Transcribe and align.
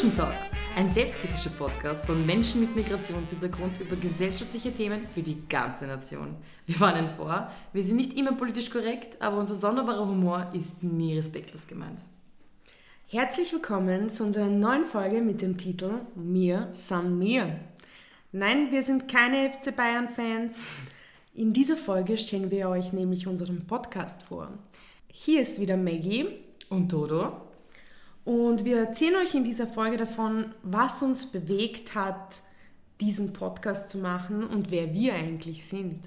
Talk, 0.00 0.32
ein 0.78 0.90
selbstkritischer 0.90 1.50
Podcast 1.50 2.06
von 2.06 2.24
Menschen 2.24 2.62
mit 2.62 2.74
Migrationshintergrund 2.74 3.82
über 3.82 3.96
gesellschaftliche 3.96 4.72
Themen 4.72 5.06
für 5.12 5.20
die 5.20 5.46
ganze 5.46 5.86
Nation. 5.86 6.36
Wir 6.64 6.80
warnen 6.80 7.10
vor, 7.18 7.52
wir 7.74 7.84
sind 7.84 7.96
nicht 7.96 8.16
immer 8.16 8.32
politisch 8.32 8.70
korrekt, 8.70 9.20
aber 9.20 9.36
unser 9.36 9.54
sonderbarer 9.54 10.08
Humor 10.08 10.50
ist 10.54 10.82
nie 10.82 11.18
respektlos 11.18 11.66
gemeint. 11.66 12.02
Herzlich 13.08 13.52
willkommen 13.52 14.08
zu 14.08 14.24
unserer 14.24 14.46
neuen 14.46 14.86
Folge 14.86 15.20
mit 15.20 15.42
dem 15.42 15.58
Titel 15.58 16.00
Mir 16.14 16.68
san 16.72 17.18
mir. 17.18 17.60
Nein, 18.32 18.68
wir 18.70 18.82
sind 18.82 19.06
keine 19.06 19.50
FC 19.50 19.76
Bayern-Fans. 19.76 20.64
In 21.34 21.52
dieser 21.52 21.76
Folge 21.76 22.16
stellen 22.16 22.50
wir 22.50 22.70
euch 22.70 22.94
nämlich 22.94 23.26
unseren 23.26 23.66
Podcast 23.66 24.22
vor. 24.22 24.48
Hier 25.08 25.42
ist 25.42 25.60
wieder 25.60 25.76
Maggie 25.76 26.26
und 26.70 26.90
Dodo. 26.90 27.49
Und 28.24 28.64
wir 28.64 28.78
erzählen 28.78 29.16
euch 29.16 29.34
in 29.34 29.44
dieser 29.44 29.66
Folge 29.66 29.96
davon, 29.96 30.54
was 30.62 31.02
uns 31.02 31.26
bewegt 31.26 31.94
hat, 31.94 32.42
diesen 33.00 33.32
Podcast 33.32 33.88
zu 33.88 33.98
machen 33.98 34.44
und 34.44 34.70
wer 34.70 34.92
wir 34.92 35.14
eigentlich 35.14 35.66
sind. 35.66 36.04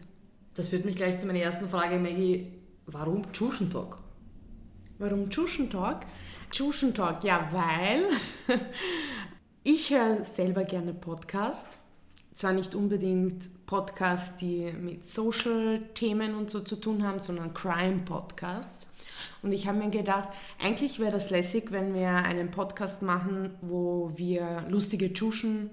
Das 0.53 0.69
führt 0.69 0.85
mich 0.85 0.95
gleich 0.95 1.17
zu 1.17 1.25
meiner 1.25 1.39
ersten 1.39 1.67
Frage, 1.67 1.97
Maggie. 1.97 2.51
Warum 2.85 3.31
Tschuschen 3.31 3.71
Talk? 3.71 3.97
Warum 4.99 5.29
Tschuschen 5.29 5.69
Talk? 5.69 6.01
Tschuschen 6.51 6.93
Talk, 6.93 7.23
ja, 7.23 7.49
weil 7.51 8.05
ich 9.63 9.89
höre 9.89 10.23
selber 10.23 10.63
gerne 10.63 10.93
Podcast. 10.93 11.79
Zwar 12.35 12.53
nicht 12.53 12.75
unbedingt 12.75 13.65
Podcasts, 13.65 14.35
die 14.37 14.71
mit 14.71 15.07
Social-Themen 15.07 16.35
und 16.35 16.49
so 16.49 16.59
zu 16.59 16.75
tun 16.75 17.03
haben, 17.03 17.19
sondern 17.19 17.53
Crime-Podcasts. 17.53 18.87
Und 19.41 19.51
ich 19.51 19.67
habe 19.67 19.77
mir 19.77 19.89
gedacht, 19.89 20.29
eigentlich 20.61 20.99
wäre 20.99 21.11
das 21.11 21.29
lässig, 21.29 21.71
wenn 21.71 21.93
wir 21.93 22.09
einen 22.09 22.51
Podcast 22.51 23.01
machen, 23.01 23.51
wo 23.61 24.11
wir 24.15 24.65
lustige 24.69 25.13
Tschuschen, 25.13 25.71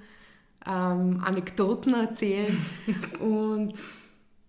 ähm, 0.67 1.23
Anekdoten 1.25 1.95
erzählen. 1.95 2.56
und 3.21 3.75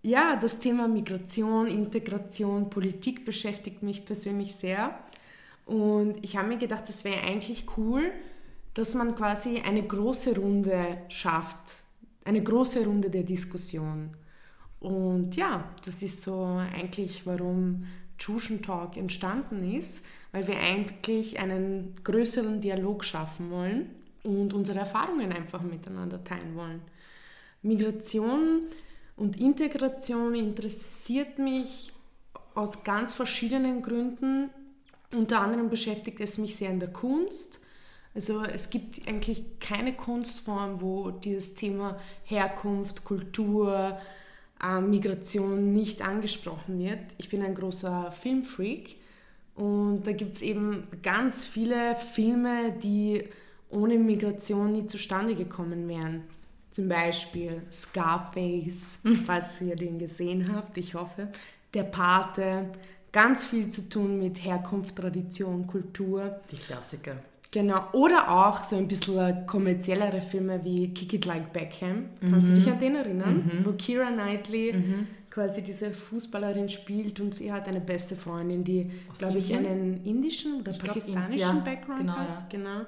ja, 0.02 0.36
das 0.36 0.58
Thema 0.58 0.88
Migration, 0.88 1.66
Integration, 1.68 2.70
Politik 2.70 3.24
beschäftigt 3.24 3.82
mich 3.82 4.04
persönlich 4.04 4.54
sehr. 4.54 4.98
Und 5.64 6.22
ich 6.24 6.36
habe 6.36 6.48
mir 6.48 6.58
gedacht, 6.58 6.88
es 6.88 7.04
wäre 7.04 7.22
eigentlich 7.22 7.66
cool, 7.76 8.10
dass 8.74 8.94
man 8.94 9.14
quasi 9.14 9.60
eine 9.60 9.82
große 9.82 10.36
Runde 10.36 10.98
schafft, 11.08 11.82
eine 12.24 12.42
große 12.42 12.84
Runde 12.84 13.10
der 13.10 13.22
Diskussion. 13.22 14.10
Und 14.80 15.36
ja, 15.36 15.64
das 15.84 16.02
ist 16.02 16.22
so 16.22 16.44
eigentlich, 16.56 17.24
warum 17.24 17.84
Tschuschen 18.22 18.62
Talk 18.62 18.96
entstanden 18.96 19.74
ist, 19.74 20.04
weil 20.30 20.46
wir 20.46 20.56
eigentlich 20.60 21.40
einen 21.40 21.96
größeren 22.04 22.60
Dialog 22.60 23.04
schaffen 23.04 23.50
wollen 23.50 23.90
und 24.22 24.54
unsere 24.54 24.78
Erfahrungen 24.78 25.32
einfach 25.32 25.60
miteinander 25.62 26.22
teilen 26.22 26.54
wollen. 26.54 26.82
Migration 27.62 28.66
und 29.16 29.40
Integration 29.40 30.36
interessiert 30.36 31.40
mich 31.40 31.92
aus 32.54 32.84
ganz 32.84 33.12
verschiedenen 33.12 33.82
Gründen. 33.82 34.50
Unter 35.12 35.40
anderem 35.40 35.68
beschäftigt 35.68 36.20
es 36.20 36.38
mich 36.38 36.54
sehr 36.54 36.70
in 36.70 36.78
der 36.78 36.92
Kunst. 36.92 37.58
Also 38.14 38.44
es 38.44 38.70
gibt 38.70 39.08
eigentlich 39.08 39.58
keine 39.58 39.96
Kunstform, 39.96 40.80
wo 40.80 41.10
dieses 41.10 41.54
Thema 41.54 41.98
Herkunft, 42.22 43.02
Kultur, 43.02 43.98
Migration 44.80 45.72
nicht 45.72 46.02
angesprochen 46.02 46.78
wird. 46.78 47.00
Ich 47.18 47.28
bin 47.28 47.42
ein 47.42 47.54
großer 47.54 48.12
Filmfreak 48.12 48.96
und 49.54 50.06
da 50.06 50.12
gibt 50.12 50.36
es 50.36 50.42
eben 50.42 50.82
ganz 51.02 51.44
viele 51.44 51.96
Filme, 51.96 52.72
die 52.72 53.24
ohne 53.70 53.98
Migration 53.98 54.72
nie 54.72 54.86
zustande 54.86 55.34
gekommen 55.34 55.88
wären. 55.88 56.24
Zum 56.70 56.88
Beispiel 56.88 57.62
Scarface, 57.72 59.00
falls 59.26 59.60
ihr 59.60 59.76
den 59.76 59.98
gesehen 59.98 60.54
habt, 60.54 60.78
ich 60.78 60.94
hoffe. 60.94 61.28
Der 61.74 61.82
Pate, 61.82 62.70
ganz 63.10 63.44
viel 63.44 63.68
zu 63.68 63.88
tun 63.88 64.18
mit 64.18 64.44
Herkunft, 64.44 64.96
Tradition, 64.96 65.66
Kultur. 65.66 66.40
Die 66.50 66.56
Klassiker. 66.56 67.16
Genau, 67.52 67.84
oder 67.92 68.30
auch 68.30 68.64
so 68.64 68.76
ein 68.76 68.88
bisschen 68.88 69.46
kommerziellere 69.46 70.22
Filme 70.22 70.64
wie 70.64 70.88
Kick 70.94 71.12
It 71.12 71.26
Like 71.26 71.52
Beckham. 71.52 72.06
Kannst 72.18 72.48
mhm. 72.48 72.54
du 72.54 72.60
dich 72.60 72.72
an 72.72 72.80
den 72.80 72.96
erinnern? 72.96 73.34
Mhm. 73.44 73.66
Wo 73.66 73.72
Kira 73.72 74.10
Knightley 74.10 74.72
mhm. 74.72 75.06
quasi 75.28 75.60
diese 75.60 75.90
Fußballerin 75.90 76.70
spielt 76.70 77.20
und 77.20 77.34
sie 77.34 77.52
hat 77.52 77.68
eine 77.68 77.80
beste 77.80 78.16
Freundin, 78.16 78.64
die, 78.64 78.90
glaube 79.18 79.36
ich, 79.36 79.54
einen 79.54 80.02
indischen 80.02 80.60
oder 80.60 80.70
ich 80.70 80.78
pakistanischen 80.78 81.36
glaub, 81.36 81.54
ja, 81.54 81.60
Background 81.60 82.00
genau, 82.00 82.16
hat. 82.16 82.28
Ja. 82.28 82.46
Genau. 82.48 82.80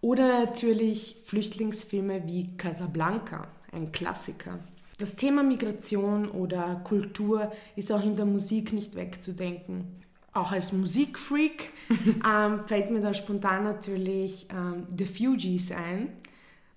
Oder 0.00 0.40
natürlich 0.40 1.18
Flüchtlingsfilme 1.24 2.26
wie 2.26 2.56
Casablanca, 2.56 3.46
ein 3.70 3.92
Klassiker. 3.92 4.58
Das 4.98 5.14
Thema 5.14 5.44
Migration 5.44 6.28
oder 6.28 6.80
Kultur 6.82 7.52
ist 7.76 7.92
auch 7.92 8.04
in 8.04 8.16
der 8.16 8.26
Musik 8.26 8.72
nicht 8.72 8.96
wegzudenken 8.96 9.98
auch 10.38 10.52
als 10.52 10.72
Musikfreak 10.72 11.70
ähm, 12.26 12.60
fällt 12.66 12.90
mir 12.90 13.00
da 13.00 13.14
spontan 13.14 13.64
natürlich 13.64 14.46
ähm, 14.50 14.86
The 14.96 15.06
Fugees 15.06 15.72
ein, 15.72 16.08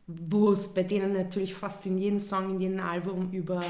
wo 0.07 0.51
es 0.51 0.73
bei 0.73 0.83
denen 0.83 1.13
natürlich 1.13 1.53
fast 1.53 1.85
in 1.85 1.97
jedem 1.97 2.19
Song, 2.19 2.51
in 2.51 2.61
jedem 2.61 2.79
Album 2.79 3.31
über 3.31 3.61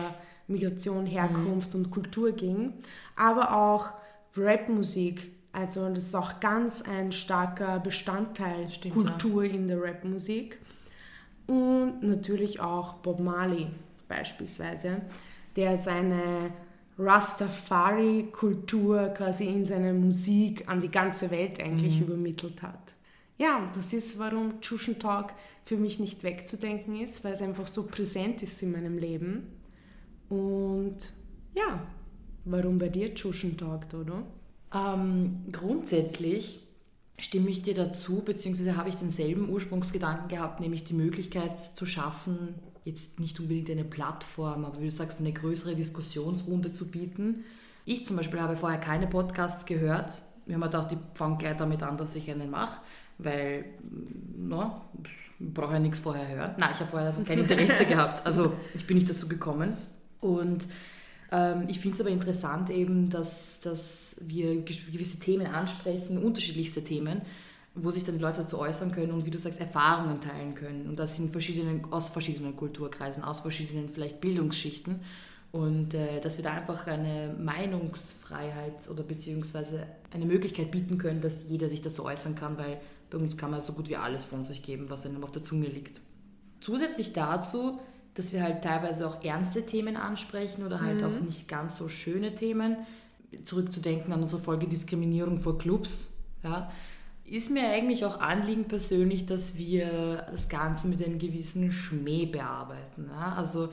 Migration, 0.48 1.06
Herkunft 1.06 1.74
mhm. 1.74 1.82
und 1.82 1.92
Kultur 1.92 2.32
ging, 2.32 2.74
aber 3.16 3.56
auch 3.56 3.90
Rapmusik. 4.36 5.32
Also 5.54 5.90
das 5.90 6.06
ist 6.06 6.16
auch 6.16 6.40
ganz 6.40 6.82
ein 6.82 7.12
starker 7.12 7.80
Bestandteil 7.80 8.70
Stimmt, 8.70 8.94
Kultur 8.94 9.44
ja. 9.44 9.54
in 9.54 9.68
der 9.68 9.82
Rapmusik. 9.82 10.58
Und 11.48 12.02
natürlich 12.02 12.62
auch 12.62 12.94
Bob 12.96 13.20
Marley 13.20 13.68
beispielsweise, 14.08 15.02
der 15.56 15.78
seine 15.78 16.52
Rastafari-Kultur 17.04 19.10
quasi 19.10 19.46
in 19.46 19.66
seiner 19.66 19.94
Musik 19.94 20.68
an 20.68 20.82
die 20.82 20.92
ganze 20.92 21.32
Welt 21.32 21.62
eigentlich 21.62 21.98
mhm. 21.98 22.08
übermittelt 22.08 22.62
hat. 22.62 22.94
Ja, 23.38 23.72
das 23.76 23.94
ist, 23.94 24.20
warum 24.20 24.62
Chushen 24.62 25.00
Talk 25.00 25.34
für 25.66 25.78
mich 25.78 26.00
nicht 26.00 26.24
wegzudenken 26.24 27.02
ist, 27.02 27.24
weil 27.24 27.34
es 27.34 27.42
einfach 27.42 27.68
so 27.68 27.88
präsent 27.88 28.44
ist 28.44 28.62
in 28.62 28.72
meinem 28.72 28.98
Leben. 28.98 29.48
Und 30.30 30.98
ja, 31.56 31.82
warum 32.46 32.78
bei 32.78 32.90
dir 32.90 33.14
Chushen 33.16 33.58
Talk, 33.58 33.86
oder? 33.94 34.24
Ähm, 34.74 35.46
grundsätzlich 35.52 36.60
stimme 37.18 37.50
ich 37.50 37.62
dir 37.62 37.74
dazu, 37.74 38.22
beziehungsweise 38.24 38.78
habe 38.78 38.90
ich 38.90 38.96
denselben 38.96 39.50
Ursprungsgedanken 39.50 40.28
gehabt, 40.28 40.60
nämlich 40.60 40.84
die 40.84 40.94
Möglichkeit 40.94 41.76
zu 41.76 41.86
schaffen, 41.86 42.56
jetzt 42.84 43.20
nicht 43.20 43.40
unbedingt 43.40 43.70
eine 43.70 43.84
Plattform, 43.84 44.66
aber 44.66 44.80
wie 44.80 44.86
du 44.86 44.92
sagst, 44.92 45.20
eine 45.20 45.32
größere 45.32 45.76
Diskussionsrunde 45.76 46.74
zu 46.74 46.90
bieten. 46.90 47.44
Ich 47.86 48.06
zum 48.06 48.18
Beispiel 48.18 48.42
habe 48.42 48.58
vorher 48.58 48.80
keine 48.80 49.08
Podcasts 49.08 49.66
gehört. 49.66 50.22
Wir 50.46 50.56
haben 50.56 50.62
gedacht, 50.62 50.92
ich 50.92 50.98
fange 51.14 51.38
gleich 51.38 51.58
damit 51.58 51.84
an, 51.84 51.98
dass 51.98 52.16
ich 52.16 52.30
einen 52.30 52.50
mache, 52.50 52.82
weil, 53.18 53.66
no, 54.38 54.82
ich 55.04 55.54
brauche 55.54 55.74
ja 55.74 55.80
nichts 55.80 56.00
vorher 56.00 56.28
hören. 56.28 56.56
Nein, 56.58 56.72
ich 56.74 56.80
habe 56.80 56.90
vorher 56.90 57.14
kein 57.26 57.40
Interesse 57.40 57.86
gehabt. 57.86 58.26
Also 58.26 58.54
ich 58.74 58.88
bin 58.88 58.98
nicht 58.98 59.10
dazu 59.10 59.28
gekommen. 59.28 59.78
Und 60.20 60.68
ähm, 61.32 61.66
ich 61.68 61.80
finde 61.80 61.96
es 61.96 62.02
aber 62.02 62.10
interessant 62.10 62.70
eben, 62.70 63.10
dass, 63.10 63.62
dass 63.62 64.18
wir 64.26 64.62
gewisse 64.64 65.20
Themen 65.20 65.48
ansprechen, 65.48 66.18
unterschiedlichste 66.18 66.84
Themen 66.84 67.22
wo 67.74 67.90
sich 67.92 68.04
dann 68.04 68.18
die 68.18 68.22
Leute 68.22 68.42
dazu 68.42 68.60
äußern 68.60 68.92
können 68.92 69.12
und 69.12 69.26
wie 69.26 69.32
du 69.32 69.40
sagst, 69.40 69.60
Erfahrungen 69.60 70.20
teilen 70.20 70.56
können. 70.56 70.88
Und 70.88 71.00
das 71.00 71.18
in 71.20 71.32
verschiedenen, 71.32 71.92
aus 71.92 72.10
verschiedenen 72.10 72.56
Kulturkreisen, 72.56 73.24
aus 73.24 73.40
verschiedenen 73.40 73.90
vielleicht 73.90 74.20
Bildungsschichten. 74.20 75.00
Und 75.52 75.94
äh, 75.94 76.20
dass 76.22 76.38
wir 76.38 76.44
da 76.44 76.52
einfach 76.52 76.88
eine 76.88 77.36
Meinungsfreiheit 77.38 78.90
oder 78.90 79.04
beziehungsweise 79.04 79.86
eine 80.14 80.26
Möglichkeit 80.26 80.72
bieten 80.72 80.98
können, 80.98 81.22
dass 81.22 81.50
jeder 81.50 81.70
sich 81.70 81.82
dazu 81.82 82.06
äußern 82.06 82.36
kann, 82.36 82.58
weil 82.58 82.80
bei 83.10 83.18
uns 83.18 83.38
kann 83.38 83.52
man 83.52 83.62
so 83.62 83.74
gut 83.74 83.90
wie 83.90 83.98
alles 83.98 84.24
von 84.24 84.46
sich 84.46 84.64
geben, 84.64 84.90
was 84.90 85.06
einem 85.06 85.24
auf 85.24 85.32
der 85.32 85.44
Zunge 85.44 85.68
liegt. 85.68 86.00
Zusätzlich 86.62 87.12
dazu, 87.14 87.80
dass 88.14 88.34
wir 88.34 88.44
halt 88.44 88.64
teilweise 88.64 89.08
auch 89.08 89.24
ernste 89.24 89.66
Themen 89.66 89.98
ansprechen 89.98 90.66
oder 90.66 90.82
halt 90.82 91.02
mhm. 91.02 91.06
auch 91.06 91.20
nicht 91.22 91.48
ganz 91.48 91.78
so 91.78 91.90
schöne 91.90 92.36
Themen. 92.36 92.78
Zurückzudenken 93.44 94.14
an 94.14 94.24
unsere 94.24 94.42
Folge 94.42 94.68
Diskriminierung 94.68 95.40
vor 95.40 95.58
Clubs. 95.58 96.14
Ja, 96.44 96.72
ist 97.32 97.50
mir 97.50 97.70
eigentlich 97.70 98.04
auch 98.04 98.20
Anliegen 98.20 98.66
persönlich, 98.66 99.26
dass 99.26 99.58
wir 99.58 100.28
das 100.30 100.50
Ganze 100.50 100.90
mit 100.90 101.04
einem 101.04 101.18
gewissen 101.18 101.72
Schmäh 101.72 102.26
bearbeiten. 102.26 103.10
Ja? 103.10 103.36
Also 103.36 103.70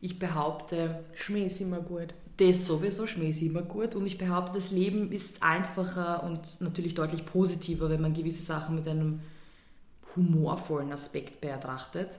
ich 0.00 0.18
behaupte... 0.18 1.04
Schmäh 1.14 1.46
ist 1.46 1.60
immer 1.60 1.80
gut. 1.80 2.08
Das 2.36 2.66
sowieso, 2.66 3.06
Schmäh 3.06 3.30
ist 3.30 3.42
immer 3.42 3.62
gut. 3.62 3.94
Und 3.94 4.06
ich 4.06 4.18
behaupte, 4.18 4.54
das 4.54 4.72
Leben 4.72 5.12
ist 5.12 5.40
einfacher 5.40 6.24
und 6.24 6.60
natürlich 6.60 6.94
deutlich 6.94 7.24
positiver, 7.24 7.88
wenn 7.88 8.02
man 8.02 8.12
gewisse 8.12 8.42
Sachen 8.42 8.74
mit 8.74 8.88
einem 8.88 9.20
humorvollen 10.16 10.92
Aspekt 10.92 11.40
betrachtet. 11.40 12.18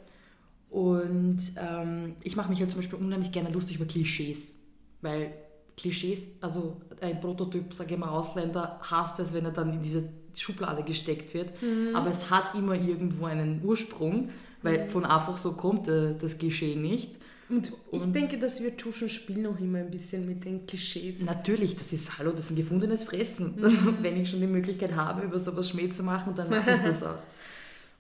Und 0.70 1.40
ähm, 1.58 2.16
ich 2.24 2.38
mache 2.38 2.50
mich 2.50 2.60
halt 2.62 2.72
zum 2.72 2.80
Beispiel 2.80 3.00
unheimlich 3.00 3.34
gerne 3.34 3.50
lustig 3.50 3.76
über 3.76 3.86
Klischees, 3.86 4.62
weil 5.02 5.34
Klischees, 5.78 6.36
also 6.42 6.82
ein 7.02 7.22
Prototyp, 7.22 7.74
sage 7.74 7.94
ich 7.94 8.00
mal, 8.00 8.10
Ausländer 8.10 8.80
hasst 8.82 9.20
es, 9.20 9.34
wenn 9.34 9.46
er 9.46 9.52
dann 9.52 9.74
in 9.74 9.82
diese 9.82 10.10
Schublade 10.36 10.84
gesteckt 10.84 11.34
wird. 11.34 11.62
Mhm. 11.62 11.96
Aber 11.96 12.10
es 12.10 12.32
hat 12.32 12.56
immer 12.56 12.74
irgendwo 12.74 13.26
einen 13.26 13.62
Ursprung, 13.64 14.30
weil 14.64 14.90
von 14.90 15.06
einfach 15.06 15.38
so 15.38 15.54
kommt 15.54 15.88
äh, 15.88 16.16
das 16.20 16.38
Klischee 16.38 16.76
nicht. 16.76 17.12
Und, 17.50 17.72
und 17.92 18.08
ich 18.08 18.12
denke, 18.12 18.38
dass 18.40 18.62
wir 18.62 18.76
Tuschen 18.76 19.08
spielen 19.08 19.44
noch 19.44 19.60
immer 19.60 19.78
ein 19.78 19.90
bisschen 19.90 20.26
mit 20.26 20.44
den 20.44 20.66
Klischees. 20.66 21.22
Natürlich, 21.22 21.78
das 21.78 21.94
ist, 21.94 22.18
hallo, 22.18 22.32
das 22.32 22.46
ist 22.46 22.52
ein 22.52 22.56
gefundenes 22.58 23.04
Fressen. 23.06 23.56
Mhm. 23.56 23.64
Also, 23.64 23.94
wenn 24.02 24.20
ich 24.20 24.30
schon 24.30 24.42
die 24.42 24.48
Möglichkeit 24.48 24.96
habe, 24.96 25.22
über 25.22 25.40
sowas 25.40 25.70
Schmäh 25.70 25.90
zu 25.90 26.04
machen, 26.04 26.34
dann 26.36 26.50
mache 26.50 26.72
ich 26.72 26.82
das 26.82 27.04
auch. 27.04 27.20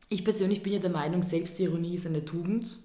Ich 0.09 0.23
persönlich 0.23 0.63
bin 0.63 0.73
ja 0.73 0.79
der 0.79 0.89
Meinung, 0.89 1.21
Selbstironie 1.21 1.95
ist 1.95 2.07
eine 2.07 2.25
Tugend. 2.25 2.77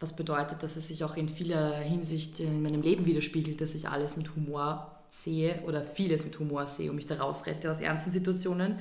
Was 0.00 0.14
bedeutet, 0.14 0.62
dass 0.62 0.76
es 0.76 0.88
sich 0.88 1.02
auch 1.02 1.16
in 1.16 1.28
vieler 1.28 1.76
Hinsicht 1.78 2.40
in 2.40 2.62
meinem 2.62 2.82
Leben 2.82 3.04
widerspiegelt, 3.04 3.60
dass 3.60 3.74
ich 3.74 3.88
alles 3.88 4.16
mit 4.16 4.34
Humor 4.36 4.98
sehe 5.10 5.60
oder 5.66 5.82
vieles 5.82 6.24
mit 6.24 6.38
Humor 6.38 6.66
sehe 6.66 6.90
und 6.90 6.96
mich 6.96 7.06
da 7.06 7.16
rausrette 7.16 7.70
aus 7.70 7.80
ernsten 7.80 8.12
Situationen. 8.12 8.78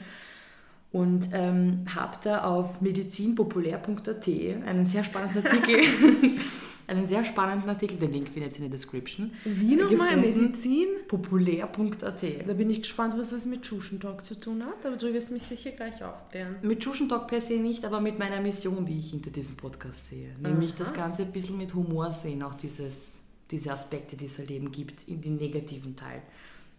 Und 0.92 1.30
ähm, 1.34 1.86
habe 1.94 2.18
da 2.24 2.44
auf 2.44 2.82
medizinpopulär.at 2.82 4.28
einen 4.28 4.86
sehr 4.86 5.04
spannenden 5.04 5.46
Artikel 5.46 5.82
einen 6.88 7.06
sehr 7.06 7.26
spannenden 7.26 7.70
Artikel, 7.70 7.98
den 7.98 8.14
Link 8.14 8.30
findet 8.30 8.54
ihr 8.54 8.64
in 8.64 8.72
der 8.72 8.78
Description. 8.78 9.32
Wie 9.44 9.76
nochmal? 9.76 10.16
Medizin? 10.18 10.88
Populär.at. 11.08 12.48
Da 12.48 12.54
bin 12.54 12.70
ich 12.70 12.82
gespannt, 12.82 13.16
was 13.18 13.32
das 13.32 13.46
mit 13.46 13.66
Schuschentalk 13.66 14.26
zu 14.26 14.40
tun 14.40 14.64
hat, 14.66 14.86
aber 14.86 14.96
du 14.96 15.14
wirst 15.14 15.32
mich 15.32 15.44
sicher 15.44 15.72
gleich 15.72 16.02
aufklären. 16.02 16.56
Mit 16.62 16.84
Schuschentalk 16.84 17.28
per 17.28 17.42
se 17.42 17.56
nicht, 17.56 17.84
aber 17.84 18.00
mit 18.00 18.18
meiner 18.18 18.42
Mission, 18.42 18.86
die 18.86 18.98
ich 18.98 19.10
hinter 19.10 19.32
diesem 19.32 19.58
Podcast 19.58 20.08
sehe. 20.08 20.30
Nämlich 20.42 20.72
Aha. 20.72 20.80
das 20.80 20.94
Ganze 20.94 21.24
ein 21.24 21.32
bisschen 21.32 21.58
mit 21.58 21.74
Humor 21.74 22.14
sehen, 22.14 22.42
auch 22.42 22.56
dieses, 22.56 23.24
diese 23.52 23.74
Aspekte, 23.74 24.16
die 24.16 24.26
es 24.26 24.38
halt 24.40 24.52
eben 24.52 24.72
gibt, 24.72 25.08
in 25.10 25.22
den 25.22 25.36
negativen 25.36 25.96
Teil 25.96 26.22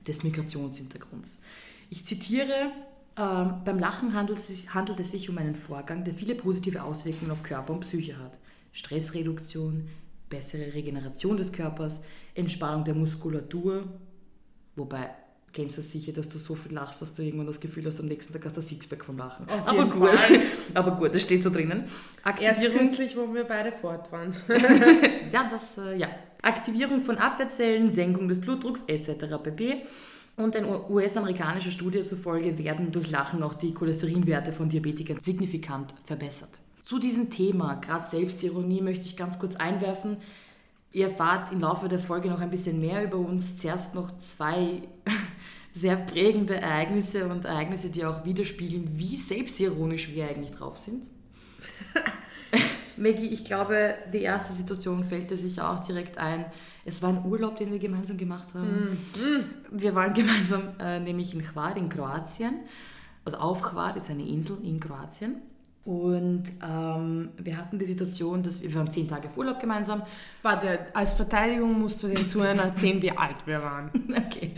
des 0.06 0.22
Migrationshintergrunds. 0.24 1.40
Ich 1.90 2.06
zitiere 2.06 2.72
ähm, 3.18 3.54
beim 3.64 3.78
Lachen 3.80 4.14
handelt 4.14 4.38
es, 4.38 4.46
sich, 4.46 4.74
handelt 4.74 5.00
es 5.00 5.10
sich 5.10 5.28
um 5.28 5.38
einen 5.38 5.56
Vorgang, 5.56 6.04
der 6.04 6.14
viele 6.14 6.36
positive 6.36 6.82
Auswirkungen 6.82 7.32
auf 7.32 7.42
Körper 7.42 7.72
und 7.72 7.80
Psyche 7.80 8.16
hat. 8.16 8.38
Stressreduktion, 8.72 9.88
bessere 10.28 10.74
Regeneration 10.74 11.36
des 11.36 11.52
Körpers, 11.52 12.02
Entspannung 12.34 12.84
der 12.84 12.94
Muskulatur, 12.94 13.84
wobei 14.76 15.10
kennst 15.52 15.78
du 15.78 15.82
sicher, 15.82 16.12
dass 16.12 16.28
du 16.28 16.38
so 16.38 16.54
viel 16.54 16.72
lachst, 16.72 17.00
dass 17.02 17.14
du 17.14 17.22
irgendwann 17.22 17.46
das 17.46 17.60
Gefühl 17.60 17.86
hast, 17.86 18.00
am 18.00 18.06
nächsten 18.06 18.32
Tag 18.32 18.44
hast 18.44 18.56
du 18.56 18.62
Sixpack 18.62 19.04
vom 19.04 19.18
Lachen. 19.18 19.48
Auf 19.48 19.66
aber 19.66 19.86
gut, 19.86 20.10
Fall. 20.10 20.40
aber 20.74 20.92
gut, 20.92 21.14
das 21.14 21.22
steht 21.22 21.42
so 21.42 21.50
drinnen. 21.50 21.84
Erst 22.40 22.60
kürzlich, 22.62 23.16
wo 23.16 23.32
wir 23.34 23.44
beide 23.44 23.72
fort 23.72 24.12
waren. 24.12 24.34
ja, 25.32 25.48
das, 25.50 25.78
äh, 25.78 25.96
ja. 25.96 26.08
Aktivierung 26.42 27.02
von 27.02 27.18
Abwehrzellen, 27.18 27.90
Senkung 27.90 28.28
des 28.28 28.40
Blutdrucks 28.40 28.84
etc. 28.86 29.42
pp. 29.42 29.82
Und 30.36 30.54
eine 30.54 30.88
US-amerikanische 30.88 31.72
Studie 31.72 32.04
zufolge 32.04 32.56
werden 32.58 32.92
durch 32.92 33.10
Lachen 33.10 33.42
auch 33.42 33.54
die 33.54 33.74
Cholesterinwerte 33.74 34.52
von 34.52 34.68
Diabetikern 34.68 35.20
signifikant 35.20 35.92
verbessert. 36.04 36.60
Zu 36.88 36.98
diesem 36.98 37.28
Thema, 37.28 37.74
gerade 37.74 38.08
Selbstironie, 38.08 38.80
möchte 38.80 39.04
ich 39.04 39.14
ganz 39.14 39.38
kurz 39.38 39.56
einwerfen. 39.56 40.16
Ihr 40.90 41.08
erfahrt 41.08 41.52
im 41.52 41.60
Laufe 41.60 41.86
der 41.86 41.98
Folge 41.98 42.30
noch 42.30 42.40
ein 42.40 42.48
bisschen 42.48 42.80
mehr 42.80 43.04
über 43.04 43.18
uns. 43.18 43.58
Zuerst 43.58 43.94
noch 43.94 44.18
zwei 44.20 44.80
sehr 45.74 45.96
prägende 45.96 46.56
Ereignisse 46.56 47.28
und 47.28 47.44
Ereignisse, 47.44 47.90
die 47.90 48.06
auch 48.06 48.24
widerspiegeln, 48.24 48.98
wie 48.98 49.18
selbstironisch 49.18 50.14
wir 50.14 50.28
eigentlich 50.28 50.52
drauf 50.52 50.78
sind. 50.78 51.04
Maggie, 52.96 53.34
ich 53.34 53.44
glaube, 53.44 53.96
die 54.10 54.22
erste 54.22 54.54
Situation 54.54 55.04
fällt 55.04 55.30
dir 55.30 55.36
sicher 55.36 55.70
auch 55.70 55.84
direkt 55.84 56.16
ein. 56.16 56.46
Es 56.86 57.02
war 57.02 57.10
ein 57.10 57.22
Urlaub, 57.22 57.58
den 57.58 57.70
wir 57.70 57.80
gemeinsam 57.80 58.16
gemacht 58.16 58.54
haben. 58.54 58.96
Mm. 59.14 59.44
Wir 59.72 59.94
waren 59.94 60.14
gemeinsam 60.14 60.62
äh, 60.80 61.00
nämlich 61.00 61.34
in 61.34 61.42
Hvar 61.42 61.76
in 61.76 61.90
Kroatien. 61.90 62.60
Also 63.26 63.36
auf 63.36 63.60
Hvar 63.60 63.94
ist 63.94 64.08
eine 64.08 64.26
Insel 64.26 64.56
in 64.62 64.80
Kroatien. 64.80 65.42
Und 65.88 66.44
ähm, 66.62 67.30
wir 67.38 67.56
hatten 67.56 67.78
die 67.78 67.86
Situation, 67.86 68.42
dass 68.42 68.60
wir, 68.60 68.68
wir 68.68 68.76
waren 68.76 68.92
zehn 68.92 69.08
Tage 69.08 69.28
auf 69.28 69.38
Urlaub 69.38 69.58
gemeinsam. 69.58 70.02
Warte, 70.42 70.80
als 70.92 71.14
Verteidigung 71.14 71.80
musst 71.80 72.02
du 72.02 72.08
den 72.08 72.28
Zuhörern 72.28 72.58
erzählen, 72.58 73.00
wie 73.00 73.10
alt 73.10 73.46
wir 73.46 73.62
waren. 73.62 73.90
Okay. 74.28 74.52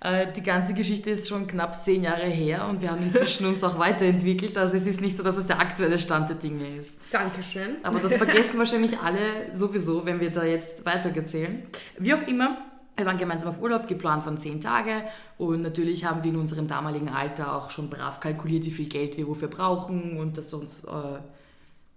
Äh, 0.00 0.30
die 0.32 0.42
ganze 0.42 0.74
Geschichte 0.74 1.08
ist 1.08 1.30
schon 1.30 1.46
knapp 1.46 1.82
zehn 1.82 2.02
Jahre 2.02 2.26
her 2.26 2.66
und 2.68 2.82
wir 2.82 2.90
haben 2.90 3.02
inzwischen 3.02 3.46
uns 3.46 3.64
auch 3.64 3.78
weiterentwickelt. 3.78 4.58
Also 4.58 4.76
es 4.76 4.86
ist 4.86 5.00
nicht 5.00 5.16
so, 5.16 5.22
dass 5.22 5.38
es 5.38 5.46
der 5.46 5.60
aktuelle 5.60 5.98
Stand 5.98 6.28
der 6.28 6.36
Dinge 6.36 6.76
ist. 6.76 7.00
Dankeschön. 7.10 7.76
Aber 7.82 8.00
das 8.00 8.18
vergessen 8.18 8.58
wahrscheinlich 8.58 8.98
alle 8.98 9.56
sowieso, 9.56 10.04
wenn 10.04 10.20
wir 10.20 10.30
da 10.30 10.44
jetzt 10.44 10.84
weiter 10.84 11.08
erzählen. 11.16 11.62
Wie 11.98 12.12
auch 12.12 12.26
immer, 12.26 12.58
wir 12.96 13.04
waren 13.04 13.18
gemeinsam 13.18 13.50
auf 13.50 13.60
Urlaub, 13.60 13.88
geplant 13.88 14.24
von 14.24 14.38
zehn 14.38 14.60
Tage 14.60 15.02
und 15.36 15.62
natürlich 15.62 16.04
haben 16.04 16.22
wir 16.22 16.30
in 16.30 16.38
unserem 16.38 16.66
damaligen 16.66 17.10
Alter 17.10 17.54
auch 17.54 17.70
schon 17.70 17.90
brav 17.90 18.20
kalkuliert, 18.20 18.64
wie 18.64 18.70
viel 18.70 18.88
Geld 18.88 19.16
wir 19.16 19.28
wofür 19.28 19.48
brauchen 19.48 20.18
und 20.18 20.38
das 20.38 20.52
uns 20.54 20.84
äh, 20.84 21.18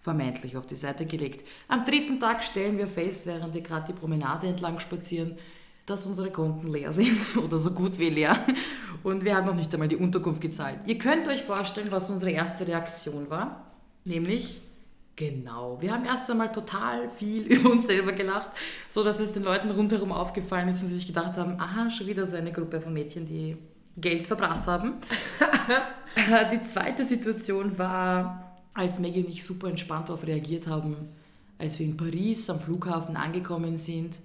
vermeintlich 0.02 0.58
auf 0.58 0.66
die 0.66 0.76
Seite 0.76 1.06
gelegt. 1.06 1.48
Am 1.70 1.86
dritten 1.86 2.20
Tag 2.20 2.44
stellen 2.44 2.78
wir 2.78 2.88
fest, 2.88 3.28
während 3.28 3.54
wir 3.54 3.62
gerade 3.62 3.88
die 3.88 3.98
Promenade 3.98 4.48
entlang 4.48 4.80
spazieren, 4.80 5.38
dass 5.86 6.06
unsere 6.06 6.32
Konten 6.32 6.68
leer 6.68 6.92
sind 6.92 7.38
oder 7.44 7.60
so 7.60 7.72
gut 7.72 7.98
wie 7.98 8.10
leer 8.10 8.38
und 9.04 9.24
wir 9.24 9.36
haben 9.36 9.48
noch 9.48 9.56
nicht 9.56 9.74
einmal 9.74 9.88
die 9.88 9.96
Unterkunft 9.96 10.42
gezahlt. 10.42 10.80
Ihr 10.86 10.98
könnt 10.98 11.28
euch 11.30 11.44
vorstellen, 11.44 11.92
was 11.92 12.10
unsere 12.10 12.32
erste 12.32 12.68
Reaktion 12.68 13.30
war, 13.30 13.66
nämlich 14.04 14.62
Genau. 15.20 15.78
Wir 15.82 15.92
haben 15.92 16.06
erst 16.06 16.32
einmal 16.32 16.50
total 16.50 17.10
viel 17.10 17.42
über 17.52 17.72
uns 17.72 17.88
selber 17.88 18.14
gelacht, 18.14 18.52
so 18.90 19.04
dass 19.04 19.20
es 19.20 19.34
den 19.34 19.44
Leuten 19.44 19.70
rundherum 19.70 20.14
aufgefallen 20.14 20.70
ist 20.70 20.82
und 20.82 20.88
sie 20.88 20.96
sich 20.96 21.08
gedacht 21.08 21.36
haben, 21.36 21.60
aha, 21.60 21.92
schon 21.92 22.08
wieder 22.08 22.26
so 22.26 22.38
eine 22.38 22.54
Gruppe 22.54 22.80
von 22.80 22.94
Mädchen, 22.94 23.26
die 23.26 23.58
Geld 23.98 24.28
verprasst 24.28 24.66
haben. 24.66 24.94
die 26.54 26.62
zweite 26.62 27.04
Situation 27.04 27.78
war, 27.78 28.62
als 28.74 29.02
Maggie 29.02 29.26
und 29.26 29.30
ich 29.30 29.44
super 29.44 29.68
entspannt 29.68 30.08
darauf 30.08 30.26
reagiert 30.26 30.68
haben, 30.68 30.96
als 31.58 31.80
wir 31.80 31.86
in 31.86 31.98
Paris 31.98 32.50
am 32.50 32.62
Flughafen 32.62 33.18
angekommen 33.18 33.78
sind. 33.78 34.20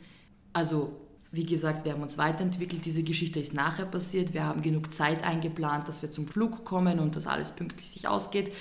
Also, 0.53 0.93
wie 1.33 1.45
gesagt, 1.45 1.85
wir 1.85 1.95
haben 1.95 2.05
uns 2.05 2.19
weiterentwickelt. 2.19 2.85
Diese 2.85 3.03
Geschichte 3.03 3.41
ist 3.41 3.53
nachher 3.53 3.87
passiert. 3.87 4.33
Wir 4.33 4.45
haben 4.45 4.63
genug 4.63 4.95
Zeit 4.95 5.25
eingeplant, 5.25 5.89
dass 5.89 6.03
wir 6.03 6.13
zum 6.13 6.29
Flug 6.29 6.65
kommen 6.65 7.01
und 7.01 7.17
dass 7.17 7.27
alles 7.27 7.51
pünktlich 7.51 7.91
sich 7.91 8.07
ausgeht 8.07 8.53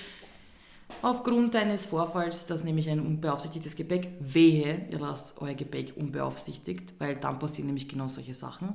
aufgrund 1.02 1.54
eines 1.56 1.86
Vorfalls, 1.86 2.46
dass 2.46 2.64
nämlich 2.64 2.88
ein 2.88 3.00
unbeaufsichtigtes 3.00 3.76
Gepäck, 3.76 4.10
wehe, 4.20 4.86
ihr 4.90 4.98
lasst 4.98 5.40
euer 5.40 5.54
Gepäck 5.54 5.94
unbeaufsichtigt, 5.96 6.94
weil 6.98 7.16
dann 7.16 7.38
passieren 7.38 7.66
nämlich 7.66 7.88
genau 7.88 8.08
solche 8.08 8.34
Sachen, 8.34 8.74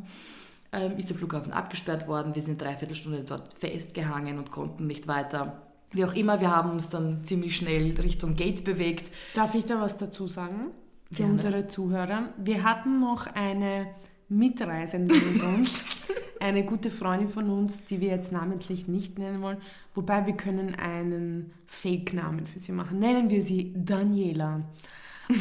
ähm, 0.71 0.97
ist 0.97 1.09
der 1.09 1.17
Flughafen 1.17 1.53
abgesperrt 1.53 2.07
worden. 2.07 2.35
Wir 2.35 2.41
sind 2.41 2.61
eine 2.61 2.71
Dreiviertelstunde 2.71 3.23
dort 3.23 3.53
festgehangen 3.55 4.37
und 4.37 4.51
konnten 4.51 4.87
nicht 4.87 5.07
weiter. 5.07 5.63
Wie 5.91 6.05
auch 6.05 6.13
immer, 6.13 6.39
wir 6.39 6.55
haben 6.55 6.69
uns 6.69 6.89
dann 6.89 7.23
ziemlich 7.25 7.55
schnell 7.55 7.99
Richtung 7.99 8.35
Gate 8.35 8.63
bewegt. 8.63 9.11
Darf 9.33 9.55
ich 9.55 9.65
da 9.65 9.81
was 9.81 9.97
dazu 9.97 10.27
sagen? 10.27 10.71
Für 11.11 11.17
Gerne. 11.17 11.33
unsere 11.33 11.67
Zuhörer. 11.67 12.29
Wir 12.37 12.63
hatten 12.63 12.99
noch 12.99 13.25
eine 13.33 13.87
Mitreisende 14.27 15.15
mit 15.15 15.41
uns, 15.41 15.83
eine 16.39 16.63
gute 16.63 16.89
Freundin 16.89 17.29
von 17.29 17.49
uns, 17.49 17.85
die 17.85 18.01
wir 18.01 18.09
jetzt 18.09 18.31
namentlich 18.31 18.87
nicht 18.87 19.19
nennen 19.19 19.41
wollen, 19.41 19.57
wobei 19.93 20.25
wir 20.25 20.33
können 20.33 20.75
einen 20.75 21.51
Fake-Namen 21.67 22.47
für 22.47 22.59
sie 22.59 22.71
machen. 22.71 22.99
Nennen 22.99 23.29
wir 23.29 23.41
sie 23.41 23.73
Daniela. 23.75 24.61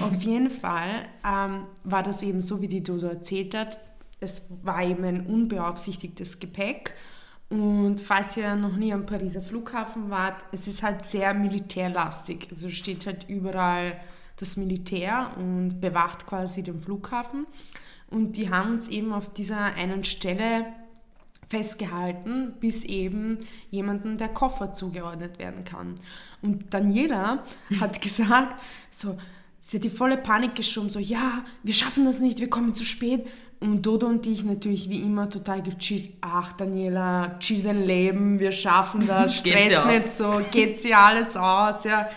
Auf 0.01 0.15
jeden 0.21 0.51
Fall 0.51 1.09
ähm, 1.25 1.63
war 1.85 2.03
das 2.03 2.23
eben 2.23 2.41
so, 2.41 2.61
wie 2.61 2.69
die 2.69 2.83
Dodo 2.83 3.07
erzählt 3.07 3.55
hat. 3.55 3.79
Es 4.21 4.49
war 4.63 4.83
eben 4.83 5.05
ein 5.05 5.27
unbeaufsichtigtes 5.27 6.41
Gepäck. 6.41 6.95
Und 7.49 8.01
falls 8.01 8.37
ihr 8.37 8.55
noch 8.57 8.77
nie 8.77 8.93
am 8.93 9.07
Pariser 9.07 9.41
Flughafen 9.41 10.11
wart, 10.11 10.45
es 10.53 10.67
ist 10.67 10.83
halt 10.83 11.07
sehr 11.07 11.33
militärlastig. 11.33 12.49
Also 12.51 12.69
steht 12.69 13.07
halt 13.07 13.29
überall 13.29 13.99
das 14.37 14.57
Militär 14.57 15.33
und 15.37 15.81
bewacht 15.81 16.27
quasi 16.27 16.63
den 16.63 16.81
Flughafen. 16.81 17.47
Und 18.11 18.37
die 18.37 18.51
haben 18.51 18.73
uns 18.73 18.89
eben 18.89 19.13
auf 19.13 19.33
dieser 19.33 19.75
einen 19.75 20.05
Stelle 20.05 20.67
festgehalten, 21.49 22.55
bis 22.61 22.85
eben 22.85 23.39
jemandem 23.71 24.19
der 24.19 24.29
Koffer 24.29 24.73
zugeordnet 24.73 25.39
werden 25.39 25.65
kann. 25.65 25.95
Und 26.43 26.73
Daniela 26.73 27.45
hat 27.81 28.01
gesagt, 28.01 28.61
so, 28.91 29.17
sie 29.61 29.79
hat 29.79 29.85
die 29.85 29.91
volle 29.91 30.17
Panik 30.17 30.55
geschoben, 30.55 30.91
so, 30.91 30.99
ja, 30.99 31.45
wir 31.63 31.75
schaffen 31.75 32.05
das 32.05 32.21
nicht, 32.21 32.41
wir 32.41 32.51
kommen 32.51 32.75
zu 32.75 32.85
spät. 32.85 33.27
Und 33.61 33.85
Dodo 33.85 34.07
und 34.07 34.25
ich 34.25 34.45
natürlich 34.45 34.89
wie 34.89 35.01
immer 35.01 35.29
total 35.29 35.63
gechillt. 35.63 36.11
Ach, 36.21 36.53
Daniela, 36.53 37.41
chill 37.41 37.63
dein 37.63 37.85
Leben, 37.85 38.39
wir 38.39 38.53
schaffen 38.53 39.05
das, 39.07 39.39
stress 39.39 39.85
nicht 39.85 40.11
so, 40.11 40.41
geht 40.53 40.81
sie 40.81 40.95
alles 40.95 41.37
aus, 41.37 41.83
ja. 41.83 42.09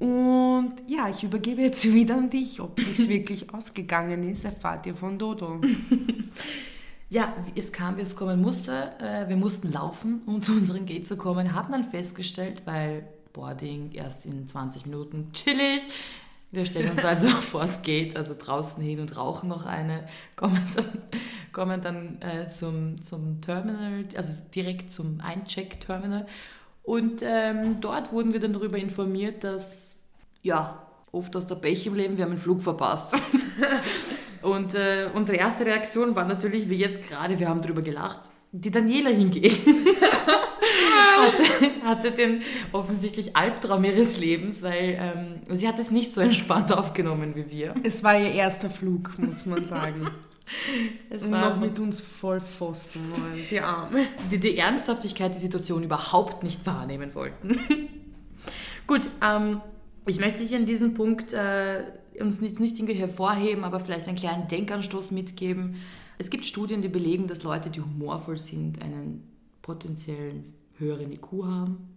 Und 0.00 0.74
ja, 0.88 1.08
ich 1.08 1.22
übergebe 1.22 1.62
jetzt 1.62 1.84
wieder 1.92 2.16
an 2.16 2.30
dich. 2.30 2.60
Ob 2.60 2.80
es 2.80 3.08
wirklich 3.08 3.52
ausgegangen 3.52 4.28
ist, 4.28 4.44
erfahrt 4.44 4.86
ihr 4.86 4.94
von 4.94 5.18
Dodo. 5.18 5.60
Ja, 7.14 7.32
es 7.54 7.72
kam, 7.72 7.96
wie 7.96 8.00
es 8.00 8.16
kommen 8.16 8.42
musste. 8.42 8.92
Äh, 8.98 9.28
wir 9.28 9.36
mussten 9.36 9.70
laufen, 9.70 10.22
um 10.26 10.42
zu 10.42 10.52
unserem 10.52 10.84
Gate 10.84 11.06
zu 11.06 11.16
kommen. 11.16 11.54
Haben 11.54 11.72
dann 11.72 11.84
festgestellt, 11.84 12.62
weil 12.64 13.06
Boarding 13.32 13.92
erst 13.92 14.26
in 14.26 14.48
20 14.48 14.86
Minuten 14.86 15.30
chillig. 15.32 15.82
Wir 16.50 16.66
stellen 16.66 16.90
uns 16.90 17.04
also 17.04 17.28
vor 17.52 17.62
es 17.62 17.82
geht, 17.82 18.16
also 18.16 18.34
draußen 18.36 18.82
hin 18.82 18.98
und 18.98 19.16
rauchen 19.16 19.48
noch 19.48 19.64
eine, 19.64 20.08
kommen 20.34 20.60
dann, 20.74 21.02
kommen 21.52 21.80
dann 21.82 22.20
äh, 22.20 22.50
zum, 22.50 23.02
zum 23.02 23.40
Terminal, 23.40 24.04
also 24.16 24.32
direkt 24.52 24.92
zum 24.92 25.20
Eincheck-Terminal. 25.20 26.26
Und 26.82 27.22
ähm, 27.24 27.80
dort 27.80 28.12
wurden 28.12 28.32
wir 28.32 28.40
dann 28.40 28.52
darüber 28.52 28.76
informiert, 28.76 29.44
dass, 29.44 30.00
ja, 30.42 30.83
oft 31.14 31.34
aus 31.36 31.46
der 31.46 31.54
Pech 31.56 31.86
im 31.86 31.94
Leben, 31.94 32.16
wir 32.16 32.24
haben 32.24 32.32
einen 32.32 32.40
Flug 32.40 32.62
verpasst. 32.62 33.14
und 34.42 34.74
äh, 34.74 35.08
unsere 35.14 35.38
erste 35.38 35.64
Reaktion 35.64 36.14
war 36.14 36.26
natürlich, 36.26 36.68
wie 36.68 36.76
jetzt 36.76 37.08
gerade, 37.08 37.38
wir 37.38 37.48
haben 37.48 37.62
darüber 37.62 37.82
gelacht, 37.82 38.30
die 38.52 38.70
Daniela 38.70 39.10
hingehen. 39.10 39.56
hatte, 41.24 41.84
hatte 41.84 42.12
den 42.12 42.42
offensichtlich 42.72 43.36
Albtraum 43.36 43.84
ihres 43.84 44.18
Lebens, 44.18 44.62
weil 44.62 44.98
ähm, 45.00 45.56
sie 45.56 45.66
hat 45.68 45.78
es 45.78 45.90
nicht 45.90 46.14
so 46.14 46.20
entspannt 46.20 46.72
aufgenommen 46.72 47.34
wie 47.34 47.50
wir. 47.50 47.74
Es 47.82 48.04
war 48.04 48.18
ihr 48.18 48.32
erster 48.32 48.70
Flug, 48.70 49.18
muss 49.18 49.46
man 49.46 49.66
sagen. 49.66 50.08
Es 51.08 51.24
Und 51.24 51.30
noch 51.30 51.58
mit 51.58 51.78
uns 51.78 52.00
voll 52.00 52.38
Pfosten 52.38 53.00
wollen, 53.12 53.46
die 53.50 53.60
Arme. 53.60 54.00
Die 54.30 54.38
die 54.38 54.58
Ernsthaftigkeit 54.58 55.32
der 55.32 55.40
Situation 55.40 55.82
überhaupt 55.82 56.42
nicht 56.42 56.66
wahrnehmen 56.66 57.14
wollten. 57.14 57.58
Gut, 58.86 59.08
ähm, 59.22 59.62
ich 60.06 60.20
möchte 60.20 60.38
sich 60.38 60.54
an 60.54 60.66
diesem 60.66 60.94
Punkt 60.94 61.32
äh, 61.32 61.84
uns 62.20 62.40
nicht, 62.40 62.60
nicht 62.60 62.78
irgendwie 62.78 62.94
hervorheben, 62.94 63.64
aber 63.64 63.80
vielleicht 63.80 64.08
einen 64.08 64.16
kleinen 64.16 64.48
Denkanstoß 64.48 65.10
mitgeben. 65.10 65.76
Es 66.18 66.30
gibt 66.30 66.46
Studien, 66.46 66.82
die 66.82 66.88
belegen, 66.88 67.26
dass 67.26 67.42
Leute, 67.42 67.70
die 67.70 67.80
humorvoll 67.80 68.38
sind, 68.38 68.82
einen 68.82 69.28
potenziellen 69.62 70.54
höheren 70.78 71.12
IQ 71.12 71.44
haben. 71.44 71.94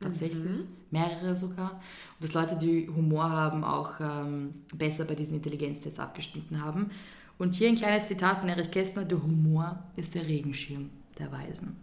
Tatsächlich. 0.00 0.44
Mhm. 0.44 0.66
Mehrere 0.90 1.34
sogar. 1.34 1.72
Und 1.72 2.24
dass 2.24 2.34
Leute, 2.34 2.56
die 2.56 2.88
Humor 2.88 3.30
haben, 3.30 3.64
auch 3.64 3.92
ähm, 4.00 4.54
besser 4.76 5.04
bei 5.04 5.14
diesen 5.14 5.36
Intelligenztests 5.36 5.98
abgeschnitten 5.98 6.62
haben. 6.62 6.90
Und 7.38 7.54
hier 7.54 7.68
ein 7.68 7.76
kleines 7.76 8.06
Zitat 8.06 8.40
von 8.40 8.48
Erich 8.48 8.70
Kästner: 8.70 9.04
Der 9.04 9.22
Humor 9.22 9.82
ist 9.96 10.14
der 10.14 10.26
Regenschirm 10.26 10.90
der 11.18 11.32
Weisen. 11.32 11.76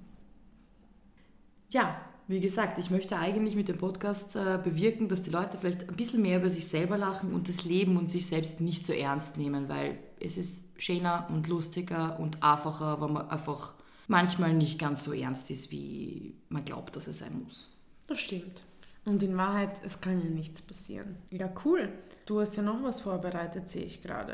Ja, 1.72 2.00
wie 2.28 2.40
gesagt, 2.40 2.80
ich 2.80 2.90
möchte 2.90 3.18
eigentlich 3.18 3.56
mit 3.56 3.68
dem 3.68 3.78
Podcast 3.78 4.36
äh, 4.36 4.60
bewirken, 4.64 5.10
dass 5.10 5.22
die 5.22 5.30
Leute 5.30 5.58
vielleicht 5.58 5.90
ein 5.90 5.96
bisschen 5.96 6.22
mehr 6.22 6.40
über 6.40 6.50
sich 6.50 6.68
selber 6.68 6.98
lachen 6.98 7.34
und 7.34 7.50
das 7.50 7.66
Leben 7.66 7.98
und 7.98 8.10
sich 8.10 8.28
selbst 8.28 8.62
nicht 8.62 8.86
so 8.86 8.94
ernst 8.94 9.38
nehmen, 9.38 9.68
weil 9.68 9.98
es 10.20 10.38
ist 10.38 10.70
schöner 10.82 11.28
und 11.30 11.48
lustiger 11.48 12.20
und 12.20 12.42
einfacher, 12.42 13.02
wenn 13.02 13.14
man 13.14 13.30
einfach 13.30 13.74
manchmal 14.08 14.54
nicht 14.54 14.80
ganz 14.80 15.04
so 15.04 15.14
ernst 15.14 15.52
ist, 15.52 15.72
wie 15.72 16.36
man 16.50 16.64
glaubt, 16.64 16.96
dass 16.96 17.08
es 17.08 17.20
sein 17.20 17.44
muss. 17.44 17.70
Das 18.08 18.20
stimmt. 18.20 18.62
Und 19.06 19.22
in 19.22 19.36
Wahrheit, 19.36 19.82
es 19.84 20.00
kann 20.00 20.22
ja 20.24 20.30
nichts 20.30 20.62
passieren. 20.62 21.18
Ja, 21.30 21.50
cool. 21.66 21.90
Du 22.26 22.40
hast 22.40 22.56
ja 22.56 22.64
noch 22.64 22.82
was 22.84 23.02
vorbereitet, 23.02 23.68
sehe 23.68 23.84
ich 23.84 24.02
gerade. 24.02 24.34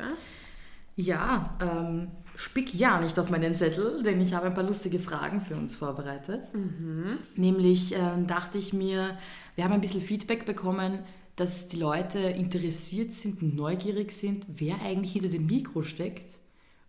Ja, 0.99 1.57
ähm, 1.61 2.09
spick 2.35 2.73
ja 2.75 2.99
nicht 2.99 3.17
auf 3.17 3.29
meinen 3.29 3.55
Zettel, 3.55 4.03
denn 4.03 4.19
ich 4.19 4.33
habe 4.33 4.47
ein 4.47 4.53
paar 4.53 4.65
lustige 4.65 4.99
Fragen 4.99 5.39
für 5.39 5.55
uns 5.55 5.73
vorbereitet. 5.73 6.53
Mhm. 6.53 7.19
Nämlich 7.37 7.95
ähm, 7.95 8.27
dachte 8.27 8.57
ich 8.57 8.73
mir, 8.73 9.17
wir 9.55 9.63
haben 9.63 9.71
ein 9.71 9.79
bisschen 9.79 10.01
Feedback 10.01 10.45
bekommen, 10.45 10.99
dass 11.37 11.69
die 11.69 11.77
Leute 11.77 12.19
interessiert 12.19 13.13
sind 13.13 13.41
und 13.41 13.55
neugierig 13.55 14.11
sind, 14.11 14.45
wer 14.49 14.81
eigentlich 14.81 15.13
hinter 15.13 15.29
dem 15.29 15.45
Mikro 15.45 15.83
steckt. 15.83 16.37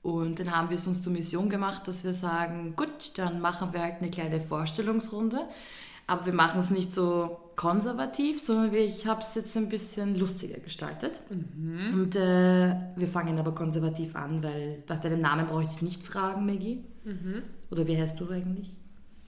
Und 0.02 0.40
dann 0.40 0.50
haben 0.50 0.70
wir 0.70 0.76
es 0.76 0.88
uns 0.88 1.02
zur 1.02 1.12
Mission 1.12 1.48
gemacht, 1.48 1.86
dass 1.86 2.02
wir 2.02 2.14
sagen, 2.14 2.74
gut, 2.74 3.16
dann 3.16 3.40
machen 3.40 3.72
wir 3.72 3.80
halt 3.80 4.00
eine 4.00 4.10
kleine 4.10 4.40
Vorstellungsrunde. 4.40 5.46
Aber 6.10 6.26
wir 6.26 6.32
machen 6.32 6.58
es 6.58 6.70
nicht 6.70 6.92
so 6.92 7.38
konservativ, 7.54 8.42
sondern 8.42 8.74
ich 8.74 9.06
habe 9.06 9.20
es 9.20 9.36
jetzt 9.36 9.56
ein 9.56 9.68
bisschen 9.68 10.18
lustiger 10.18 10.58
gestaltet. 10.58 11.20
Mhm. 11.30 11.94
Und 11.94 12.16
äh, 12.16 12.74
wir 12.96 13.06
fangen 13.06 13.38
aber 13.38 13.54
konservativ 13.54 14.16
an, 14.16 14.42
weil 14.42 14.82
nach 14.88 14.98
deinem 14.98 15.20
Namen 15.20 15.46
brauche 15.46 15.62
ich 15.62 15.82
nicht 15.82 16.02
fragen, 16.02 16.46
Maggie. 16.46 16.82
Mhm. 17.04 17.42
Oder 17.70 17.86
wie 17.86 17.96
heißt 17.96 18.18
du 18.18 18.28
eigentlich? 18.28 18.74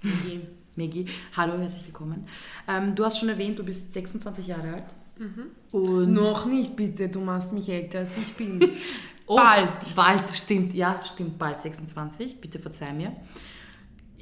Maggie. 0.02 0.40
Maggie, 0.74 1.06
hallo, 1.36 1.56
herzlich 1.58 1.86
willkommen. 1.86 2.26
Ähm, 2.66 2.96
du 2.96 3.04
hast 3.04 3.20
schon 3.20 3.28
erwähnt, 3.28 3.60
du 3.60 3.64
bist 3.64 3.92
26 3.92 4.48
Jahre 4.48 4.72
alt. 4.74 4.94
Mhm. 5.18 6.12
Noch 6.12 6.46
nicht, 6.46 6.74
bitte, 6.74 7.10
du 7.10 7.20
machst 7.20 7.52
mich 7.52 7.68
älter 7.68 8.00
als 8.00 8.16
ich 8.18 8.34
bin. 8.34 8.60
Oh, 9.24 9.36
bald. 9.36 9.94
Bald, 9.94 10.30
stimmt, 10.36 10.74
ja, 10.74 11.00
stimmt, 11.00 11.38
bald 11.38 11.60
26. 11.60 12.40
Bitte 12.40 12.58
verzeih 12.58 12.92
mir. 12.92 13.12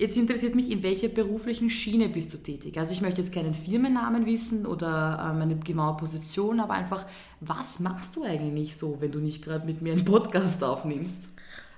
Jetzt 0.00 0.16
interessiert 0.16 0.54
mich, 0.54 0.70
in 0.70 0.82
welcher 0.82 1.08
beruflichen 1.08 1.68
Schiene 1.68 2.08
bist 2.08 2.32
du 2.32 2.38
tätig? 2.38 2.78
Also 2.78 2.94
ich 2.94 3.02
möchte 3.02 3.20
jetzt 3.20 3.34
keinen 3.34 3.52
Firmennamen 3.52 4.24
wissen 4.24 4.64
oder 4.64 5.30
ähm, 5.30 5.42
eine 5.42 5.56
genaue 5.56 5.98
Position, 5.98 6.58
aber 6.58 6.72
einfach, 6.72 7.04
was 7.40 7.80
machst 7.80 8.16
du 8.16 8.24
eigentlich 8.24 8.78
so, 8.78 8.96
wenn 9.02 9.12
du 9.12 9.18
nicht 9.18 9.44
gerade 9.44 9.66
mit 9.66 9.82
mir 9.82 9.92
einen 9.92 10.06
Podcast 10.06 10.64
aufnimmst? 10.64 11.34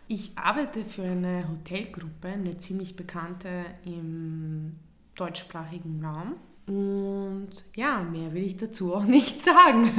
Ich 0.07 0.38
arbeite 0.38 0.85
für 0.85 1.02
eine 1.02 1.49
Hotelgruppe, 1.49 2.29
eine 2.29 2.59
ziemlich 2.59 2.95
bekannte 2.95 3.64
im 3.85 4.76
deutschsprachigen 5.17 6.05
Raum. 6.05 6.37
Und 6.69 7.64
ja, 7.75 8.05
mehr 8.05 8.33
will 8.33 8.45
ich 8.45 8.57
dazu 8.57 8.95
auch 8.95 9.05
nicht 9.05 9.43
sagen. 9.43 9.91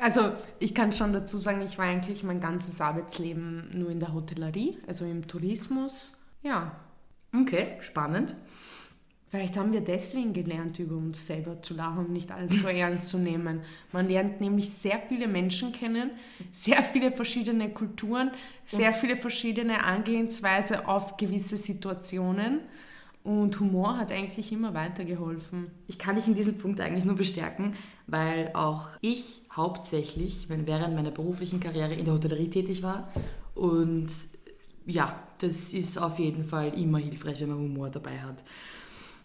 Also 0.00 0.32
ich 0.58 0.74
kann 0.74 0.94
schon 0.94 1.12
dazu 1.12 1.36
sagen, 1.38 1.60
ich 1.60 1.76
war 1.76 1.84
eigentlich 1.84 2.22
mein 2.22 2.40
ganzes 2.40 2.80
Arbeitsleben 2.80 3.78
nur 3.78 3.90
in 3.90 4.00
der 4.00 4.14
Hotellerie, 4.14 4.78
also 4.86 5.04
im 5.04 5.26
Tourismus. 5.26 6.16
Ja. 6.42 6.72
Okay, 7.40 7.76
spannend. 7.80 8.34
Vielleicht 9.34 9.56
haben 9.58 9.72
wir 9.72 9.80
deswegen 9.80 10.32
gelernt, 10.32 10.78
über 10.78 10.94
uns 10.96 11.26
selber 11.26 11.60
zu 11.60 11.74
lachen 11.74 12.06
und 12.06 12.12
nicht 12.12 12.30
alles 12.30 12.60
so 12.60 12.68
ernst 12.68 13.08
zu 13.08 13.18
nehmen. 13.18 13.62
Man 13.90 14.08
lernt 14.08 14.40
nämlich 14.40 14.70
sehr 14.70 15.00
viele 15.08 15.26
Menschen 15.26 15.72
kennen, 15.72 16.12
sehr 16.52 16.84
viele 16.84 17.10
verschiedene 17.10 17.70
Kulturen, 17.70 18.30
sehr 18.64 18.92
viele 18.92 19.16
verschiedene 19.16 19.82
Angehensweise 19.82 20.86
auf 20.86 21.16
gewisse 21.16 21.56
Situationen. 21.56 22.60
Und 23.24 23.58
Humor 23.58 23.98
hat 23.98 24.12
eigentlich 24.12 24.52
immer 24.52 24.72
weitergeholfen. 24.74 25.68
Ich 25.88 25.98
kann 25.98 26.14
dich 26.14 26.28
in 26.28 26.34
diesem 26.34 26.58
Punkt 26.58 26.78
eigentlich 26.80 27.04
nur 27.04 27.16
bestärken, 27.16 27.74
weil 28.06 28.52
auch 28.54 28.86
ich 29.00 29.40
hauptsächlich 29.50 30.46
während 30.48 30.94
meiner 30.94 31.10
beruflichen 31.10 31.58
Karriere 31.58 31.94
in 31.94 32.04
der 32.04 32.14
Hotellerie 32.14 32.50
tätig 32.50 32.84
war. 32.84 33.10
Und 33.56 34.10
ja, 34.86 35.22
das 35.38 35.72
ist 35.72 35.98
auf 35.98 36.18
jeden 36.18 36.44
Fall 36.44 36.78
immer 36.78 36.98
hilfreich, 36.98 37.40
wenn 37.40 37.48
man 37.48 37.58
Humor 37.58 37.90
dabei 37.90 38.20
hat. 38.20 38.44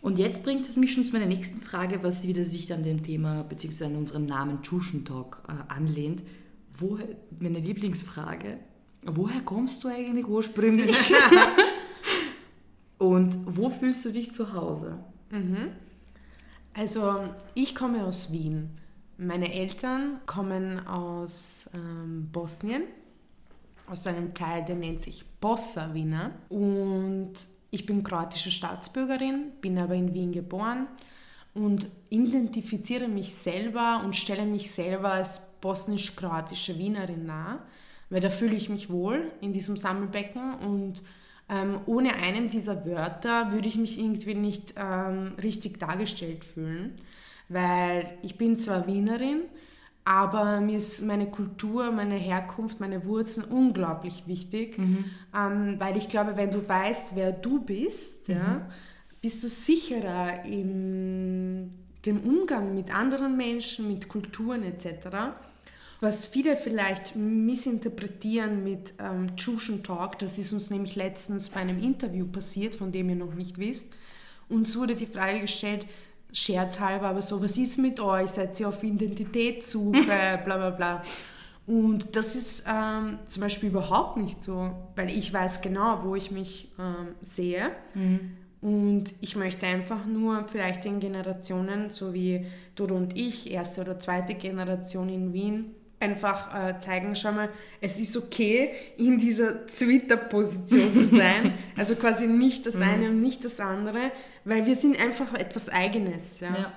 Und 0.01 0.17
jetzt 0.17 0.43
bringt 0.43 0.65
es 0.65 0.77
mich 0.77 0.93
schon 0.93 1.05
zu 1.05 1.13
meiner 1.13 1.25
nächsten 1.25 1.61
Frage, 1.61 2.03
was 2.03 2.25
wieder 2.25 2.45
sich 2.45 2.71
an 2.73 2.83
dem 2.83 3.03
Thema 3.03 3.43
bzw. 3.43 3.85
an 3.85 3.95
unserem 3.97 4.25
Namen 4.25 4.63
Tuschen 4.63 5.03
Talk 5.03 5.43
äh, 5.47 5.73
anlehnt. 5.73 6.23
Woher, 6.77 7.07
meine 7.39 7.59
Lieblingsfrage, 7.59 8.59
woher 9.03 9.41
kommst 9.41 9.83
du 9.83 9.89
eigentlich 9.89 10.25
ursprünglich? 10.25 10.95
Und 12.97 13.37
wo 13.45 13.69
fühlst 13.69 14.05
du 14.05 14.11
dich 14.11 14.31
zu 14.31 14.53
Hause? 14.53 15.03
Mhm. 15.31 15.71
Also 16.73 17.23
ich 17.55 17.75
komme 17.75 18.05
aus 18.05 18.31
Wien. 18.31 18.71
Meine 19.17 19.53
Eltern 19.53 20.21
kommen 20.25 20.85
aus 20.87 21.69
ähm, 21.73 22.29
Bosnien, 22.31 22.83
aus 23.89 24.07
einem 24.07 24.33
Teil, 24.33 24.63
der 24.65 24.75
nennt 24.75 25.01
sich 25.01 25.25
Bossa-Wiener. 25.41 26.31
Und 26.49 27.33
ich 27.71 27.85
bin 27.85 28.03
kroatische 28.03 28.51
Staatsbürgerin, 28.51 29.51
bin 29.61 29.77
aber 29.77 29.95
in 29.95 30.13
Wien 30.13 30.31
geboren 30.31 30.87
und 31.53 31.87
identifiziere 32.09 33.07
mich 33.07 33.33
selber 33.33 34.01
und 34.03 34.15
stelle 34.15 34.45
mich 34.45 34.71
selber 34.71 35.13
als 35.13 35.41
bosnisch-kroatische 35.61 36.77
Wienerin 36.77 37.27
dar, 37.27 37.65
weil 38.09 38.21
da 38.21 38.29
fühle 38.29 38.55
ich 38.55 38.69
mich 38.69 38.89
wohl 38.89 39.31
in 39.41 39.53
diesem 39.53 39.77
Sammelbecken 39.77 40.55
und 40.55 41.03
ähm, 41.49 41.81
ohne 41.85 42.15
einem 42.15 42.47
dieser 42.49 42.85
Wörter 42.85 43.51
würde 43.51 43.67
ich 43.67 43.77
mich 43.77 43.99
irgendwie 43.99 44.35
nicht 44.35 44.75
ähm, 44.77 45.33
richtig 45.41 45.79
dargestellt 45.79 46.45
fühlen, 46.45 46.97
weil 47.49 48.17
ich 48.21 48.37
bin 48.37 48.57
zwar 48.57 48.87
Wienerin, 48.87 49.41
aber 50.09 50.59
mir 50.59 50.79
ist 50.79 51.03
meine 51.03 51.27
Kultur, 51.27 51.91
meine 51.91 52.15
Herkunft, 52.15 52.79
meine 52.79 53.05
Wurzeln 53.05 53.45
unglaublich 53.45 54.23
wichtig, 54.25 54.79
mhm. 54.79 55.05
ähm, 55.35 55.75
weil 55.77 55.97
ich 55.97 56.09
glaube, 56.09 56.35
wenn 56.35 56.49
du 56.49 56.67
weißt, 56.67 57.15
wer 57.15 57.31
du 57.31 57.63
bist, 57.63 58.27
mhm. 58.27 58.33
ja, 58.35 58.67
bist 59.21 59.43
du 59.43 59.47
sicherer 59.47 60.45
in 60.45 61.69
dem 62.07 62.21
Umgang 62.21 62.73
mit 62.73 62.91
anderen 62.91 63.37
Menschen, 63.37 63.87
mit 63.87 64.07
Kulturen 64.07 64.63
etc 64.63 65.35
was 66.01 66.25
viele 66.25 66.55
vielleicht 66.55 67.15
missinterpretieren 67.15 68.63
mit 68.63 68.93
ähm, 68.99 69.35
Chushan 69.35 69.83
Talk, 69.83 70.17
das 70.19 70.37
ist 70.37 70.53
uns 70.53 70.69
nämlich 70.69 70.95
letztens 70.95 71.49
bei 71.49 71.59
einem 71.59 71.81
Interview 71.83 72.25
passiert, 72.25 72.75
von 72.75 72.91
dem 72.91 73.09
ihr 73.09 73.15
noch 73.15 73.33
nicht 73.33 73.57
wisst. 73.57 73.85
Uns 74.47 74.77
wurde 74.77 74.95
die 74.95 75.05
Frage 75.05 75.41
gestellt, 75.41 75.85
scherzhalber, 76.31 77.07
aber 77.07 77.21
so, 77.21 77.41
was 77.41 77.57
ist 77.57 77.77
mit 77.77 77.99
euch? 77.99 78.31
Seid 78.31 78.59
ihr 78.59 78.69
auf 78.69 78.83
Identitätssuche? 78.83 80.03
bla 80.45 80.57
bla 80.57 80.69
bla. 80.69 81.01
Und 81.65 82.15
das 82.15 82.35
ist 82.35 82.63
ähm, 82.67 83.19
zum 83.25 83.41
Beispiel 83.41 83.69
überhaupt 83.69 84.17
nicht 84.17 84.41
so, 84.41 84.71
weil 84.95 85.09
ich 85.09 85.31
weiß 85.31 85.61
genau, 85.61 86.01
wo 86.03 86.15
ich 86.15 86.31
mich 86.31 86.71
ähm, 86.79 87.09
sehe. 87.21 87.71
Mhm. 87.93 88.31
Und 88.61 89.13
ich 89.21 89.35
möchte 89.35 89.67
einfach 89.67 90.05
nur 90.05 90.47
vielleicht 90.47 90.83
den 90.83 90.99
Generationen, 90.99 91.91
so 91.91 92.13
wie 92.13 92.45
Dodo 92.75 92.95
und 92.95 93.15
ich, 93.15 93.51
erste 93.51 93.81
oder 93.81 93.99
zweite 93.99 94.33
Generation 94.33 95.09
in 95.09 95.31
Wien, 95.31 95.75
einfach 95.99 96.53
äh, 96.53 96.79
zeigen, 96.79 97.15
schau 97.15 97.31
mal, 97.31 97.49
es 97.81 97.99
ist 97.99 98.15
okay, 98.15 98.71
in 98.97 99.17
dieser 99.17 99.65
Twitter-Position 99.65 100.97
zu 100.97 101.07
sein. 101.07 101.53
also 101.77 101.95
quasi 101.95 102.27
nicht 102.27 102.65
das 102.65 102.75
eine 102.75 103.07
mhm. 103.07 103.15
und 103.15 103.21
nicht 103.21 103.43
das 103.43 103.59
andere, 103.59 104.11
weil 104.45 104.65
wir 104.65 104.75
sind 104.75 104.99
einfach 104.99 105.33
etwas 105.33 105.69
Eigenes. 105.69 106.39
Ja. 106.39 106.55
ja. 106.55 106.73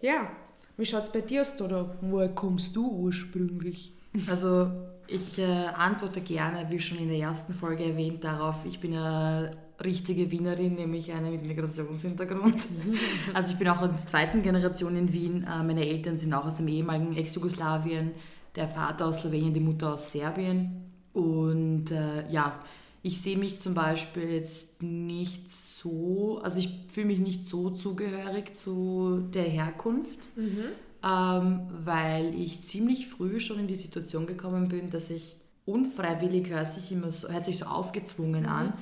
ja. 0.00 0.30
Wie 0.76 0.84
schaut 0.84 1.04
es 1.04 1.12
bei 1.12 1.20
dir 1.20 1.42
aus, 1.42 1.60
oder 1.60 1.96
woher 2.00 2.28
kommst 2.28 2.74
du 2.74 2.90
ursprünglich? 2.90 3.92
Also 4.28 4.70
ich 5.06 5.38
äh, 5.38 5.44
antworte 5.44 6.20
gerne, 6.20 6.66
wie 6.70 6.80
schon 6.80 6.98
in 6.98 7.08
der 7.08 7.18
ersten 7.18 7.54
Folge 7.54 7.84
erwähnt, 7.84 8.24
darauf, 8.24 8.64
ich 8.64 8.80
bin 8.80 8.96
eine 8.96 9.56
richtige 9.82 10.30
Wienerin, 10.30 10.74
nämlich 10.74 11.12
eine 11.12 11.30
mit 11.30 11.44
Migrationshintergrund. 11.44 12.54
also 13.34 13.52
ich 13.52 13.58
bin 13.58 13.68
auch 13.68 13.82
in 13.82 13.90
der 13.90 14.06
zweiten 14.06 14.42
Generation 14.42 14.96
in 14.96 15.12
Wien. 15.12 15.44
Äh, 15.44 15.62
meine 15.62 15.86
Eltern 15.86 16.16
sind 16.16 16.32
auch 16.32 16.46
aus 16.46 16.54
dem 16.54 16.68
ehemaligen 16.68 17.16
Ex-Jugoslawien, 17.16 18.12
der 18.56 18.68
Vater 18.68 19.06
aus 19.06 19.20
Slowenien, 19.20 19.54
die 19.54 19.60
Mutter 19.60 19.94
aus 19.94 20.12
Serbien. 20.12 20.90
Und 21.12 21.90
äh, 21.90 22.30
ja, 22.30 22.60
ich 23.02 23.20
sehe 23.20 23.36
mich 23.36 23.58
zum 23.58 23.74
Beispiel 23.74 24.30
jetzt 24.30 24.82
nicht 24.82 25.50
so, 25.50 26.40
also 26.42 26.58
ich 26.58 26.70
fühle 26.88 27.06
mich 27.06 27.18
nicht 27.18 27.44
so 27.44 27.70
zugehörig 27.70 28.54
zu 28.54 29.28
der 29.32 29.44
Herkunft. 29.44 30.28
Mhm 30.36 30.70
ähm, 31.04 31.60
weil 31.84 32.34
ich 32.34 32.64
ziemlich 32.64 33.08
früh 33.08 33.38
schon 33.38 33.58
in 33.58 33.66
die 33.66 33.76
Situation 33.76 34.26
gekommen 34.26 34.68
bin, 34.68 34.90
dass 34.90 35.10
ich 35.10 35.36
unfreiwillig 35.66 36.48
hört 36.48 36.72
sich 36.72 36.92
immer 36.92 37.10
so, 37.10 37.28
hört 37.28 37.44
sich 37.44 37.58
so 37.58 37.66
aufgezwungen 37.66 38.44
mhm. 38.44 38.48
an. 38.48 38.72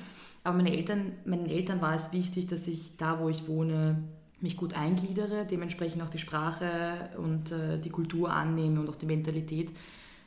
Aber 0.43 0.57
meine 0.57 0.75
Eltern, 0.75 1.13
meinen 1.25 1.47
Eltern 1.47 1.81
war 1.81 1.95
es 1.95 2.13
wichtig, 2.13 2.47
dass 2.47 2.67
ich 2.67 2.97
da, 2.97 3.19
wo 3.19 3.29
ich 3.29 3.47
wohne, 3.47 4.03
mich 4.43 4.57
gut 4.57 4.73
eingliedere, 4.73 5.47
dementsprechend 5.49 6.03
auch 6.03 6.09
die 6.09 6.19
Sprache 6.19 7.09
und 7.17 7.51
äh, 7.51 7.79
die 7.79 7.89
Kultur 7.89 8.31
annehme 8.31 8.79
und 8.79 8.89
auch 8.89 8.95
die 8.95 9.07
Mentalität 9.07 9.71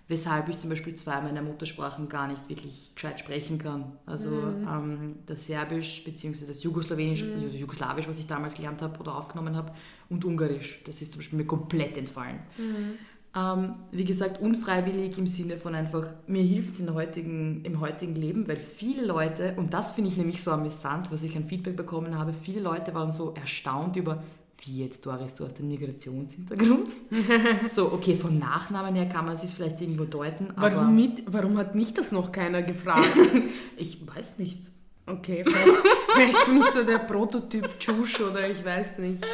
weshalb 0.08 0.48
ich 0.48 0.58
zum 0.58 0.70
Beispiel 0.70 0.94
zwei 0.94 1.20
meiner 1.20 1.42
Muttersprachen 1.42 2.08
gar 2.08 2.28
nicht 2.28 2.48
wirklich 2.48 2.92
gescheit 2.94 3.18
sprechen 3.18 3.58
kann. 3.58 3.92
Also 4.06 4.30
mhm. 4.30 4.68
ähm, 4.68 5.14
das 5.26 5.46
Serbisch 5.46 6.04
bzw. 6.04 6.46
das 6.46 6.62
Jugoslawenisch, 6.62 7.24
mhm. 7.24 7.44
also 7.44 7.56
Jugoslawisch, 7.56 8.06
was 8.06 8.18
ich 8.18 8.26
damals 8.26 8.54
gelernt 8.54 8.82
habe 8.82 8.98
oder 9.00 9.16
aufgenommen 9.16 9.56
habe, 9.56 9.72
und 10.08 10.24
Ungarisch. 10.24 10.82
Das 10.86 11.02
ist 11.02 11.12
zum 11.12 11.20
Beispiel 11.20 11.38
mir 11.38 11.46
komplett 11.46 11.96
entfallen. 11.96 12.38
Mhm. 12.56 12.98
Ähm, 13.36 13.74
wie 13.92 14.04
gesagt, 14.04 14.40
unfreiwillig 14.40 15.18
im 15.18 15.26
Sinne 15.26 15.58
von 15.58 15.74
einfach, 15.74 16.06
mir 16.26 16.42
hilft 16.42 16.70
es 16.70 16.90
heutigen, 16.90 17.62
im 17.64 17.80
heutigen 17.80 18.14
Leben, 18.14 18.48
weil 18.48 18.56
viele 18.56 19.04
Leute, 19.04 19.52
und 19.56 19.74
das 19.74 19.90
finde 19.90 20.10
ich 20.10 20.16
nämlich 20.16 20.42
so 20.42 20.52
amüsant, 20.52 21.12
was 21.12 21.22
ich 21.22 21.36
an 21.36 21.44
Feedback 21.44 21.76
bekommen 21.76 22.18
habe, 22.18 22.32
viele 22.32 22.60
Leute 22.60 22.94
waren 22.94 23.12
so 23.12 23.34
erstaunt 23.34 23.96
über, 23.96 24.22
wie 24.64 24.82
jetzt, 24.82 25.04
Doris, 25.04 25.34
du 25.34 25.44
hast 25.44 25.58
einen 25.58 25.68
Migrationshintergrund. 25.68 26.88
so, 27.68 27.92
okay, 27.92 28.16
vom 28.16 28.38
Nachnamen 28.38 28.94
her 28.94 29.06
kann 29.06 29.26
man 29.26 29.34
es 29.34 29.52
vielleicht 29.52 29.82
irgendwo 29.82 30.04
deuten. 30.04 30.48
Warum, 30.56 30.96
mit, 30.96 31.24
warum 31.26 31.58
hat 31.58 31.74
mich 31.74 31.92
das 31.92 32.12
noch 32.12 32.32
keiner 32.32 32.62
gefragt? 32.62 33.06
ich 33.76 34.00
weiß 34.06 34.38
nicht. 34.38 34.62
Okay, 35.06 35.44
vielleicht, 35.44 35.82
vielleicht 36.14 36.46
bin 36.46 36.56
ich 36.58 36.66
so 36.66 36.82
der 36.82 36.98
Prototyp 36.98 37.78
Tschusch 37.78 38.20
oder 38.20 38.48
ich 38.48 38.64
weiß 38.64 38.98
nicht. 38.98 39.24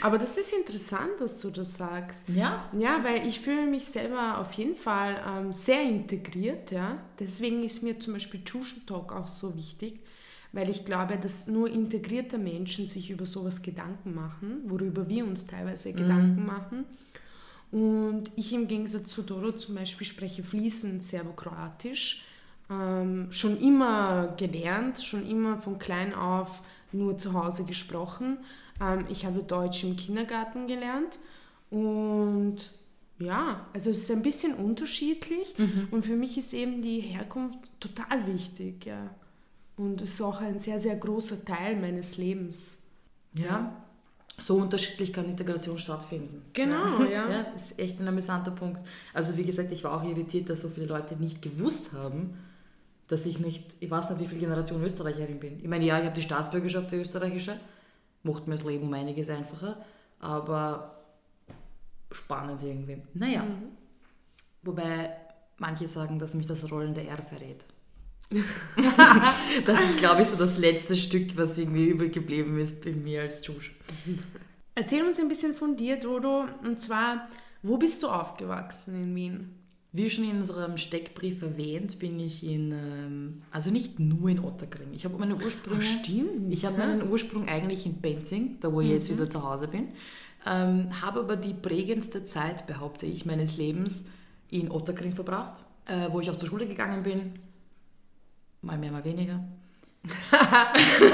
Aber 0.00 0.18
das 0.18 0.36
ist 0.36 0.52
interessant, 0.52 1.20
dass 1.20 1.40
du 1.40 1.50
das 1.50 1.76
sagst. 1.76 2.28
Ja. 2.28 2.68
Ja, 2.76 3.02
weil 3.04 3.26
ich 3.26 3.40
fühle 3.40 3.66
mich 3.66 3.84
selber 3.84 4.38
auf 4.38 4.52
jeden 4.54 4.76
Fall 4.76 5.22
ähm, 5.26 5.52
sehr 5.52 5.82
integriert. 5.82 6.72
Ja? 6.72 6.98
Deswegen 7.18 7.62
ist 7.62 7.82
mir 7.82 7.98
zum 7.98 8.14
Beispiel 8.14 8.42
Tschuschen 8.44 8.84
Talk 8.86 9.12
auch 9.12 9.28
so 9.28 9.56
wichtig, 9.56 10.00
weil 10.52 10.68
ich 10.68 10.84
glaube, 10.84 11.16
dass 11.16 11.46
nur 11.46 11.70
integrierte 11.70 12.36
Menschen 12.36 12.88
sich 12.88 13.10
über 13.10 13.24
sowas 13.24 13.62
Gedanken 13.62 14.14
machen, 14.14 14.62
worüber 14.64 15.08
wir 15.08 15.24
uns 15.24 15.46
teilweise 15.46 15.90
mhm. 15.90 15.96
Gedanken 15.96 16.46
machen. 16.46 16.84
Und 17.70 18.30
ich 18.36 18.52
im 18.52 18.68
Gegensatz 18.68 19.10
zu 19.10 19.22
Doro 19.22 19.52
zum 19.52 19.74
Beispiel 19.74 20.06
spreche 20.06 20.42
fließend 20.42 21.02
Serbokroatisch, 21.02 22.24
ähm, 22.70 23.30
schon 23.30 23.60
immer 23.60 24.34
gelernt, 24.36 25.02
schon 25.02 25.28
immer 25.28 25.58
von 25.58 25.78
klein 25.78 26.14
auf 26.14 26.62
nur 26.92 27.18
zu 27.18 27.34
Hause 27.34 27.64
gesprochen. 27.64 28.38
Ähm, 28.80 29.06
ich 29.08 29.24
habe 29.26 29.42
Deutsch 29.42 29.84
im 29.84 29.96
Kindergarten 29.96 30.66
gelernt 30.66 31.18
und 31.70 32.58
ja, 33.18 33.66
also 33.72 33.90
es 33.90 33.98
ist 33.98 34.10
ein 34.10 34.22
bisschen 34.22 34.54
unterschiedlich 34.54 35.54
mhm. 35.56 35.88
und 35.90 36.04
für 36.04 36.16
mich 36.16 36.36
ist 36.36 36.52
eben 36.52 36.82
die 36.82 37.00
Herkunft 37.00 37.58
total 37.80 38.26
wichtig. 38.26 38.84
Ja. 38.84 39.10
Und 39.76 40.00
es 40.02 40.14
ist 40.14 40.22
auch 40.22 40.40
ein 40.40 40.58
sehr, 40.58 40.80
sehr 40.80 40.96
großer 40.96 41.44
Teil 41.44 41.76
meines 41.76 42.16
Lebens. 42.18 42.76
Ja. 43.34 43.82
So 44.38 44.56
unterschiedlich 44.56 45.14
kann 45.14 45.26
Integration 45.26 45.78
stattfinden. 45.78 46.42
Genau, 46.52 47.02
ja. 47.04 47.30
ja. 47.30 47.40
ist 47.54 47.78
echt 47.78 48.00
ein 48.00 48.08
amüsanter 48.08 48.50
Punkt. 48.50 48.80
Also 49.14 49.36
wie 49.36 49.44
gesagt, 49.44 49.72
ich 49.72 49.82
war 49.82 49.94
auch 49.98 50.04
irritiert, 50.04 50.50
dass 50.50 50.60
so 50.60 50.68
viele 50.68 50.86
Leute 50.86 51.16
nicht 51.16 51.40
gewusst 51.40 51.92
haben, 51.94 52.34
dass 53.08 53.26
ich 53.26 53.38
nicht, 53.38 53.76
ich 53.80 53.90
weiß 53.90 54.10
nicht, 54.10 54.20
wie 54.20 54.26
viel 54.26 54.40
Generation 54.40 54.82
Österreicherin 54.82 55.38
bin. 55.38 55.60
Ich 55.60 55.68
meine, 55.68 55.84
ja, 55.84 55.98
ich 55.98 56.04
habe 56.04 56.14
die 56.14 56.22
Staatsbürgerschaft 56.22 56.90
der 56.90 57.00
österreichische, 57.00 57.58
macht 58.22 58.46
mir 58.46 58.54
das 58.54 58.64
Leben 58.64 58.86
um 58.86 58.94
einiges 58.94 59.28
einfacher, 59.28 59.84
aber 60.18 61.04
spannend 62.10 62.62
irgendwie. 62.62 63.02
Naja, 63.14 63.42
mhm. 63.42 63.68
wobei 64.62 65.16
manche 65.58 65.86
sagen, 65.88 66.18
dass 66.18 66.34
mich 66.34 66.46
das 66.46 66.70
Rollen 66.70 66.94
der 66.94 67.08
R 67.08 67.22
verrät. 67.22 67.64
das 69.64 69.80
ist, 69.80 69.98
glaube 69.98 70.22
ich, 70.22 70.28
so 70.28 70.36
das 70.36 70.58
letzte 70.58 70.96
Stück, 70.96 71.36
was 71.36 71.58
irgendwie 71.58 71.86
übergeblieben 71.86 72.58
ist 72.58 72.84
bei 72.84 72.90
mir 72.90 73.22
als 73.22 73.40
Tschusch. 73.42 73.72
Erzähl 74.74 75.06
uns 75.06 75.20
ein 75.20 75.28
bisschen 75.28 75.54
von 75.54 75.76
dir, 75.76 75.98
Dodo. 75.98 76.46
Und 76.64 76.80
zwar, 76.80 77.28
wo 77.62 77.76
bist 77.76 78.02
du 78.02 78.08
aufgewachsen 78.08 79.00
in 79.00 79.14
Wien? 79.14 79.55
Wie 79.96 80.10
schon 80.10 80.24
in 80.24 80.38
unserem 80.38 80.78
Steckbrief 80.78 81.42
erwähnt, 81.42 81.98
bin 81.98 82.20
ich 82.20 82.44
in, 82.44 82.72
ähm, 82.72 83.42
also 83.50 83.70
nicht 83.70 83.98
nur 83.98 84.28
in 84.28 84.40
Otterkring. 84.40 84.88
Ich 84.92 85.04
habe 85.04 85.18
meine 85.18 85.34
Ursprünge. 85.34 85.80
Ach, 85.82 86.00
stimmt. 86.02 86.52
Ich 86.52 86.64
habe 86.64 86.78
meinen 86.78 87.08
Ursprung 87.08 87.48
eigentlich 87.48 87.86
in 87.86 88.00
Benzing, 88.00 88.58
da 88.60 88.72
wo 88.72 88.80
ich 88.80 88.88
mhm. 88.88 88.94
jetzt 88.94 89.10
wieder 89.10 89.28
zu 89.28 89.42
Hause 89.42 89.68
bin. 89.68 89.88
Ähm, 90.46 91.00
habe 91.02 91.20
aber 91.20 91.36
die 91.36 91.54
prägendste 91.54 92.26
Zeit, 92.26 92.66
behaupte 92.66 93.06
ich, 93.06 93.26
meines 93.26 93.56
Lebens 93.56 94.08
in 94.50 94.70
Otterkring 94.70 95.14
verbracht, 95.14 95.64
äh, 95.86 96.08
wo 96.10 96.20
ich 96.20 96.30
auch 96.30 96.36
zur 96.36 96.48
Schule 96.48 96.66
gegangen 96.66 97.02
bin 97.02 97.32
mal 98.66 98.76
mehr, 98.76 98.92
mal 98.92 99.04
weniger. 99.04 99.42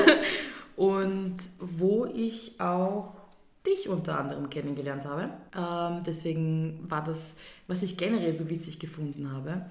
und 0.77 1.37
wo 1.61 2.07
ich 2.07 2.61
auch 2.61 3.22
dich 3.67 3.89
unter 3.89 4.19
anderem 4.19 4.51
kennengelernt 4.51 5.05
habe. 5.05 5.31
Ähm, 5.57 6.03
deswegen 6.05 6.81
war 6.89 7.05
das, 7.05 7.37
was 7.67 7.83
ich 7.83 7.97
generell 7.97 8.35
so 8.35 8.51
witzig 8.51 8.79
gefunden 8.79 9.31
habe, 9.31 9.67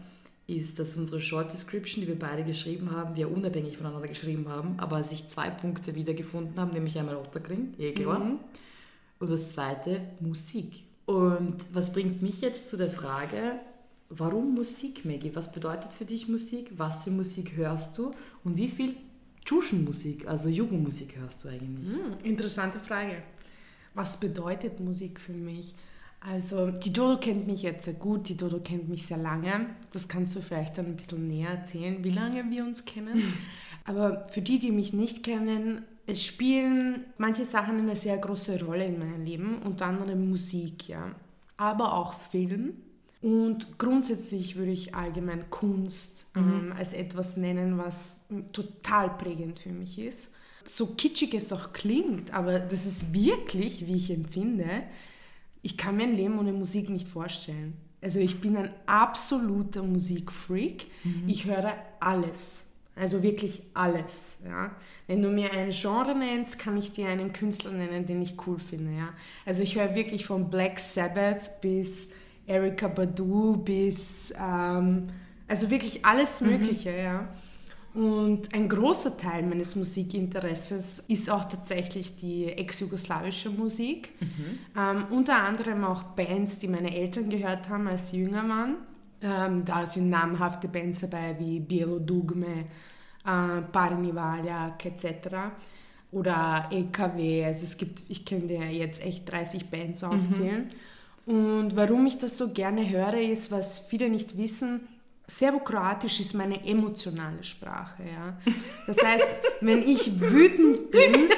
ist, 0.47 0.79
dass 0.79 0.97
unsere 0.97 1.21
Short 1.21 1.51
Description, 1.51 2.01
die 2.01 2.07
wir 2.07 2.19
beide 2.19 2.43
geschrieben 2.43 2.91
haben, 2.91 3.15
wir 3.15 3.31
unabhängig 3.31 3.77
voneinander 3.77 4.07
geschrieben 4.07 4.47
haben, 4.49 4.75
aber 4.77 5.03
sich 5.03 5.27
zwei 5.27 5.49
Punkte 5.49 5.95
wiedergefunden 5.95 6.59
haben, 6.59 6.71
nämlich 6.71 6.97
einmal 6.97 7.15
Otterkring, 7.15 7.73
eh 7.77 7.91
klar, 7.93 8.19
mhm. 8.19 8.39
und 9.19 9.29
das 9.29 9.51
zweite 9.51 10.01
Musik. 10.19 10.83
Und 11.05 11.57
was 11.73 11.93
bringt 11.93 12.21
mich 12.21 12.41
jetzt 12.41 12.67
zu 12.67 12.77
der 12.77 12.89
Frage, 12.89 13.59
Warum 14.13 14.55
Musik, 14.55 15.05
Maggie? 15.05 15.33
Was 15.33 15.49
bedeutet 15.53 15.93
für 15.93 16.03
dich 16.03 16.27
Musik? 16.27 16.69
Was 16.75 17.05
für 17.05 17.11
Musik 17.11 17.53
hörst 17.55 17.97
du? 17.97 18.13
Und 18.43 18.57
wie 18.57 18.67
viel 18.67 18.97
Tschuschenmusik, 19.45 20.27
also 20.27 20.49
Jugendmusik 20.49 21.15
hörst 21.15 21.45
du 21.45 21.47
eigentlich? 21.47 21.87
Hm, 21.87 22.17
interessante 22.25 22.77
Frage. 22.79 23.23
Was 23.93 24.19
bedeutet 24.19 24.79
Musik 24.79 25.19
für 25.19 25.33
mich? 25.33 25.75
Also, 26.19 26.69
die 26.69 26.93
Dodo 26.93 27.17
kennt 27.17 27.47
mich 27.47 27.63
jetzt 27.63 27.85
sehr 27.85 27.95
gut, 27.95 28.29
die 28.29 28.37
Dodo 28.37 28.59
kennt 28.59 28.87
mich 28.89 29.07
sehr 29.07 29.17
lange. 29.17 29.67
Das 29.91 30.07
kannst 30.07 30.35
du 30.35 30.41
vielleicht 30.41 30.77
dann 30.77 30.85
ein 30.85 30.95
bisschen 30.95 31.27
näher 31.27 31.49
erzählen, 31.49 32.03
wie 32.03 32.11
lange 32.11 32.49
wir 32.49 32.63
uns 32.63 32.85
kennen. 32.85 33.21
Aber 33.85 34.27
für 34.29 34.41
die, 34.41 34.59
die 34.59 34.71
mich 34.71 34.93
nicht 34.93 35.23
kennen, 35.23 35.83
es 36.05 36.23
spielen 36.23 37.05
manche 37.17 37.45
Sachen 37.45 37.79
eine 37.79 37.95
sehr 37.95 38.17
große 38.17 38.63
Rolle 38.63 38.85
in 38.85 38.99
meinem 38.99 39.25
Leben, 39.25 39.59
unter 39.63 39.87
anderem 39.87 40.29
Musik, 40.29 40.87
ja. 40.87 41.15
Aber 41.57 41.93
auch 41.93 42.13
Film 42.13 42.73
und 43.21 43.77
grundsätzlich 43.77 44.55
würde 44.55 44.71
ich 44.71 44.95
allgemein 44.95 45.49
Kunst 45.51 46.25
mhm. 46.33 46.41
ähm, 46.41 46.73
als 46.75 46.93
etwas 46.93 47.37
nennen, 47.37 47.77
was 47.77 48.19
total 48.51 49.11
prägend 49.11 49.59
für 49.59 49.69
mich 49.71 49.99
ist. 49.99 50.29
So 50.63 50.87
kitschig 50.87 51.33
es 51.33 51.51
auch 51.51 51.73
klingt, 51.73 52.33
aber 52.33 52.59
das 52.59 52.85
ist 52.85 53.13
wirklich, 53.13 53.87
wie 53.87 53.95
ich 53.95 54.11
empfinde, 54.11 54.83
ich 55.61 55.77
kann 55.77 55.97
mir 55.97 56.03
ein 56.03 56.15
Leben 56.15 56.39
ohne 56.39 56.53
Musik 56.53 56.89
nicht 56.89 57.07
vorstellen. 57.07 57.73
Also 58.01 58.19
ich 58.19 58.41
bin 58.41 58.57
ein 58.57 58.71
absoluter 58.87 59.83
Musikfreak. 59.83 60.87
Mhm. 61.03 61.23
Ich 61.27 61.45
höre 61.45 61.75
alles. 61.99 62.65
Also 62.95 63.23
wirklich 63.23 63.63
alles. 63.73 64.39
Ja. 64.43 64.75
Wenn 65.07 65.21
du 65.21 65.29
mir 65.29 65.51
ein 65.51 65.69
Genre 65.69 66.17
nennst, 66.17 66.59
kann 66.59 66.77
ich 66.77 66.91
dir 66.91 67.07
einen 67.07 67.31
Künstler 67.31 67.71
nennen, 67.71 68.05
den 68.05 68.21
ich 68.21 68.35
cool 68.45 68.59
finde. 68.59 68.91
Ja. 68.91 69.09
Also 69.45 69.61
ich 69.61 69.75
höre 69.75 69.95
wirklich 69.95 70.25
von 70.25 70.49
Black 70.49 70.79
Sabbath 70.79 71.61
bis 71.61 72.09
Erika 72.47 72.87
Badu 72.87 73.57
bis, 73.57 74.33
ähm, 74.37 75.09
also 75.47 75.69
wirklich 75.69 76.03
alles 76.03 76.41
mhm. 76.41 76.49
Mögliche, 76.49 76.91
mhm. 76.91 76.97
ja. 76.97 77.33
Und 77.93 78.53
ein 78.53 78.69
großer 78.69 79.17
Teil 79.17 79.43
meines 79.43 79.75
Musikinteresses 79.75 81.03
ist 81.09 81.29
auch 81.29 81.45
tatsächlich 81.45 82.15
die 82.15 82.45
ex-jugoslawische 82.45 83.49
Musik. 83.49 84.13
Mhm. 84.21 84.59
Ähm, 84.77 85.05
unter 85.09 85.43
anderem 85.43 85.83
auch 85.83 86.03
Bands, 86.03 86.57
die 86.59 86.69
meine 86.69 86.95
Eltern 86.95 87.29
gehört 87.29 87.67
haben, 87.67 87.87
als 87.87 88.13
jünger 88.13 88.47
waren. 88.47 88.75
Ähm, 89.21 89.65
da 89.65 89.85
sind 89.85 90.09
namhafte 90.09 90.69
Bands 90.69 91.01
dabei 91.01 91.35
wie 91.37 91.59
Bielo 91.59 91.99
Dugme, 91.99 92.65
äh, 93.25 93.61
Parni 93.71 94.15
Valjak 94.15 94.85
etc. 94.85 95.35
Oder 96.13 96.69
EKW. 96.71 97.43
Also 97.43 97.65
es 97.65 97.77
gibt, 97.77 98.03
ich 98.07 98.23
könnte 98.23 98.53
ja 98.53 98.63
jetzt 98.63 99.01
echt 99.03 99.29
30 99.29 99.69
Bands 99.69 100.03
aufzählen. 100.03 100.69
Mhm. 101.25 101.33
Und 101.33 101.75
warum 101.75 102.05
ich 102.05 102.17
das 102.17 102.37
so 102.37 102.49
gerne 102.49 102.89
höre, 102.89 103.19
ist, 103.19 103.51
was 103.51 103.79
viele 103.79 104.09
nicht 104.09 104.37
wissen, 104.37 104.87
Serbokroatisch 105.37 106.19
ist 106.19 106.33
meine 106.33 106.65
emotionale 106.65 107.43
Sprache. 107.43 108.03
Ja? 108.03 108.37
Das 108.85 108.97
heißt, 109.03 109.25
wenn 109.61 109.87
ich 109.87 110.19
wütend 110.19 110.91
bin, 110.91 111.29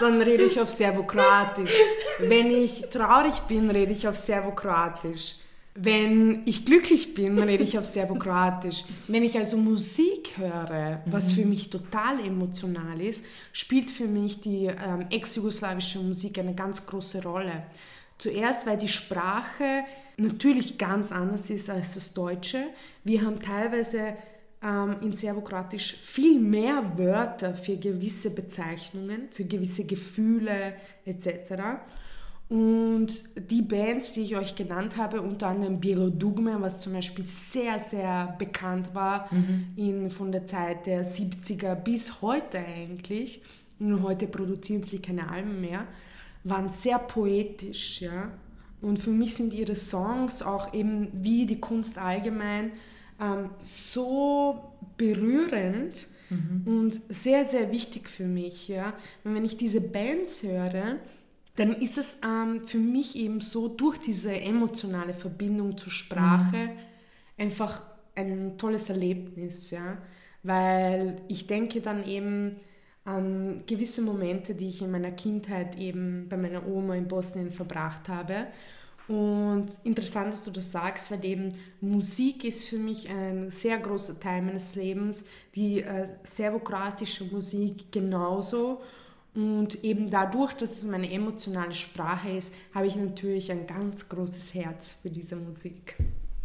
dann 0.00 0.20
rede 0.22 0.44
ich 0.44 0.60
auf 0.60 0.70
Serbokroatisch. 0.70 1.72
Wenn 2.20 2.50
ich 2.50 2.82
traurig 2.90 3.40
bin, 3.42 3.70
rede 3.70 3.92
ich 3.92 4.06
auf 4.06 4.16
Serbokroatisch. 4.16 5.36
Wenn 5.74 6.42
ich 6.44 6.66
glücklich 6.66 7.14
bin, 7.14 7.38
rede 7.38 7.64
ich 7.64 7.78
auf 7.78 7.86
Serbokroatisch. 7.86 8.84
Wenn 9.08 9.22
ich 9.22 9.38
also 9.38 9.56
Musik 9.56 10.36
höre, 10.36 11.00
was 11.06 11.32
für 11.32 11.46
mich 11.46 11.70
total 11.70 12.20
emotional 12.20 13.00
ist, 13.00 13.24
spielt 13.52 13.90
für 13.90 14.06
mich 14.06 14.40
die 14.40 14.66
ähm, 14.66 15.06
ex-jugoslawische 15.08 15.98
Musik 15.98 16.38
eine 16.38 16.54
ganz 16.54 16.84
große 16.84 17.22
Rolle. 17.22 17.62
Zuerst, 18.22 18.66
weil 18.68 18.78
die 18.78 18.88
Sprache 18.88 19.82
natürlich 20.16 20.78
ganz 20.78 21.10
anders 21.10 21.50
ist 21.50 21.68
als 21.68 21.94
das 21.94 22.14
Deutsche. 22.14 22.68
Wir 23.02 23.22
haben 23.22 23.40
teilweise 23.40 24.16
ähm, 24.62 24.94
in 25.00 25.12
Serbokroatisch 25.12 25.96
viel 25.96 26.38
mehr 26.38 26.96
Wörter 26.96 27.54
für 27.56 27.76
gewisse 27.76 28.30
Bezeichnungen, 28.30 29.22
für 29.30 29.44
gewisse 29.44 29.84
Gefühle 29.86 30.74
etc. 31.04 31.80
Und 32.48 33.24
die 33.50 33.62
Bands, 33.62 34.12
die 34.12 34.20
ich 34.20 34.36
euch 34.36 34.54
genannt 34.54 34.96
habe, 34.96 35.20
unter 35.20 35.48
anderem 35.48 35.80
Bielo 35.80 36.08
Dugme, 36.08 36.56
was 36.60 36.78
zum 36.78 36.92
Beispiel 36.92 37.24
sehr, 37.24 37.80
sehr 37.80 38.36
bekannt 38.38 38.94
war 38.94 39.34
mhm. 39.34 39.72
in, 39.74 40.10
von 40.10 40.30
der 40.30 40.46
Zeit 40.46 40.86
der 40.86 41.04
70er 41.04 41.74
bis 41.74 42.22
heute 42.22 42.58
eigentlich, 42.58 43.42
und 43.80 44.04
heute 44.04 44.28
produzieren 44.28 44.84
sie 44.84 45.00
keine 45.00 45.28
Alben 45.28 45.60
mehr, 45.60 45.88
waren 46.44 46.68
sehr 46.68 46.98
poetisch, 46.98 48.00
ja. 48.00 48.32
Und 48.80 48.98
für 48.98 49.10
mich 49.10 49.34
sind 49.36 49.54
ihre 49.54 49.76
Songs 49.76 50.42
auch 50.42 50.74
eben 50.74 51.08
wie 51.12 51.46
die 51.46 51.60
Kunst 51.60 51.98
allgemein 51.98 52.72
ähm, 53.20 53.50
so 53.58 54.72
berührend 54.96 56.08
mhm. 56.30 56.62
und 56.66 57.00
sehr, 57.08 57.44
sehr 57.44 57.70
wichtig 57.70 58.08
für 58.08 58.26
mich, 58.26 58.68
ja. 58.68 58.94
Und 59.24 59.34
wenn 59.34 59.44
ich 59.44 59.56
diese 59.56 59.80
Bands 59.80 60.42
höre, 60.42 60.96
dann 61.56 61.72
ist 61.74 61.98
es 61.98 62.18
ähm, 62.24 62.66
für 62.66 62.78
mich 62.78 63.14
eben 63.16 63.40
so 63.40 63.68
durch 63.68 63.98
diese 63.98 64.32
emotionale 64.32 65.14
Verbindung 65.14 65.76
zur 65.78 65.92
Sprache 65.92 66.56
mhm. 66.56 66.70
einfach 67.38 67.82
ein 68.14 68.58
tolles 68.58 68.88
Erlebnis, 68.88 69.70
ja. 69.70 69.98
Weil 70.42 71.20
ich 71.28 71.46
denke 71.46 71.80
dann 71.80 72.04
eben, 72.04 72.56
an 73.04 73.64
gewisse 73.66 74.02
Momente, 74.02 74.54
die 74.54 74.68
ich 74.68 74.82
in 74.82 74.90
meiner 74.90 75.10
Kindheit 75.10 75.76
eben 75.76 76.28
bei 76.28 76.36
meiner 76.36 76.66
Oma 76.66 76.94
in 76.94 77.08
Bosnien 77.08 77.50
verbracht 77.50 78.08
habe. 78.08 78.46
Und 79.08 79.66
interessant, 79.82 80.32
dass 80.32 80.44
du 80.44 80.52
das 80.52 80.70
sagst, 80.70 81.10
weil 81.10 81.24
eben 81.24 81.48
Musik 81.80 82.44
ist 82.44 82.68
für 82.68 82.78
mich 82.78 83.08
ein 83.10 83.50
sehr 83.50 83.78
großer 83.78 84.20
Teil 84.20 84.42
meines 84.42 84.76
Lebens, 84.76 85.24
die 85.54 85.82
äh, 85.82 86.08
serbokroatische 86.22 87.24
Musik 87.24 87.90
genauso. 87.90 88.80
Und 89.34 89.82
eben 89.82 90.08
dadurch, 90.10 90.52
dass 90.52 90.78
es 90.78 90.84
meine 90.84 91.10
emotionale 91.10 91.74
Sprache 91.74 92.30
ist, 92.30 92.54
habe 92.74 92.86
ich 92.86 92.96
natürlich 92.96 93.50
ein 93.50 93.66
ganz 93.66 94.08
großes 94.08 94.54
Herz 94.54 94.92
für 94.92 95.10
diese 95.10 95.36
Musik. 95.36 95.96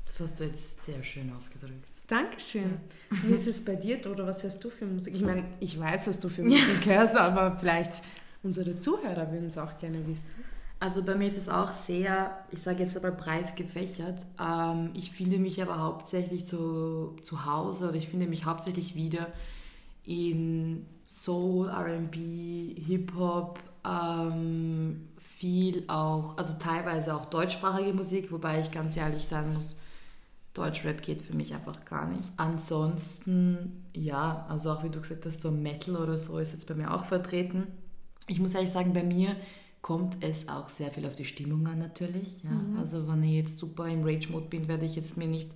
Das 0.05 0.21
hast 0.21 0.39
du 0.39 0.45
jetzt 0.45 0.83
sehr 0.83 1.03
schön 1.03 1.31
ausgedrückt. 1.33 1.96
Dankeschön. 2.07 2.77
Wie 3.09 3.33
ist 3.33 3.47
es 3.47 3.63
bei 3.63 3.75
dir 3.75 3.99
oder 4.09 4.25
was 4.25 4.43
hörst 4.43 4.63
du 4.63 4.69
für 4.69 4.85
Musik? 4.85 5.13
Ich 5.15 5.21
meine, 5.21 5.43
ich 5.59 5.77
weiß, 5.77 6.07
was 6.07 6.19
du 6.19 6.29
für 6.29 6.43
Musik 6.43 6.85
hörst, 6.85 7.15
aber 7.15 7.57
vielleicht 7.59 8.01
unsere 8.43 8.79
Zuhörer 8.79 9.31
würden 9.31 9.47
es 9.47 9.57
auch 9.57 9.77
gerne 9.77 10.05
wissen. 10.07 10.31
Also 10.79 11.03
bei 11.03 11.15
mir 11.15 11.27
ist 11.27 11.37
es 11.37 11.49
auch 11.49 11.71
sehr, 11.71 12.45
ich 12.51 12.61
sage 12.61 12.83
jetzt 12.83 12.95
aber 12.95 13.11
breit 13.11 13.55
gefächert. 13.55 14.25
Ähm, 14.39 14.91
ich 14.93 15.11
finde 15.11 15.39
mich 15.39 15.61
aber 15.61 15.79
hauptsächlich 15.79 16.47
zu, 16.47 17.15
zu 17.23 17.45
Hause 17.45 17.89
oder 17.89 17.97
ich 17.97 18.09
finde 18.09 18.27
mich 18.27 18.45
hauptsächlich 18.45 18.95
wieder 18.95 19.27
in 20.05 20.85
Soul, 21.05 21.69
RB, 21.69 22.15
Hip-Hop, 22.85 23.59
ähm, 23.85 25.07
viel 25.37 25.83
auch, 25.87 26.37
also 26.37 26.55
teilweise 26.59 27.15
auch 27.15 27.25
deutschsprachige 27.25 27.93
Musik, 27.93 28.31
wobei 28.31 28.59
ich 28.59 28.71
ganz 28.71 28.95
ehrlich 28.97 29.25
sagen 29.25 29.53
muss, 29.53 29.77
Deutschrap 30.57 31.01
geht 31.01 31.21
für 31.21 31.35
mich 31.35 31.53
einfach 31.53 31.85
gar 31.85 32.09
nicht. 32.09 32.29
Ansonsten, 32.37 33.83
ja, 33.93 34.45
also 34.49 34.71
auch 34.71 34.83
wie 34.83 34.89
du 34.89 34.99
gesagt 34.99 35.25
hast, 35.25 35.41
so 35.41 35.51
Metal 35.51 35.95
oder 35.95 36.17
so 36.17 36.39
ist 36.39 36.53
jetzt 36.53 36.67
bei 36.67 36.73
mir 36.73 36.93
auch 36.93 37.05
vertreten. 37.05 37.67
Ich 38.27 38.39
muss 38.39 38.55
ehrlich 38.55 38.71
sagen, 38.71 38.93
bei 38.93 39.03
mir 39.03 39.35
kommt 39.81 40.17
es 40.21 40.49
auch 40.49 40.69
sehr 40.69 40.91
viel 40.91 41.05
auf 41.05 41.15
die 41.15 41.25
Stimmung 41.25 41.67
an 41.67 41.79
natürlich. 41.79 42.43
Ja. 42.43 42.49
Mhm. 42.49 42.77
Also 42.77 43.07
wenn 43.07 43.23
ich 43.23 43.33
jetzt 43.33 43.59
super 43.59 43.87
im 43.87 44.03
Rage-Mode 44.03 44.47
bin, 44.47 44.67
werde 44.67 44.85
ich 44.85 44.95
jetzt 44.95 45.17
mir 45.17 45.27
nicht 45.27 45.49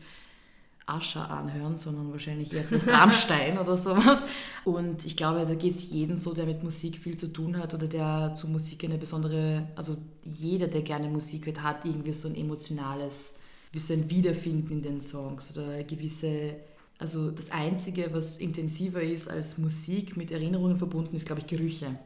Ascher 0.86 1.30
anhören, 1.30 1.78
sondern 1.78 2.12
wahrscheinlich 2.12 2.54
eher 2.54 2.64
vielleicht 2.64 2.88
Rammstein 2.92 3.58
oder 3.58 3.76
sowas. 3.76 4.24
Und 4.64 5.06
ich 5.06 5.18
glaube, 5.18 5.46
da 5.46 5.56
geht 5.56 5.76
es 5.76 5.90
jedem 5.90 6.18
so, 6.18 6.34
der 6.34 6.46
mit 6.46 6.64
Musik 6.64 6.98
viel 6.98 7.18
zu 7.18 7.28
tun 7.28 7.58
hat 7.58 7.74
oder 7.74 7.88
der 7.88 8.36
zu 8.36 8.48
Musik 8.48 8.84
eine 8.84 8.98
besondere, 8.98 9.68
also 9.76 9.98
jeder, 10.24 10.68
der 10.68 10.82
gerne 10.82 11.10
Musik 11.10 11.46
hört, 11.46 11.64
hat 11.64 11.86
irgendwie 11.86 12.14
so 12.14 12.28
ein 12.28 12.36
emotionales 12.36 13.36
so 13.80 13.94
ein 13.94 14.10
Wiederfinden 14.10 14.74
in 14.74 14.82
den 14.82 15.02
Songs 15.02 15.56
oder 15.56 15.84
gewisse, 15.84 16.56
also 16.98 17.32
das 17.32 17.52
Einzige, 17.52 18.10
was 18.14 18.38
intensiver 18.38 19.02
ist 19.02 19.30
als 19.30 19.58
Musik 19.58 20.18
mit 20.18 20.32
Erinnerungen 20.32 20.78
verbunden, 20.78 21.16
ist, 21.16 21.26
glaube 21.26 21.42
ich, 21.42 21.48
Gerüche. 21.48 21.98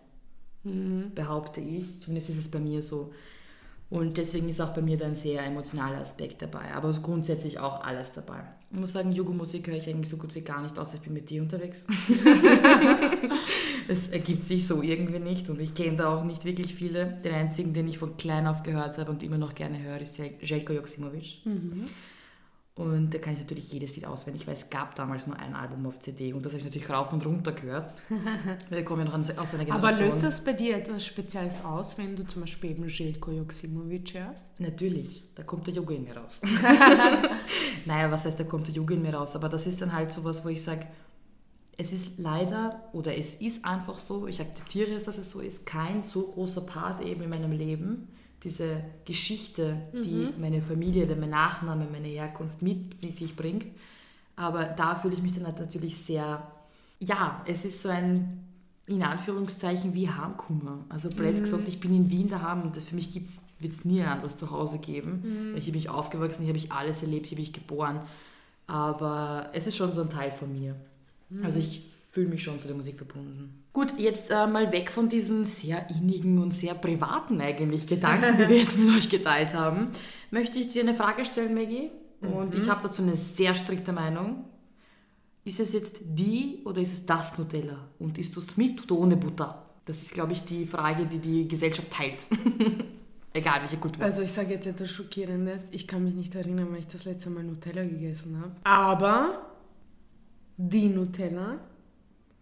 Mhm. 0.64 1.12
Behaupte 1.14 1.62
ich. 1.62 2.02
Zumindest 2.02 2.30
ist 2.32 2.40
es 2.40 2.52
bei 2.52 2.60
mir 2.60 2.82
so. 2.82 3.12
Und 3.90 4.18
deswegen 4.18 4.50
ist 4.50 4.62
auch 4.62 4.74
bei 4.74 4.82
mir 4.82 4.98
da 4.98 5.06
ein 5.06 5.18
sehr 5.18 5.44
emotionaler 5.44 6.00
Aspekt 6.00 6.42
dabei. 6.42 6.74
Aber 6.74 6.92
grundsätzlich 6.94 7.60
auch 7.60 7.84
alles 7.84 8.14
dabei. 8.14 8.42
Ich 8.72 8.80
muss 8.80 8.94
sagen, 8.94 9.12
Jugo-Musik 9.12 9.68
höre 9.68 9.76
ich 9.76 9.88
eigentlich 9.88 10.10
so 10.10 10.18
gut 10.18 10.34
wie 10.34 10.42
gar 10.42 10.64
nicht, 10.64 10.78
außer 10.78 10.96
ich 10.96 11.02
bin 11.02 11.14
mit 11.14 11.30
dir 11.30 11.42
unterwegs. 11.42 11.86
es 13.88 14.10
ergibt 14.10 14.44
sich 14.44 14.68
so 14.68 14.82
irgendwie 14.82 15.20
nicht 15.20 15.50
und 15.50 15.60
ich 15.60 15.74
kenne 15.74 15.98
da 15.98 16.16
auch 16.16 16.24
nicht 16.24 16.46
wirklich 16.46 16.74
viele. 16.74 17.06
Den 17.24 17.34
einzigen, 17.34 17.74
den 17.74 17.88
ich 17.88 17.98
von 17.98 18.18
klein 18.18 18.48
auf 18.48 18.64
gehört 18.64 18.98
habe 18.98 19.12
und 19.12 19.24
immer 19.24 19.38
noch 19.38 19.56
gerne 19.56 19.82
höre, 19.82 20.02
ist 20.02 20.20
Jelko 20.42 20.74
Joksimovic. 20.74 21.46
Mhm. 21.46 21.86
Und 22.78 23.14
da 23.14 23.20
kann 23.20 23.36
ich 23.36 23.40
natürlich 23.40 23.72
jedes 23.72 23.96
Lied 23.96 24.06
auswendig, 24.06 24.46
weil 24.48 24.54
es 24.54 24.70
gab 24.70 24.96
damals 24.96 25.28
nur 25.28 25.40
ein 25.40 25.56
Album 25.56 25.86
auf 25.86 25.98
CD 26.00 26.34
und 26.34 26.46
das 26.46 26.52
habe 26.52 26.60
ich 26.60 26.66
natürlich 26.66 26.90
rauf 26.90 27.14
und 27.14 27.26
runter 27.26 27.54
gehört. 27.54 27.94
Wir 28.70 28.84
kommen 28.84 29.06
ja 29.08 29.18
noch 29.18 29.18
aus 29.18 29.30
einer 29.30 29.64
Generation. 29.64 29.72
Aber 29.72 29.92
löst 29.94 30.24
das 30.24 30.44
bei 30.44 30.52
dir 30.52 30.76
etwas 30.76 31.06
Spezielles 31.06 31.64
aus, 31.64 31.98
wenn 31.98 32.18
du 32.18 32.28
zum 32.28 32.42
Beispiel 32.42 32.72
eben 32.72 32.90
Željko 32.90 33.32
Joksimovic 33.32 34.16
hörst? 34.16 34.60
Natürlich, 34.60 35.24
da 35.36 35.44
kommt 35.44 35.68
der 35.68 35.74
Jugo 35.74 35.94
in 35.94 36.04
mir 36.04 36.18
raus. 36.18 36.42
naja, 37.86 38.12
was 38.12 38.26
heißt, 38.26 38.42
da 38.42 38.44
kommt 38.44 38.68
der 38.68 38.74
Jugo 38.74 38.94
in 38.94 39.04
mir 39.04 39.14
raus? 39.14 39.38
Aber 39.38 39.48
das 39.48 39.66
ist 39.68 39.82
dann 39.82 39.94
halt 39.94 40.12
so 40.12 40.26
was, 40.26 40.44
wo 40.44 40.50
ich 40.50 40.62
sage, 40.62 40.86
es 41.78 41.92
ist 41.92 42.18
leider 42.20 42.90
oder 42.94 43.18
es 43.18 43.36
ist 43.36 43.66
einfach 43.66 44.00
so, 44.00 44.28
ich 44.28 44.40
akzeptiere 44.40 44.92
es, 44.92 45.04
dass 45.04 45.18
es 45.18 45.30
so 45.30 45.42
ist, 45.42 45.66
kein 45.66 46.04
so 46.04 46.32
großer 46.32 46.62
Part 46.62 47.02
eben 47.02 47.22
in 47.24 47.30
meinem 47.30 47.52
Leben 47.52 48.08
diese 48.46 48.84
Geschichte, 49.06 49.82
die 49.92 50.32
mhm. 50.32 50.34
meine 50.40 50.62
Familie, 50.62 51.14
mein 51.16 51.32
Nachname, 51.32 51.88
meine 51.92 52.08
Herkunft 52.08 52.62
mit 52.62 53.02
sich 53.02 53.36
bringt. 53.36 53.66
Aber 54.36 54.66
da 54.66 54.96
fühle 54.96 55.16
ich 55.16 55.22
mich 55.24 55.34
dann 55.34 55.46
halt 55.46 55.60
natürlich 55.60 55.98
sehr, 55.98 56.52
ja, 57.00 57.44
es 57.48 57.66
ist 57.66 57.82
so 57.82 57.90
ein, 57.90 58.46
in 58.86 59.02
Anführungszeichen, 59.02 59.96
wie 59.96 60.10
Heimkummer. 60.10 60.86
Also 60.90 61.10
blöd 61.10 61.38
mhm. 61.38 61.40
gesagt, 61.40 61.68
ich 61.68 61.80
bin 61.80 61.96
in 61.96 62.12
Wien 62.12 62.30
daheim 62.30 62.62
und 62.62 62.78
für 62.78 62.94
mich 62.94 63.16
wird 63.16 63.74
es 63.74 63.84
nie 63.84 64.04
ein 64.04 64.10
anderes 64.10 64.38
Zuhause 64.38 64.78
geben. 64.78 65.52
Mhm. 65.52 65.58
Ich 65.58 65.66
habe 65.66 65.78
mich 65.78 65.90
aufgewachsen, 65.90 66.44
hier 66.44 66.50
habe 66.50 66.60
ich 66.60 66.72
alles 66.72 67.02
erlebt, 67.02 67.26
hier 67.26 67.38
bin 67.38 67.46
ich 67.46 67.54
geboren. 67.54 68.02
Aber 68.68 69.50
es 69.54 69.66
ist 69.66 69.76
schon 69.76 69.94
so 69.94 70.02
ein 70.02 70.10
Teil 70.12 70.32
von 70.32 70.54
mir. 70.54 70.76
Also 71.44 71.60
ich 71.60 71.84
fühle 72.12 72.28
mich 72.28 72.44
schon 72.44 72.60
zu 72.60 72.68
der 72.68 72.78
Musik 72.78 72.98
verbunden. 72.98 73.66
Gut, 73.74 73.94
jetzt 73.98 74.32
äh, 74.32 74.48
mal 74.48 74.72
weg 74.72 74.90
von 74.90 75.10
diesen 75.10 75.46
sehr 75.46 75.90
innigen 75.90 76.40
und 76.40 76.56
sehr 76.56 76.74
privaten 76.74 77.42
eigentlich 77.42 77.88
Gedanken, 77.88 78.38
die 78.38 78.48
wir 78.48 78.58
jetzt 78.58 78.78
mit 78.80 78.96
euch 78.96 79.10
geteilt 79.10 79.54
haben, 79.54 79.92
möchte 80.32 80.58
ich 80.60 80.68
dir 80.68 80.84
eine 80.84 80.94
Frage 80.94 81.26
stellen, 81.26 81.54
Maggie. 81.54 81.92
Und 82.22 82.56
mhm. 82.56 82.62
ich 82.62 82.70
habe 82.70 82.82
dazu 82.84 83.02
eine 83.02 83.18
sehr 83.18 83.54
strikte 83.54 83.92
Meinung. 83.92 84.46
Ist 85.44 85.60
es 85.60 85.74
jetzt 85.74 85.98
die 86.02 86.62
oder 86.64 86.82
ist 86.82 86.94
es 86.94 87.06
das 87.06 87.38
Nutella? 87.38 87.90
Und 88.00 88.18
isst 88.18 88.36
du 88.36 88.40
es 88.40 88.56
mit 88.56 88.82
oder 88.84 89.00
ohne 89.00 89.18
Butter? 89.18 89.66
Das 89.86 90.02
ist, 90.02 90.14
glaube 90.14 90.34
ich, 90.34 90.44
die 90.46 90.66
Frage, 90.66 91.06
die 91.06 91.20
die 91.20 91.48
Gesellschaft 91.48 91.92
teilt. 91.92 92.26
Egal, 93.34 93.60
welche 93.62 93.78
Kultur. 93.78 94.02
Also 94.02 94.22
ich 94.22 94.32
sage 94.32 94.54
jetzt 94.54 94.66
etwas 94.66 94.90
Schockierendes. 94.90 95.66
Ich 95.72 95.86
kann 95.88 96.06
mich 96.06 96.16
nicht 96.16 96.34
erinnern, 96.34 96.72
weil 96.72 96.80
ich 96.80 96.88
das 96.88 97.04
letzte 97.04 97.30
Mal 97.30 97.44
Nutella 97.44 97.84
gegessen 97.84 98.40
habe. 98.40 98.56
Aber 98.64 99.55
die 100.58 100.88
Nutella 100.88 101.60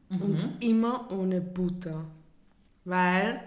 und 0.09 0.57
immer 0.59 1.11
ohne 1.11 1.41
Butter. 1.41 2.05
Weil 2.85 3.41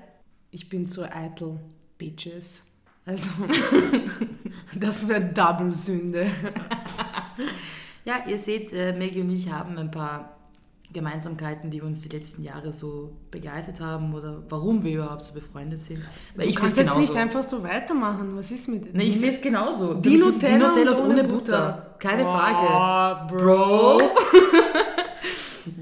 ich 0.50 0.68
bin 0.68 0.86
so 0.86 1.04
eitel, 1.04 1.58
Bitches. 1.98 2.62
Also, 3.04 3.30
das 4.74 5.06
wäre 5.06 5.24
Double-Sünde. 5.24 6.26
Ja, 8.06 8.24
ihr 8.28 8.38
seht, 8.38 8.72
äh, 8.72 8.96
Maggie 8.96 9.20
und 9.20 9.30
ich 9.30 9.50
haben 9.50 9.76
ein 9.78 9.90
paar 9.90 10.35
Gemeinsamkeiten, 10.92 11.70
die 11.70 11.80
uns 11.82 12.02
die 12.02 12.08
letzten 12.08 12.42
Jahre 12.42 12.72
so 12.72 13.16
begleitet 13.30 13.80
haben 13.80 14.14
oder 14.14 14.42
warum 14.48 14.82
wir 14.84 14.94
überhaupt 14.94 15.26
so 15.26 15.34
befreundet 15.34 15.84
sind. 15.84 16.02
Weil 16.34 16.46
Du 16.46 16.50
ich 16.50 16.56
kannst 16.56 16.76
jetzt 16.76 16.96
nicht 16.96 17.08
genauso. 17.12 17.18
einfach 17.20 17.44
so 17.44 17.62
weitermachen. 17.62 18.36
Was 18.36 18.50
ist 18.50 18.68
mit 18.68 18.94
Nee, 18.94 19.04
ich 19.04 19.20
sehe 19.20 19.30
es 19.30 19.40
genauso. 19.40 19.94
Die 19.94 20.16
Nutella, 20.16 20.68
Nutella 20.68 20.92
und 20.92 20.98
ohne 21.00 21.08
ohne 21.20 21.24
Butter. 21.24 21.36
Butter. 21.36 21.96
Keine 21.98 22.22
Oh, 22.26 22.32
Frage. 22.32 23.34
Bro. 23.34 24.00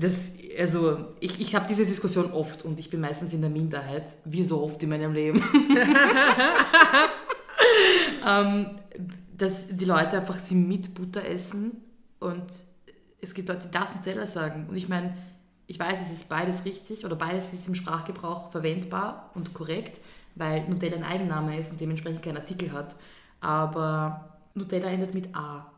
Das, 0.01 0.39
also, 0.59 0.97
ich, 1.21 1.39
ich 1.43 1.55
habe 1.55 1.67
diese 1.69 1.85
Diskussion 1.85 2.33
oft 2.33 2.65
und 2.65 2.81
ich 2.81 2.89
bin 2.89 3.03
meistens 3.03 3.35
in 3.35 3.43
der 3.43 3.51
Minderheit, 3.51 4.05
wie 4.25 4.43
so 4.43 4.63
oft 4.63 4.83
in 4.83 4.89
meinem 4.89 5.13
Leben. 5.13 5.43
ähm, 8.27 8.67
dass 9.37 9.67
die 9.69 9.85
Leute 9.85 10.19
einfach 10.19 10.39
sie 10.39 10.55
mit 10.55 10.95
Butter 10.95 11.25
essen 11.27 11.73
und 12.21 12.45
es 13.25 13.35
gibt 13.35 13.49
Leute, 13.49 13.67
die 13.67 13.71
das 13.71 13.95
Nutella 13.95 14.27
sagen. 14.27 14.67
Und 14.69 14.77
ich 14.77 14.89
meine, 14.89 15.15
ich 15.67 15.79
weiß, 15.79 16.01
es 16.01 16.13
ist 16.13 16.29
beides 16.29 16.65
richtig 16.65 17.05
oder 17.05 17.17
beides 17.17 17.53
ist 17.53 17.69
im 17.69 17.75
Sprachgebrauch 17.75 18.51
verwendbar 18.51 19.31
und 19.35 19.55
korrekt, 19.55 20.01
weil 20.35 20.69
Nutella 20.69 20.97
ein 20.97 21.05
Eigenname 21.05 21.59
ist 21.59 21.73
und 21.73 21.81
dementsprechend 21.81 22.23
keinen 22.23 22.37
Artikel 22.37 22.73
hat. 22.73 22.95
Aber 23.41 24.39
Nutella 24.55 24.89
endet 24.89 25.15
mit 25.15 25.35
A. 25.35 25.71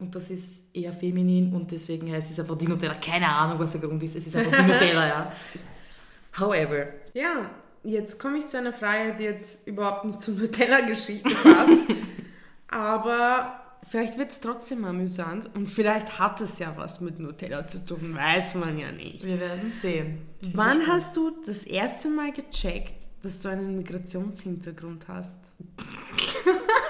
Und 0.00 0.14
das 0.14 0.30
ist 0.30 0.74
eher 0.74 0.92
feminin 0.92 1.52
und 1.54 1.70
deswegen 1.70 2.12
heißt 2.12 2.30
es 2.30 2.40
einfach 2.40 2.56
die 2.56 2.66
Nutella. 2.66 2.94
Keine 2.94 3.28
Ahnung, 3.28 3.58
was 3.58 3.72
der 3.72 3.80
Grund 3.80 4.02
ist. 4.02 4.16
Es 4.16 4.26
ist 4.26 4.36
einfach 4.36 4.56
die 4.56 4.72
Nutella, 4.72 5.06
ja. 5.06 5.32
However. 6.40 6.86
Ja, 7.12 7.50
jetzt 7.84 8.18
komme 8.18 8.38
ich 8.38 8.46
zu 8.46 8.58
einer 8.58 8.72
Frage, 8.72 9.14
die 9.18 9.24
jetzt 9.24 9.66
überhaupt 9.66 10.04
nicht 10.04 10.20
zur 10.20 10.34
Nutella-Geschichte 10.34 11.30
passt. 11.30 11.72
Aber 12.68 13.63
vielleicht 13.88 14.18
wird 14.18 14.30
es 14.30 14.40
trotzdem 14.40 14.84
amüsant 14.84 15.50
und 15.54 15.70
vielleicht 15.70 16.18
hat 16.18 16.40
es 16.40 16.58
ja 16.58 16.74
was 16.76 17.00
mit 17.00 17.18
Nutella 17.18 17.66
zu 17.66 17.84
tun, 17.84 18.14
weiß 18.16 18.56
man 18.56 18.78
ja 18.78 18.92
nicht. 18.92 19.24
Wir 19.24 19.40
werden 19.40 19.70
sehen. 19.70 20.18
Wann 20.52 20.86
hast 20.86 21.16
du 21.16 21.32
das 21.44 21.64
erste 21.64 22.08
Mal 22.08 22.32
gecheckt, 22.32 23.06
dass 23.22 23.40
du 23.40 23.48
einen 23.48 23.76
Migrationshintergrund 23.76 25.08
hast? 25.08 25.34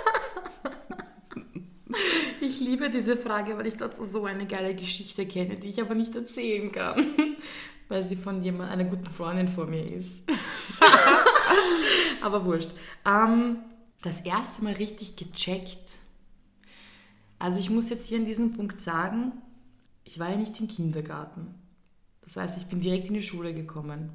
Ich 2.44 2.60
liebe 2.60 2.90
diese 2.90 3.16
Frage, 3.16 3.56
weil 3.56 3.66
ich 3.66 3.76
dazu 3.76 4.04
so 4.04 4.26
eine 4.26 4.46
geile 4.46 4.74
Geschichte 4.74 5.26
kenne, 5.26 5.56
die 5.56 5.68
ich 5.68 5.80
aber 5.80 5.94
nicht 5.94 6.14
erzählen 6.14 6.70
kann, 6.70 7.02
weil 7.88 8.02
sie 8.04 8.16
von 8.16 8.42
jemand, 8.42 8.70
einer 8.70 8.84
guten 8.84 9.06
Freundin 9.06 9.48
von 9.48 9.70
mir 9.70 9.84
ist. 9.84 10.12
aber 12.20 12.44
wurscht. 12.44 12.70
Ähm, 13.06 13.58
das 14.02 14.20
erste 14.20 14.62
Mal 14.62 14.74
richtig 14.74 15.16
gecheckt. 15.16 16.00
Also 17.44 17.60
ich 17.60 17.68
muss 17.68 17.90
jetzt 17.90 18.06
hier 18.06 18.16
an 18.16 18.24
diesem 18.24 18.54
Punkt 18.54 18.80
sagen, 18.80 19.32
ich 20.02 20.18
war 20.18 20.30
ja 20.30 20.36
nicht 20.38 20.58
im 20.60 20.66
Kindergarten. 20.66 21.54
Das 22.22 22.36
heißt, 22.36 22.56
ich 22.56 22.68
bin 22.68 22.80
direkt 22.80 23.08
in 23.08 23.12
die 23.12 23.22
Schule 23.22 23.52
gekommen. 23.52 24.08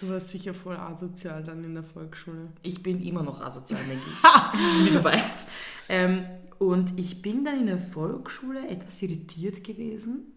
Du 0.00 0.08
warst 0.08 0.30
sicher 0.30 0.54
voll 0.54 0.76
asozial 0.76 1.44
dann 1.44 1.62
in 1.62 1.74
der 1.74 1.84
Volksschule. 1.84 2.48
Ich 2.62 2.82
bin 2.82 3.00
immer 3.00 3.22
noch 3.22 3.40
asozial, 3.40 3.80
Maggie, 3.86 4.86
wie 4.86 4.90
du 4.90 5.04
weißt. 5.04 5.46
Ähm, 5.88 6.24
und 6.58 6.98
ich 6.98 7.22
bin 7.22 7.44
dann 7.44 7.60
in 7.60 7.66
der 7.66 7.78
Volksschule 7.78 8.66
etwas 8.66 9.00
irritiert 9.02 9.62
gewesen. 9.62 10.32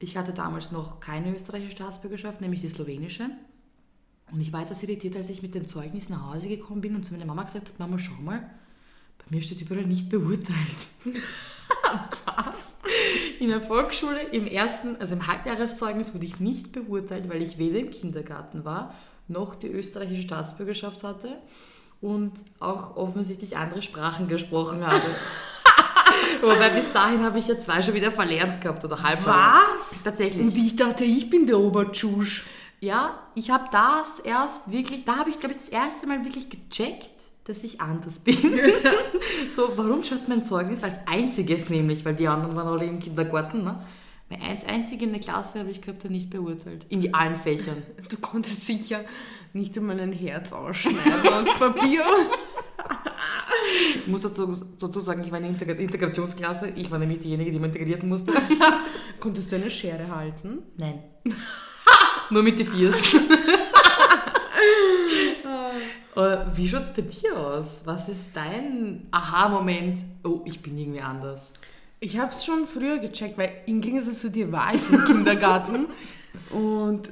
Ich 0.00 0.16
hatte 0.16 0.32
damals 0.32 0.72
noch 0.72 0.98
keine 0.98 1.32
österreichische 1.32 1.76
Staatsbürgerschaft, 1.76 2.40
nämlich 2.40 2.62
die 2.62 2.70
slowenische. 2.70 3.30
Und 4.32 4.40
ich 4.40 4.52
war 4.52 4.62
etwas 4.62 4.82
irritiert, 4.82 5.14
als 5.14 5.30
ich 5.30 5.42
mit 5.42 5.54
dem 5.54 5.68
Zeugnis 5.68 6.08
nach 6.08 6.32
Hause 6.32 6.48
gekommen 6.48 6.80
bin 6.80 6.96
und 6.96 7.04
zu 7.04 7.12
meiner 7.12 7.24
Mama 7.24 7.44
gesagt 7.44 7.68
habe, 7.68 7.78
Mama, 7.78 8.00
schau 8.00 8.20
mal, 8.20 8.50
mir 9.30 9.42
steht 9.42 9.60
überall 9.60 9.84
nicht 9.84 10.08
beurteilt. 10.08 10.76
Was? 12.24 12.76
In 13.40 13.48
der 13.48 13.60
Volksschule 13.60 14.20
im 14.32 14.46
ersten, 14.46 14.96
also 15.00 15.14
im 15.14 15.26
Halbjahreszeugnis 15.26 16.14
wurde 16.14 16.24
ich 16.24 16.40
nicht 16.40 16.72
beurteilt, 16.72 17.28
weil 17.28 17.42
ich 17.42 17.58
weder 17.58 17.78
im 17.78 17.90
Kindergarten 17.90 18.64
war, 18.64 18.94
noch 19.28 19.54
die 19.54 19.68
österreichische 19.68 20.22
Staatsbürgerschaft 20.22 21.02
hatte 21.02 21.36
und 22.00 22.32
auch 22.60 22.96
offensichtlich 22.96 23.56
andere 23.56 23.82
Sprachen 23.82 24.28
gesprochen 24.28 24.86
habe. 24.86 25.02
Wobei 26.40 26.70
bis 26.70 26.92
dahin 26.92 27.24
habe 27.24 27.38
ich 27.38 27.48
ja 27.48 27.58
zwei 27.58 27.82
schon 27.82 27.94
wieder 27.94 28.12
verlernt 28.12 28.60
gehabt 28.60 28.84
oder 28.84 29.02
halb. 29.02 29.24
Was? 29.26 30.04
Tatsächlich. 30.04 30.46
Und 30.46 30.56
ich 30.56 30.76
dachte, 30.76 31.04
ich 31.04 31.30
bin 31.30 31.46
der 31.46 31.58
Obertschusch. 31.58 32.46
Ja, 32.78 33.18
ich 33.34 33.50
habe 33.50 33.64
das 33.72 34.20
erst 34.20 34.70
wirklich, 34.70 35.04
da 35.04 35.16
habe 35.16 35.30
ich, 35.30 35.40
glaube 35.40 35.54
ich, 35.54 35.60
das 35.60 35.70
erste 35.70 36.06
Mal 36.06 36.24
wirklich 36.24 36.48
gecheckt, 36.50 37.15
dass 37.46 37.62
ich 37.62 37.80
anders 37.80 38.18
bin. 38.18 38.36
so, 39.50 39.72
warum 39.76 40.02
schaut 40.02 40.28
mein 40.28 40.44
Zeugnis 40.44 40.82
als 40.82 41.06
einziges 41.06 41.70
nämlich, 41.70 42.04
weil 42.04 42.16
die 42.16 42.26
anderen 42.26 42.56
waren 42.56 42.66
alle 42.66 42.84
im 42.84 42.98
Kindergarten, 42.98 43.62
ne? 43.62 43.84
Weil 44.28 44.40
eins 44.40 44.64
einzige 44.66 45.04
in 45.04 45.12
der 45.12 45.20
Klasse 45.20 45.60
habe 45.60 45.70
ich 45.70 45.80
gehabt, 45.80 46.02
der 46.02 46.10
nicht 46.10 46.30
beurteilt. 46.30 46.84
In 46.88 47.14
allen 47.14 47.36
Fächern. 47.36 47.82
Du 48.08 48.16
konntest 48.16 48.66
sicher 48.66 49.00
nicht 49.52 49.76
einmal 49.78 49.98
ein 50.00 50.12
Herz 50.12 50.52
ausschneiden 50.52 51.28
aus 51.32 51.58
Papier. 51.58 52.02
Ich 53.94 54.06
muss 54.06 54.20
dazu, 54.22 54.54
dazu 54.78 55.00
sagen, 55.00 55.22
ich 55.24 55.30
war 55.30 55.38
in 55.40 55.44
der 55.44 55.52
Integra- 55.52 55.78
Integrationsklasse. 55.78 56.70
Ich 56.76 56.90
war 56.90 56.98
nämlich 56.98 57.20
diejenige, 57.20 57.52
die 57.52 57.58
man 57.58 57.70
integrieren 57.70 58.08
musste. 58.08 58.32
Konntest 59.20 59.50
du 59.50 59.56
eine 59.56 59.70
Schere 59.70 60.08
halten? 60.14 60.62
Nein. 60.76 61.02
Nur 62.30 62.42
mit 62.42 62.58
den 62.58 62.66
Viers. 62.66 62.96
Äh, 66.16 66.38
Wie 66.54 66.68
schaut 66.68 66.82
es 66.82 66.92
bei 66.92 67.02
dir 67.02 67.38
aus? 67.38 67.82
Was 67.84 68.08
ist 68.08 68.34
dein 68.34 69.06
Aha-Moment? 69.10 70.00
Oh, 70.24 70.40
ich 70.44 70.62
bin 70.62 70.76
irgendwie 70.78 71.00
anders. 71.00 71.54
Ich 72.00 72.18
habe 72.18 72.30
es 72.30 72.44
schon 72.44 72.66
früher 72.66 72.98
gecheckt, 72.98 73.38
weil 73.38 73.50
im 73.66 73.80
Gegensatz 73.80 74.20
zu 74.20 74.30
dir 74.30 74.50
war 74.50 74.74
ich 74.74 74.90
im 74.90 75.04
Kindergarten 75.04 75.86
und 76.50 77.10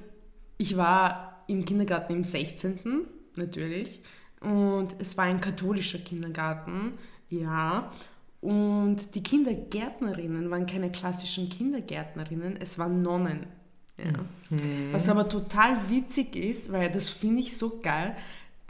ich 0.59 0.77
war 0.77 1.45
im 1.47 1.64
Kindergarten 1.64 2.14
im 2.14 2.25
16. 2.25 3.07
natürlich 3.37 4.01
und 4.40 4.95
es 4.99 5.17
war 5.17 5.25
ein 5.25 5.40
katholischer 5.40 5.99
Kindergarten, 5.99 6.95
ja. 7.31 7.90
Und 8.40 9.14
die 9.14 9.23
Kindergärtnerinnen 9.23 10.51
waren 10.51 10.67
keine 10.67 10.93
klassischen 10.93 11.49
Kindergärtnerinnen, 11.49 12.59
es 12.61 12.79
waren 12.79 13.01
Nonnen. 13.01 13.47
Ja. 13.97 14.12
Was 14.93 15.09
aber 15.09 15.29
total 15.29 15.79
witzig 15.88 16.37
ist, 16.37 16.73
weil 16.73 16.90
das 16.90 17.09
finde 17.09 17.40
ich 17.40 17.57
so 17.57 17.81
geil. 17.81 18.17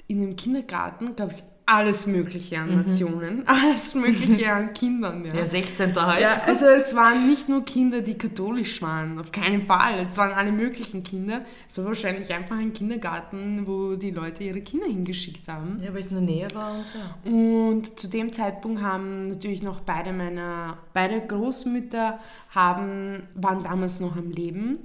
In 0.07 0.21
dem 0.21 0.37
Kindergarten 0.37 1.17
gab 1.17 1.31
es 1.31 1.45
alles 1.67 2.07
Mögliche 2.07 2.59
an 2.59 2.85
Nationen, 2.87 3.45
alles 3.47 3.95
Mögliche 3.95 4.53
an 4.53 4.75
Kindern. 4.75 5.25
Ja. 5.25 5.35
Ja, 5.35 5.45
16. 5.45 5.95
halt. 5.97 6.21
Ja, 6.21 6.43
also 6.47 6.67
es 6.67 6.95
waren 6.95 7.27
nicht 7.27 7.49
nur 7.49 7.65
Kinder, 7.65 8.03
die 8.03 8.19
katholisch 8.19 8.83
waren, 8.83 9.19
auf 9.19 9.33
keinen 9.33 9.65
Fall. 9.65 9.99
Es 10.01 10.19
waren 10.19 10.33
alle 10.33 10.53
möglichen 10.53 11.03
Kinder. 11.03 11.41
Es 11.67 11.79
war 11.79 11.87
wahrscheinlich 11.87 12.33
einfach 12.35 12.59
ein 12.59 12.75
Kindergarten, 12.75 13.67
wo 13.67 13.97
die 13.97 14.11
Leute 14.11 14.45
ihre 14.45 14.61
Kinder 14.61 14.87
hingeschickt 14.87 15.49
haben. 15.49 15.81
Ja, 15.83 15.93
weil 15.95 16.01
es 16.01 16.09
in 16.09 16.27
der 16.27 16.35
Nähe 16.35 16.49
war 16.55 16.75
und 16.75 16.85
ja. 16.95 17.33
Und 17.33 17.99
zu 17.99 18.09
dem 18.09 18.33
Zeitpunkt 18.33 18.83
haben 18.83 19.25
natürlich 19.29 19.63
noch 19.63 19.81
beide 19.81 20.13
meiner, 20.13 20.77
beide 20.93 21.21
Großmütter 21.21 22.21
haben, 22.51 23.23
waren 23.35 23.65
damals 23.65 24.01
noch 24.01 24.17
am 24.17 24.31
Leben. 24.31 24.81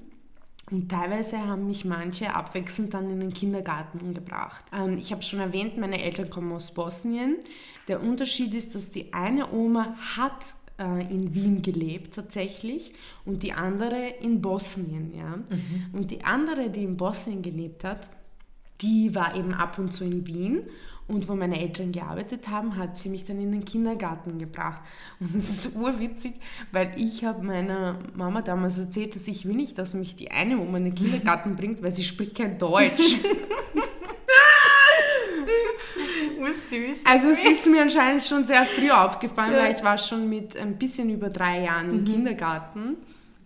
Und 0.72 0.90
teilweise 0.90 1.40
haben 1.40 1.68
mich 1.68 1.84
manche 1.84 2.34
abwechselnd 2.34 2.94
dann 2.94 3.10
in 3.10 3.20
den 3.20 3.34
Kindergarten 3.34 4.14
gebracht. 4.14 4.64
Ähm, 4.72 4.98
ich 4.98 5.12
habe 5.12 5.22
schon 5.22 5.40
erwähnt, 5.40 5.78
meine 5.78 6.02
Eltern 6.02 6.30
kommen 6.30 6.52
aus 6.52 6.74
Bosnien. 6.74 7.38
Der 7.88 8.02
Unterschied 8.02 8.54
ist, 8.54 8.76
dass 8.76 8.92
die 8.92 9.14
eine 9.14 9.52
Oma 9.52 9.96
hat 10.16 10.54
äh, 10.78 11.12
in 11.12 11.34
Wien 11.34 11.62
gelebt 11.62 12.14
tatsächlich 12.16 12.94
und 13.26 13.42
die 13.44 13.54
andere 13.54 14.10
in 14.22 14.42
Bosnien. 14.42 15.14
Ja? 15.18 15.40
Und 15.94 16.12
die 16.12 16.24
andere, 16.24 16.70
die 16.70 16.84
in 16.84 16.98
Bosnien 16.98 17.42
gelebt 17.42 17.84
hat, 17.84 18.08
die 18.82 19.14
war 19.14 19.36
eben 19.36 19.54
ab 19.54 19.78
und 19.78 19.94
zu 19.94 20.06
in 20.06 20.26
Wien 20.26 20.64
und 21.10 21.28
wo 21.28 21.36
meine 21.36 21.60
Eltern 21.60 21.92
gearbeitet 21.92 22.48
haben, 22.50 22.78
hat 22.78 22.98
sie 22.98 23.10
mich 23.10 23.26
dann 23.26 23.42
in 23.42 23.52
den 23.52 23.66
Kindergarten 23.66 24.40
gebracht. 24.40 24.82
Und 25.20 25.36
das 25.36 25.50
ist 25.50 25.76
urwitzig, 25.76 26.36
weil 26.72 26.92
ich 26.96 27.26
habe 27.26 27.46
meiner 27.46 28.00
Mama 28.16 28.42
damals 28.42 28.80
erzählt, 28.80 29.16
dass 29.16 29.28
ich 29.28 29.46
will 29.46 29.56
nicht, 29.56 29.78
dass 29.78 29.94
mich 29.94 30.16
die 30.16 30.32
eine 30.32 30.60
Oma 30.60 30.78
in 30.78 30.86
den 30.86 30.96
Kindergarten 30.96 31.56
bringt, 31.56 31.84
weil 31.84 31.92
sie 31.92 32.04
spricht 32.04 32.38
kein 32.38 32.58
Deutsch. 32.58 33.16
Süß. 36.70 37.06
Also 37.06 37.30
es 37.30 37.44
ist 37.44 37.68
mir 37.68 37.82
anscheinend 37.82 38.24
schon 38.24 38.46
sehr 38.46 38.66
früh 38.66 38.92
aufgefallen, 38.92 39.54
weil 39.54 39.74
ich 39.76 39.84
war 39.84 39.98
schon 39.98 40.30
mit 40.30 40.56
ein 40.56 40.78
bisschen 40.78 41.10
über 41.10 41.30
drei 41.30 41.64
Jahren 41.64 41.90
im 41.90 42.06
Kindergarten. 42.06 42.98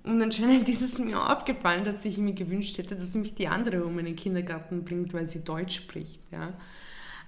Und 0.04 0.22
anscheinend 0.22 0.68
ist 0.70 0.82
es 0.82 1.00
mir 1.00 1.20
aufgefallen, 1.32 1.84
dass 1.84 2.04
ich 2.06 2.18
mir 2.18 2.34
gewünscht 2.34 2.78
hätte, 2.78 2.96
dass 2.96 3.16
mich 3.16 3.34
die 3.36 3.48
andere 3.48 3.86
Oma 3.86 4.00
in 4.00 4.08
den 4.08 4.16
Kindergarten 4.16 4.84
bringt, 4.84 5.14
weil 5.14 5.28
sie 5.28 5.44
Deutsch 5.44 5.76
spricht. 5.78 6.20
Ja. 6.32 6.54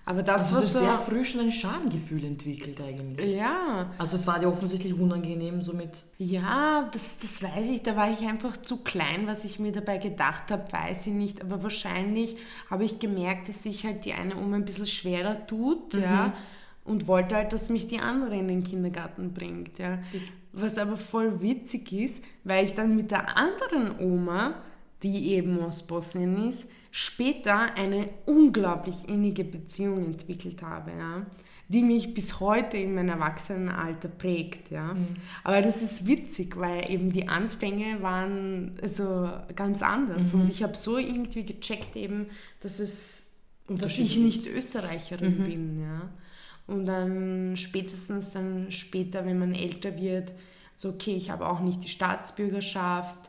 Aber 0.07 0.21
das 0.21 0.53
also 0.53 0.55
war 0.55 0.61
so 0.61 0.79
sehr 0.79 0.97
früh 0.99 1.25
schon 1.25 1.41
ein 1.41 1.51
Schamgefühl 1.51 2.23
entwickelt 2.25 2.79
eigentlich. 2.79 3.35
Ja. 3.35 3.91
Also 3.97 4.15
es 4.15 4.27
war 4.27 4.39
dir 4.39 4.47
offensichtlich 4.47 4.93
unangenehm 4.93 5.63
somit. 5.63 6.03
Ja, 6.19 6.87
das, 6.91 7.17
das 7.17 7.41
weiß 7.41 7.69
ich. 7.69 7.81
Da 7.81 7.95
war 7.95 8.11
ich 8.11 8.19
einfach 8.19 8.55
zu 8.57 8.83
klein, 8.83 9.25
was 9.25 9.45
ich 9.45 9.57
mir 9.57 9.71
dabei 9.71 9.97
gedacht 9.97 10.51
habe, 10.51 10.71
weiß 10.71 11.07
ich 11.07 11.13
nicht. 11.13 11.41
Aber 11.41 11.63
wahrscheinlich 11.63 12.37
habe 12.69 12.83
ich 12.83 12.99
gemerkt, 12.99 13.49
dass 13.49 13.63
sich 13.63 13.83
halt 13.83 14.05
die 14.05 14.13
eine 14.13 14.37
Oma 14.37 14.57
ein 14.57 14.65
bisschen 14.65 14.87
schwerer 14.87 15.47
tut, 15.47 15.95
ja. 15.95 16.33
Und 16.83 17.07
wollte 17.07 17.35
halt, 17.35 17.51
dass 17.51 17.69
mich 17.69 17.87
die 17.87 17.99
andere 17.99 18.37
in 18.37 18.47
den 18.47 18.63
Kindergarten 18.63 19.33
bringt, 19.33 19.79
ja. 19.79 19.97
Was 20.53 20.77
aber 20.77 20.97
voll 20.97 21.41
witzig 21.41 21.91
ist, 21.91 22.23
weil 22.43 22.63
ich 22.63 22.75
dann 22.75 22.95
mit 22.95 23.09
der 23.09 23.35
anderen 23.35 23.99
Oma, 23.99 24.53
die 25.01 25.31
eben 25.31 25.59
aus 25.63 25.81
Bosnien 25.81 26.47
ist, 26.47 26.67
später 26.97 27.75
eine 27.75 28.07
unglaublich 28.25 29.09
innige 29.09 29.43
Beziehung 29.43 29.97
entwickelt 29.97 30.61
habe, 30.61 30.91
ja, 30.91 31.25
die 31.67 31.81
mich 31.81 32.13
bis 32.13 32.39
heute 32.39 32.77
in 32.77 32.95
meinem 32.95 33.09
Erwachsenenalter 33.09 34.07
prägt. 34.07 34.71
Ja. 34.71 34.93
Mhm. 34.93 35.07
Aber 35.43 35.61
das 35.61 35.81
ist 35.81 36.07
witzig, 36.07 36.55
weil 36.55 36.89
eben 36.89 37.11
die 37.11 37.27
Anfänge 37.27 38.01
waren 38.01 38.77
also 38.81 39.29
ganz 39.57 39.81
anders 39.81 40.31
mhm. 40.31 40.43
und 40.43 40.49
ich 40.49 40.63
habe 40.63 40.77
so 40.77 40.97
irgendwie 40.97 41.43
gecheckt 41.43 41.97
eben, 41.97 42.27
dass 42.61 42.79
es, 42.79 43.25
dass 43.67 43.99
ich 43.99 44.15
nicht 44.15 44.47
Österreicherin 44.47 45.39
mhm. 45.39 45.43
bin. 45.43 45.81
Ja. 45.81 46.09
Und 46.65 46.85
dann 46.85 47.57
spätestens 47.57 48.29
dann 48.29 48.71
später, 48.71 49.25
wenn 49.25 49.37
man 49.37 49.53
älter 49.53 49.97
wird, 49.97 50.33
so 50.73 50.91
okay, 50.91 51.17
ich 51.17 51.29
habe 51.29 51.45
auch 51.49 51.59
nicht 51.59 51.83
die 51.83 51.89
Staatsbürgerschaft, 51.89 53.19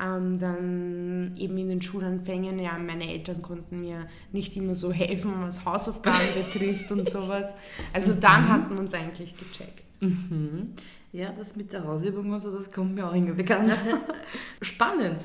ähm, 0.00 0.38
dann 0.38 1.34
eben 1.36 1.56
in 1.56 1.68
den 1.68 1.82
Schulanfängen, 1.82 2.58
ja, 2.58 2.76
meine 2.78 3.10
Eltern 3.10 3.40
konnten 3.40 3.80
mir 3.80 4.06
nicht 4.32 4.56
immer 4.56 4.74
so 4.74 4.92
helfen, 4.92 5.32
was 5.40 5.64
Hausaufgaben 5.64 6.26
betrifft 6.34 6.92
und 6.92 7.08
sowas. 7.08 7.54
Also 7.92 8.12
dann 8.14 8.44
mhm. 8.44 8.48
hatten 8.48 8.74
wir 8.74 8.80
uns 8.80 8.94
eigentlich 8.94 9.34
gecheckt. 9.36 9.84
Mhm. 10.00 10.74
Ja, 11.12 11.32
das 11.32 11.56
mit 11.56 11.72
der 11.72 11.84
Hausübung 11.84 12.30
und 12.30 12.40
so, 12.40 12.50
das 12.50 12.70
kommt 12.70 12.94
mir 12.94 13.08
auch 13.08 13.14
irgendwie 13.14 13.32
bekannt. 13.34 13.72
Spannend. 14.60 15.22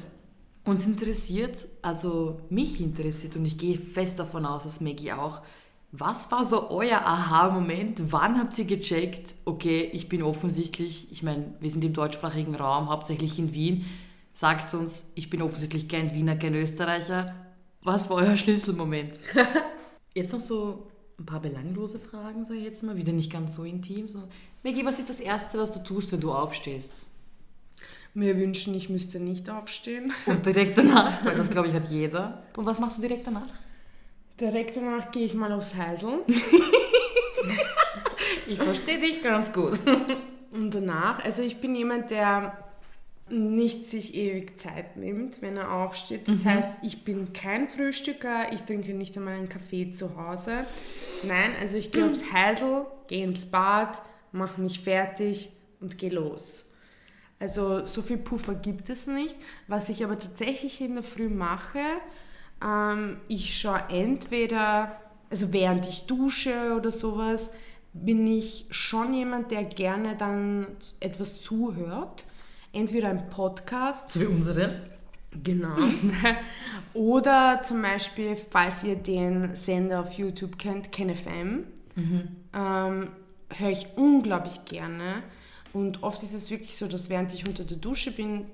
Uns 0.64 0.86
interessiert, 0.86 1.68
also 1.82 2.40
mich 2.50 2.80
interessiert 2.80 3.36
und 3.36 3.46
ich 3.46 3.58
gehe 3.58 3.78
fest 3.78 4.20
davon 4.20 4.46
aus, 4.46 4.64
dass 4.64 4.80
Maggie 4.80 5.12
auch, 5.12 5.42
was 5.92 6.32
war 6.32 6.46
so 6.46 6.70
euer 6.70 7.00
Aha-Moment? 7.00 8.12
Wann 8.12 8.38
habt 8.38 8.58
ihr 8.58 8.66
gecheckt, 8.66 9.34
okay, 9.44 9.90
ich 9.92 10.08
bin 10.08 10.24
offensichtlich, 10.24 11.12
ich 11.12 11.24
meine, 11.24 11.56
wir 11.60 11.70
sind 11.70 11.84
im 11.84 11.94
deutschsprachigen 11.94 12.56
Raum, 12.56 12.90
hauptsächlich 12.90 13.38
in 13.40 13.54
Wien, 13.54 13.86
sagt 14.34 14.74
uns, 14.74 15.12
ich 15.16 15.30
bin 15.30 15.42
offensichtlich 15.42 15.88
kein 15.88 16.14
Wiener, 16.14 16.36
kein 16.36 16.56
Österreicher. 16.56 17.36
Was 17.84 18.10
war 18.10 18.18
euer 18.18 18.38
Schlüsselmoment? 18.38 19.20
jetzt 20.14 20.34
noch 20.34 20.40
so 20.40 20.88
ein 21.20 21.26
paar 21.26 21.40
belanglose 21.40 22.00
Fragen, 22.00 22.46
sage 22.46 22.60
ich 22.60 22.66
jetzt 22.66 22.84
mal, 22.84 22.98
wieder 22.98 23.12
nicht 23.12 23.32
ganz 23.32 23.56
so 23.56 23.64
intim. 23.64 24.08
So. 24.08 24.24
Maggie, 24.64 24.86
was 24.86 25.00
ist 25.00 25.10
das 25.10 25.20
Erste, 25.20 25.60
was 25.60 25.74
du 25.74 25.84
tust, 25.84 26.12
wenn 26.12 26.20
du 26.20 26.32
aufstehst? 26.32 27.06
Mir 28.14 28.38
wünschen, 28.38 28.76
ich 28.76 28.90
müsste 28.90 29.20
nicht 29.20 29.50
aufstehen. 29.50 30.12
Und 30.26 30.46
direkt 30.46 30.78
danach, 30.78 31.24
weil 31.26 31.36
das 31.36 31.50
glaube 31.50 31.70
ich 31.70 31.74
hat 31.74 31.90
jeder. 31.90 32.44
Und 32.58 32.66
was 32.66 32.80
machst 32.80 32.98
du 32.98 33.02
direkt 33.02 33.26
danach? 33.26 33.48
Direkt 34.40 34.76
danach 34.76 35.12
gehe 35.12 35.26
ich 35.26 35.34
mal 35.34 35.52
aufs 35.52 35.76
Heisel. 35.76 36.20
ich 38.48 38.58
verstehe 38.58 39.00
dich 39.00 39.22
ganz 39.22 39.54
gut. 39.54 39.80
Und 40.52 40.76
danach, 40.76 41.24
also 41.24 41.42
ich 41.42 41.62
bin 41.62 41.76
jemand, 41.76 42.12
der 42.12 42.71
nicht 43.32 43.88
sich 43.88 44.16
ewig 44.16 44.60
Zeit 44.60 44.98
nimmt, 44.98 45.42
wenn 45.42 45.58
er 45.58 45.72
aufsteht. 45.72 46.28
Das 46.28 46.44
mhm. 46.44 46.50
heißt, 46.50 46.78
ich 46.84 47.04
bin 47.04 47.34
kein 47.34 47.70
Frühstücker, 47.70 48.52
ich 48.54 48.62
trinke 48.62 48.94
nicht 48.94 49.16
einmal 49.18 49.36
einen 49.36 49.50
Kaffee 49.50 49.92
zu 49.92 50.18
Hause. 50.18 50.66
Nein, 51.24 51.52
also 51.60 51.78
ich 51.78 51.92
gehe 51.92 52.04
mhm. 52.04 52.12
aufs 52.12 52.32
Heisel, 52.32 52.86
gehe 53.08 53.24
ins 53.24 53.46
Bad, 53.46 54.02
mache 54.32 54.62
mich 54.62 54.82
fertig 54.82 55.52
und 55.80 55.98
gehe 55.98 56.12
los. 56.12 56.70
Also 57.40 57.86
so 57.86 58.02
viel 58.02 58.18
Puffer 58.18 58.54
gibt 58.54 58.90
es 58.90 59.08
nicht. 59.08 59.36
Was 59.68 59.90
ich 59.90 60.04
aber 60.04 60.20
tatsächlich 60.20 60.80
in 60.82 60.94
der 60.94 61.04
Früh 61.04 61.30
mache, 61.30 61.80
ähm, 62.64 63.18
ich 63.28 63.58
schaue 63.58 63.84
entweder, 63.90 65.00
also 65.30 65.52
während 65.52 65.88
ich 65.88 66.06
dusche 66.06 66.76
oder 66.76 66.92
sowas, 66.92 67.50
bin 67.94 68.28
ich 68.28 68.68
schon 68.70 69.14
jemand, 69.14 69.52
der 69.52 69.64
gerne 69.64 70.16
dann 70.16 70.68
etwas 71.00 71.42
zuhört 71.42 72.26
entweder 72.74 73.10
ein 73.10 73.30
Podcast. 73.30 74.12
So 74.12 74.22
wie 74.22 74.26
unsere. 74.26 74.82
Genau. 75.44 75.76
Oder 76.94 77.62
zum 77.64 77.82
Beispiel, 77.82 78.36
falls 78.36 78.84
ihr 78.84 78.96
den 78.96 79.56
Sender 79.56 80.02
auf 80.02 80.14
YouTube 80.14 80.58
kennt, 80.58 80.92
KenFM, 80.92 81.64
mhm. 81.96 82.28
ähm, 82.54 83.08
höre 83.50 83.70
ich 83.70 83.88
unglaublich 83.96 84.66
gerne. 84.66 85.24
Und 85.74 86.04
oft 86.04 86.22
ist 86.24 86.34
es 86.34 86.52
wirklich 86.52 86.78
so, 86.78 86.88
dass 86.88 87.10
während 87.10 87.34
ich 87.34 87.48
unter 87.48 87.64
der 87.64 87.78
Dusche 87.78 88.12
bin, 88.12 88.46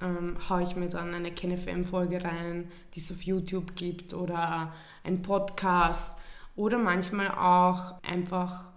ähm, 0.00 0.36
haue 0.48 0.62
ich 0.62 0.76
mir 0.76 0.88
dann 0.88 1.12
eine 1.14 1.32
KenFM-Folge 1.32 2.22
rein, 2.24 2.70
die 2.94 3.00
es 3.00 3.10
auf 3.10 3.22
YouTube 3.22 3.74
gibt 3.74 4.14
oder 4.14 4.72
ein 5.02 5.22
Podcast 5.22 6.16
oder 6.54 6.78
manchmal 6.78 7.28
auch 7.28 8.00
einfach 8.02 8.70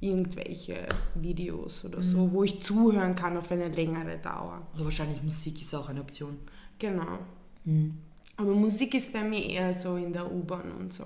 irgendwelche 0.00 0.86
Videos 1.14 1.84
oder 1.84 2.02
so, 2.02 2.26
mhm. 2.26 2.32
wo 2.32 2.44
ich 2.44 2.62
zuhören 2.62 3.16
kann 3.16 3.36
auf 3.36 3.50
eine 3.50 3.68
längere 3.68 4.18
Dauer. 4.18 4.66
Oder 4.74 4.84
wahrscheinlich 4.84 5.22
Musik 5.22 5.60
ist 5.60 5.74
auch 5.74 5.88
eine 5.88 6.00
Option. 6.00 6.38
Genau. 6.78 7.18
Mhm. 7.64 7.98
Aber 8.36 8.54
Musik 8.54 8.94
ist 8.94 9.12
bei 9.12 9.24
mir 9.24 9.44
eher 9.44 9.74
so 9.74 9.96
in 9.96 10.12
der 10.12 10.30
U-Bahn 10.32 10.70
und 10.78 10.92
so. 10.92 11.04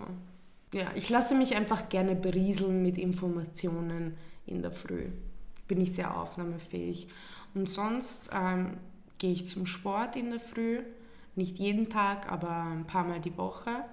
Ja, 0.74 0.90
ich 0.94 1.09
lasse 1.09 1.35
mich 1.35 1.55
einfach 1.55 1.88
gerne 1.88 2.14
berieseln 2.14 2.83
mit 2.83 2.98
Informationen 2.98 4.14
in 4.46 4.61
der 4.62 4.72
Früh. 4.72 5.07
Bin 5.68 5.81
ich 5.81 5.94
sehr 5.94 6.16
aufnahmefähig. 6.16 7.09
Und 7.55 7.70
sonst 7.70 8.31
ähm, 8.33 8.76
gehe 9.18 9.33
ich 9.33 9.48
zum 9.48 9.66
Sport 9.66 10.16
in 10.16 10.31
der 10.31 10.40
Früh. 10.40 10.81
Nicht 11.35 11.59
jeden 11.59 11.88
Tag, 11.88 12.31
aber 12.31 12.50
ein 12.50 12.87
paar 12.87 13.05
Mal 13.05 13.20
die 13.20 13.37
Woche. 13.38 13.85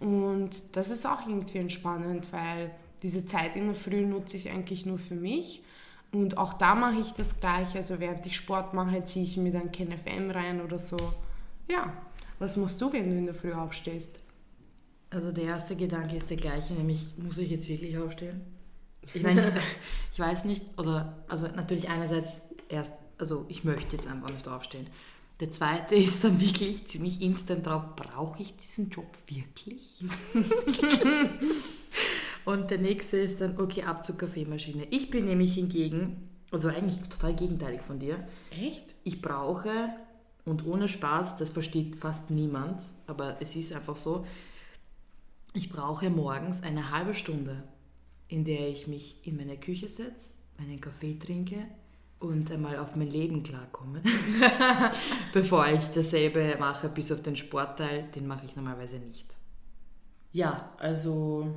Und 0.00 0.50
das 0.72 0.90
ist 0.90 1.06
auch 1.06 1.26
irgendwie 1.26 1.58
entspannend, 1.58 2.32
weil 2.32 2.72
diese 3.02 3.26
Zeit 3.26 3.56
in 3.56 3.66
der 3.66 3.74
Früh 3.74 4.04
nutze 4.06 4.36
ich 4.36 4.50
eigentlich 4.50 4.86
nur 4.86 4.98
für 4.98 5.14
mich. 5.14 5.62
Und 6.12 6.38
auch 6.38 6.54
da 6.54 6.74
mache 6.74 7.00
ich 7.00 7.12
das 7.12 7.40
gleiche. 7.40 7.78
Also 7.78 8.00
während 8.00 8.24
ich 8.26 8.36
Sport 8.36 8.74
mache, 8.74 9.04
ziehe 9.04 9.24
ich 9.24 9.36
mir 9.36 9.52
dann 9.52 9.72
KenFM 9.72 10.30
rein 10.30 10.60
oder 10.60 10.78
so. 10.78 10.96
Ja, 11.68 11.92
was 12.38 12.56
machst 12.56 12.80
du, 12.80 12.92
wenn 12.92 13.10
du 13.10 13.16
in 13.16 13.26
der 13.26 13.34
Früh 13.34 13.52
aufstehst? 13.52 14.18
Also 15.10 15.32
der 15.32 15.44
erste 15.44 15.76
Gedanke 15.76 16.16
ist 16.16 16.30
der 16.30 16.36
gleiche, 16.36 16.74
nämlich 16.74 17.14
muss 17.16 17.38
ich 17.38 17.50
jetzt 17.50 17.68
wirklich 17.68 17.96
aufstehen? 17.98 18.42
Ich 19.14 19.22
meine, 19.22 19.40
ich, 19.40 19.54
ich 20.12 20.18
weiß 20.18 20.44
nicht, 20.44 20.64
oder 20.78 21.24
also 21.28 21.46
natürlich 21.48 21.88
einerseits 21.88 22.42
erst, 22.68 22.92
also 23.18 23.46
ich 23.48 23.64
möchte 23.64 23.96
jetzt 23.96 24.08
einfach 24.08 24.30
nicht 24.30 24.48
aufstehen. 24.48 24.88
Der 25.40 25.50
zweite 25.50 25.94
ist 25.96 26.24
dann 26.24 26.40
wirklich 26.40 26.86
ziemlich 26.86 27.20
instant 27.20 27.66
drauf, 27.66 27.94
brauche 27.94 28.42
ich 28.42 28.56
diesen 28.56 28.90
Job 28.90 29.16
wirklich? 29.28 30.04
Und 32.46 32.70
der 32.70 32.78
nächste 32.78 33.16
ist 33.16 33.40
dann, 33.40 33.58
okay, 33.58 33.82
ab 33.82 34.06
zur 34.06 34.16
Kaffeemaschine. 34.16 34.86
Ich 34.90 35.10
bin 35.10 35.24
nämlich 35.24 35.54
hingegen, 35.54 36.30
also 36.52 36.68
eigentlich 36.68 37.00
total 37.08 37.34
gegenteilig 37.34 37.82
von 37.82 37.98
dir. 37.98 38.24
Echt? 38.52 38.94
Ich 39.02 39.20
brauche, 39.20 39.90
und 40.44 40.64
ohne 40.64 40.86
Spaß, 40.86 41.36
das 41.38 41.50
versteht 41.50 41.96
fast 41.96 42.30
niemand, 42.30 42.82
aber 43.08 43.36
es 43.40 43.56
ist 43.56 43.72
einfach 43.72 43.96
so, 43.96 44.24
ich 45.54 45.70
brauche 45.70 46.08
morgens 46.08 46.62
eine 46.62 46.92
halbe 46.92 47.14
Stunde, 47.14 47.64
in 48.28 48.44
der 48.44 48.68
ich 48.68 48.86
mich 48.86 49.26
in 49.26 49.36
meine 49.36 49.56
Küche 49.56 49.88
setze, 49.88 50.38
meinen 50.56 50.80
Kaffee 50.80 51.18
trinke 51.18 51.66
und 52.20 52.48
einmal 52.52 52.78
auf 52.78 52.94
mein 52.94 53.10
Leben 53.10 53.42
klarkomme, 53.42 54.02
bevor 55.32 55.66
ich 55.66 55.88
dasselbe 55.88 56.56
mache, 56.60 56.88
bis 56.90 57.10
auf 57.10 57.22
den 57.22 57.34
Sportteil, 57.34 58.08
den 58.14 58.28
mache 58.28 58.46
ich 58.46 58.54
normalerweise 58.54 59.00
nicht. 59.00 59.36
Ja, 60.32 60.72
also 60.78 61.52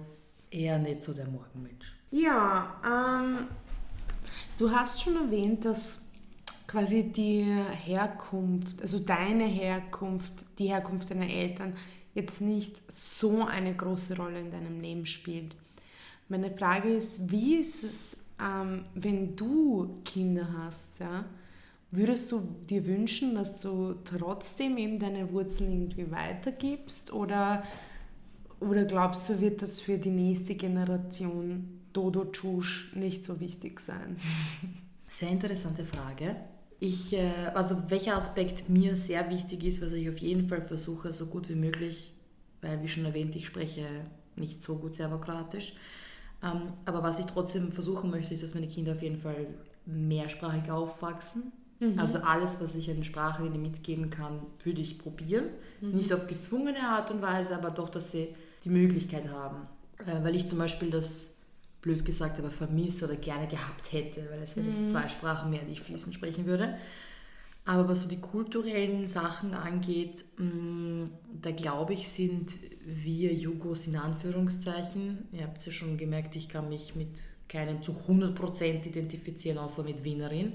eher 0.52 0.80
nicht 0.80 1.04
so 1.04 1.14
der 1.14 1.28
Morgenmensch. 1.28 1.94
Ja, 2.12 2.82
ähm, 2.86 3.48
du 4.58 4.72
hast 4.72 5.02
schon 5.02 5.16
erwähnt, 5.16 5.66
dass 5.66 6.00
quasi 6.68 7.04
die 7.04 7.44
Herkunft, 7.44 8.82
also 8.82 9.00
deine 9.00 9.46
Herkunft, 9.46 10.34
die 10.58 10.68
Herkunft 10.68 11.12
deiner 11.12 11.30
Eltern 11.30 11.74
jetzt 12.14 12.42
nicht 12.42 12.82
so 12.92 13.46
eine 13.46 13.76
große 13.76 14.16
Rolle 14.18 14.40
in 14.40 14.52
deinem 14.52 14.82
Leben 14.82 15.06
spielt. 15.06 15.56
Meine 16.28 16.52
Frage 16.52 16.94
ist, 16.94 17.32
wie 17.32 17.56
ist 17.56 17.84
es, 17.84 18.18
ähm, 18.40 18.84
wenn 18.94 19.36
du 19.36 20.02
Kinder 20.06 20.48
hast, 20.58 21.00
ja? 21.00 21.26
Würdest 21.92 22.32
du 22.32 22.42
dir 22.70 22.86
wünschen, 22.86 23.34
dass 23.34 23.62
du 23.62 23.96
trotzdem 24.06 24.78
eben 24.78 25.00
deine 25.00 25.32
Wurzeln 25.34 25.72
irgendwie 25.72 26.12
weitergibst 26.12 27.12
oder 27.12 27.64
oder 28.60 28.86
glaubst 28.86 29.30
du, 29.30 29.40
wird 29.40 29.62
das 29.62 29.80
für 29.80 29.98
die 29.98 30.12
nächste 30.12 30.56
Generation 30.56 31.80
Dodo 31.94 32.26
Tschusch 32.26 32.94
nicht 32.96 33.26
so 33.26 33.40
wichtig 33.40 33.80
sein? 33.80 34.18
Sehr 35.08 35.30
interessante 35.30 35.86
Frage. 35.86 36.36
Ich, 36.80 37.14
äh, 37.14 37.52
also 37.54 37.90
welcher 37.90 38.16
Aspekt 38.16 38.70
mir 38.70 38.96
sehr 38.96 39.30
wichtig 39.30 39.64
ist, 39.66 39.82
was 39.82 39.92
ich 39.92 40.08
auf 40.08 40.18
jeden 40.20 40.48
Fall 40.48 40.62
versuche, 40.62 41.12
so 41.12 41.26
gut 41.26 41.50
wie 41.50 41.56
möglich, 41.56 42.14
weil 42.62 42.82
wie 42.82 42.88
schon 42.88 43.06
erwähnt, 43.06 43.36
ich 43.36 43.48
spreche 43.48 43.86
nicht 44.38 44.64
so 44.64 44.78
gut 44.78 44.96
serbokroatisch. 44.96 45.74
Ähm, 46.42 46.74
aber 46.86 47.04
was 47.04 47.20
ich 47.20 47.26
trotzdem 47.26 47.72
versuchen 47.72 48.12
möchte, 48.12 48.34
ist, 48.34 48.44
dass 48.44 48.54
meine 48.54 48.68
Kinder 48.68 48.94
auf 48.94 49.02
jeden 49.02 49.18
Fall 49.18 49.48
mehrsprachig 49.86 50.72
aufwachsen. 50.72 51.52
Mhm. 51.80 52.00
Also 52.00 52.20
alles, 52.20 52.62
was 52.62 52.76
ich 52.76 52.90
an 52.90 53.04
Sprache 53.04 53.46
ihnen 53.46 53.62
mitgeben 53.62 54.10
kann, 54.10 54.42
würde 54.64 54.82
ich 54.82 55.00
probieren. 55.00 55.46
Mhm. 55.82 55.96
Nicht 55.96 56.14
auf 56.14 56.28
gezwungene 56.28 56.82
Art 56.82 57.12
und 57.12 57.22
Weise, 57.22 57.58
aber 57.58 57.72
doch, 57.72 57.90
dass 57.90 58.12
sie 58.12 58.30
die 58.64 58.70
Möglichkeit 58.70 59.30
haben. 59.30 59.68
Äh, 60.00 60.24
weil 60.24 60.36
ich 60.36 60.48
zum 60.48 60.60
Beispiel 60.60 60.90
das, 60.90 61.36
blöd 61.82 62.06
gesagt, 62.06 62.40
aber 62.40 62.52
vermisse 62.52 63.06
oder 63.06 63.16
gerne 63.16 63.48
gehabt 63.48 63.92
hätte, 63.94 64.28
weil 64.30 64.44
es 64.44 64.58
wären 64.58 64.84
mhm. 64.84 64.90
zwei 64.90 65.08
Sprachen 65.08 65.50
mehr, 65.50 65.64
die 65.64 65.74
ich 65.74 65.82
fließend 65.82 66.14
sprechen 66.14 66.46
würde. 66.46 66.78
Aber 67.66 67.88
was 67.88 68.02
so 68.02 68.10
die 68.10 68.20
kulturellen 68.20 69.08
Sachen 69.08 69.54
angeht, 69.54 70.26
mm, 70.38 71.04
da 71.42 71.52
glaube 71.52 71.94
ich, 71.94 72.10
sind 72.10 72.56
wir 72.84 73.34
Jugos 73.34 73.86
in 73.86 73.96
Anführungszeichen. 73.96 75.28
Ihr 75.32 75.44
habt 75.44 75.60
es 75.60 75.68
ja 75.68 75.72
schon 75.72 75.98
gemerkt, 75.98 76.36
ich 76.36 76.50
kann 76.50 76.68
mich 76.70 76.96
mit 76.96 77.22
keinem 77.48 77.82
zu 77.82 77.96
100% 78.08 78.88
identifizieren, 78.88 79.60
außer 79.60 79.84
mit 79.84 80.04
Wienerin. 80.04 80.54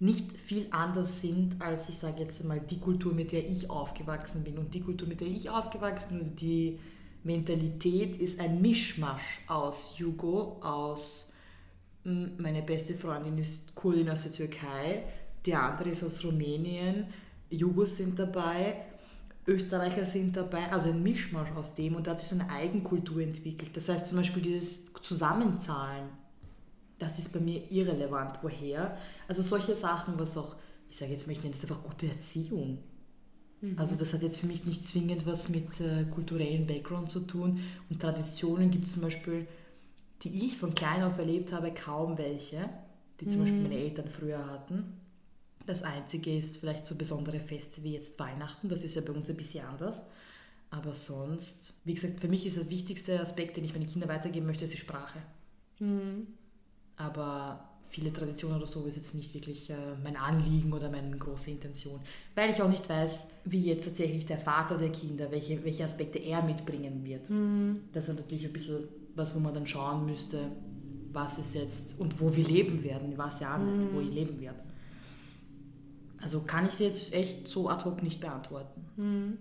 Nicht 0.00 0.32
viel 0.32 0.66
anders 0.70 1.20
sind 1.20 1.60
als, 1.60 1.88
ich 1.88 1.98
sage 1.98 2.22
jetzt 2.22 2.44
mal, 2.44 2.60
die 2.60 2.80
Kultur, 2.80 3.14
mit 3.14 3.30
der 3.30 3.48
ich 3.48 3.70
aufgewachsen 3.70 4.42
bin. 4.42 4.58
Und 4.58 4.74
die 4.74 4.80
Kultur, 4.80 5.06
mit 5.06 5.20
der 5.20 5.28
ich 5.28 5.50
aufgewachsen 5.50 6.18
bin, 6.18 6.36
die 6.36 6.78
Mentalität 7.24 8.16
ist 8.18 8.38
ein 8.38 8.60
Mischmasch 8.60 9.40
aus 9.48 9.94
Jugo, 9.96 10.60
aus 10.62 11.32
mm, 12.04 12.26
meine 12.38 12.62
beste 12.62 12.94
Freundin 12.94 13.38
ist 13.38 13.74
Kurdin 13.74 14.10
aus 14.10 14.22
der 14.22 14.32
Türkei, 14.32 15.04
die 15.44 15.54
andere 15.54 15.90
ist 15.90 16.04
aus 16.04 16.22
Rumänien, 16.22 17.06
Jugos 17.50 17.96
sind 17.96 18.18
dabei, 18.18 18.76
Österreicher 19.46 20.06
sind 20.06 20.36
dabei, 20.36 20.70
also 20.70 20.90
ein 20.90 21.02
Mischmasch 21.02 21.50
aus 21.52 21.74
dem 21.74 21.96
und 21.96 22.06
da 22.06 22.12
hat 22.12 22.20
sich 22.20 22.28
so 22.28 22.34
eine 22.34 22.50
Eigenkultur 22.50 23.22
entwickelt. 23.22 23.76
Das 23.76 23.88
heißt 23.88 24.06
zum 24.06 24.18
Beispiel 24.18 24.42
dieses 24.42 24.92
Zusammenzahlen, 25.02 26.08
das 26.98 27.18
ist 27.18 27.32
bei 27.32 27.40
mir 27.40 27.70
irrelevant, 27.70 28.38
woher. 28.42 28.96
Also 29.28 29.42
solche 29.42 29.76
Sachen, 29.76 30.18
was 30.18 30.36
auch, 30.36 30.56
ich 30.90 30.98
sage 30.98 31.12
jetzt 31.12 31.26
mal, 31.26 31.32
ich 31.32 31.42
nenne 31.42 31.54
das 31.54 31.64
einfach 31.64 31.82
gute 31.82 32.06
Erziehung. 32.06 32.78
Mhm. 33.64 33.78
Also 33.78 33.96
das 33.96 34.12
hat 34.12 34.22
jetzt 34.22 34.38
für 34.38 34.46
mich 34.46 34.64
nicht 34.64 34.86
zwingend 34.86 35.26
was 35.26 35.48
mit 35.48 35.80
äh, 35.80 36.04
kulturellem 36.04 36.66
Background 36.66 37.10
zu 37.10 37.20
tun. 37.20 37.60
Und 37.88 38.00
Traditionen 38.00 38.70
gibt 38.70 38.86
es 38.86 38.92
zum 38.92 39.02
Beispiel, 39.02 39.46
die 40.22 40.44
ich 40.44 40.58
von 40.58 40.74
klein 40.74 41.02
auf 41.02 41.18
erlebt 41.18 41.52
habe, 41.52 41.72
kaum 41.72 42.18
welche, 42.18 42.68
die 43.20 43.28
zum 43.28 43.40
mhm. 43.40 43.44
Beispiel 43.44 43.62
meine 43.62 43.78
Eltern 43.78 44.08
früher 44.08 44.46
hatten. 44.46 45.00
Das 45.66 45.82
Einzige 45.82 46.36
ist 46.36 46.58
vielleicht 46.58 46.84
so 46.84 46.94
besondere 46.94 47.40
Feste 47.40 47.82
wie 47.82 47.94
jetzt 47.94 48.18
Weihnachten, 48.18 48.68
das 48.68 48.84
ist 48.84 48.96
ja 48.96 49.02
bei 49.02 49.12
uns 49.12 49.30
ein 49.30 49.36
bisschen 49.36 49.64
anders. 49.64 50.02
Aber 50.70 50.92
sonst, 50.94 51.72
wie 51.84 51.94
gesagt, 51.94 52.20
für 52.20 52.28
mich 52.28 52.44
ist 52.46 52.56
der 52.56 52.68
wichtigste 52.68 53.20
Aspekt, 53.20 53.56
den 53.56 53.64
ich 53.64 53.72
meinen 53.72 53.88
Kindern 53.88 54.10
weitergeben 54.10 54.46
möchte, 54.46 54.64
ist 54.64 54.74
die 54.74 54.78
Sprache. 54.78 55.18
Mhm. 55.78 56.26
Aber 56.96 57.68
viele 57.94 58.12
Traditionen 58.12 58.56
oder 58.56 58.66
so 58.66 58.84
ist 58.86 58.96
jetzt 58.96 59.14
nicht 59.14 59.32
wirklich 59.34 59.70
äh, 59.70 59.76
mein 60.02 60.16
Anliegen 60.16 60.72
oder 60.72 60.90
meine 60.90 61.16
große 61.16 61.52
Intention. 61.52 62.00
Weil 62.34 62.50
ich 62.50 62.60
auch 62.60 62.68
nicht 62.68 62.88
weiß, 62.88 63.28
wie 63.44 63.66
jetzt 63.66 63.84
tatsächlich 63.84 64.26
der 64.26 64.38
Vater 64.38 64.78
der 64.78 64.90
Kinder, 64.90 65.30
welche, 65.30 65.62
welche 65.64 65.84
Aspekte 65.84 66.18
er 66.18 66.42
mitbringen 66.42 67.04
wird. 67.04 67.30
Mhm. 67.30 67.82
Das 67.92 68.08
ist 68.08 68.16
natürlich 68.16 68.46
ein 68.46 68.52
bisschen 68.52 68.88
was, 69.14 69.36
wo 69.36 69.38
man 69.38 69.54
dann 69.54 69.68
schauen 69.68 70.06
müsste, 70.06 70.40
was 71.12 71.38
ist 71.38 71.54
jetzt 71.54 72.00
und 72.00 72.20
wo 72.20 72.34
wir 72.34 72.44
leben 72.44 72.82
werden. 72.82 73.12
Ich 73.12 73.18
weiß 73.18 73.38
ja 73.38 73.56
mhm. 73.56 73.94
wo 73.94 74.00
ich 74.00 74.10
leben 74.10 74.40
werde. 74.40 74.58
Also 76.20 76.40
kann 76.40 76.66
ich 76.66 76.80
jetzt 76.80 77.12
echt 77.12 77.46
so 77.46 77.68
ad 77.68 77.84
hoc 77.84 78.02
nicht 78.02 78.20
beantworten. 78.20 78.86
Mhm. 78.96 79.38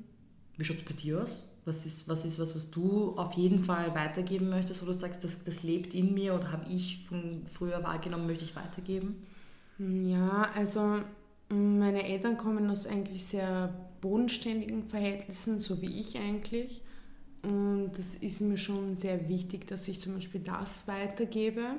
Wie 0.57 0.63
schaut 0.63 0.77
es 0.77 0.83
bei 0.83 0.93
dir 0.93 1.23
aus? 1.23 1.47
Was 1.65 1.85
ist, 1.85 2.09
was 2.09 2.25
ist 2.25 2.39
was, 2.39 2.55
was 2.55 2.71
du 2.71 3.13
auf 3.15 3.33
jeden 3.33 3.63
Fall 3.63 3.95
weitergeben 3.95 4.49
möchtest, 4.49 4.81
wo 4.81 4.85
du 4.85 4.93
sagst, 4.93 5.23
das, 5.23 5.43
das 5.43 5.63
lebt 5.63 5.93
in 5.93 6.13
mir 6.13 6.35
oder 6.35 6.51
habe 6.51 6.65
ich 6.69 7.05
von 7.07 7.45
früher 7.53 7.81
wahrgenommen, 7.83 8.27
möchte 8.27 8.43
ich 8.43 8.55
weitergeben? 8.55 9.25
Ja, 9.77 10.49
also 10.55 10.99
meine 11.49 12.03
Eltern 12.03 12.37
kommen 12.37 12.69
aus 12.69 12.85
eigentlich 12.85 13.25
sehr 13.25 13.73
bodenständigen 14.01 14.83
Verhältnissen, 14.83 15.59
so 15.59 15.81
wie 15.81 15.99
ich 15.99 16.17
eigentlich. 16.17 16.81
Und 17.43 17.91
das 17.97 18.15
ist 18.15 18.41
mir 18.41 18.57
schon 18.57 18.95
sehr 18.95 19.27
wichtig, 19.27 19.67
dass 19.67 19.87
ich 19.87 19.99
zum 19.99 20.15
Beispiel 20.15 20.41
das 20.41 20.87
weitergebe 20.87 21.75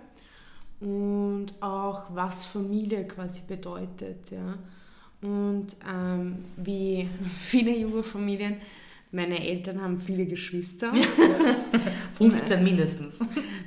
und 0.81 1.47
auch 1.61 2.15
was 2.15 2.45
Familie 2.45 3.07
quasi 3.07 3.43
bedeutet. 3.47 4.31
Ja. 4.31 4.59
Und 5.23 5.69
ähm, 5.91 6.45
wie 6.57 7.09
viele 7.49 7.77
junge 7.77 8.03
Familien, 8.03 8.57
meine 9.15 9.47
Eltern 9.47 9.81
haben 9.81 9.99
viele 9.99 10.27
Geschwister. 10.27 10.93
15 12.15 12.63
mindestens. 12.65 13.19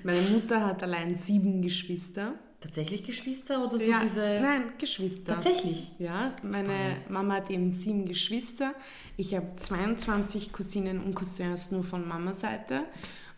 Meine 0.04 0.22
Mutter 0.22 0.66
hat 0.66 0.84
allein 0.84 1.16
sieben 1.16 1.62
Geschwister. 1.62 2.34
Tatsächlich 2.60 3.04
Geschwister 3.04 3.64
oder 3.64 3.78
so 3.78 3.90
ja, 3.90 4.00
diese. 4.02 4.40
Nein, 4.42 4.64
Geschwister. 4.78 5.36
Tatsächlich. 5.36 5.92
Ja, 6.00 6.36
meine 6.44 6.74
Spannend. 6.74 7.10
Mama 7.10 7.34
hat 7.36 7.50
eben 7.50 7.72
sieben 7.72 8.06
Geschwister. 8.06 8.74
Ich 9.16 9.36
habe 9.36 9.56
22 9.56 10.52
Cousinen 10.52 11.04
und 11.04 11.16
Cousins 11.16 11.72
nur 11.72 11.84
von 11.84 12.08
Mamas 12.08 12.42
Seite. 12.42 12.82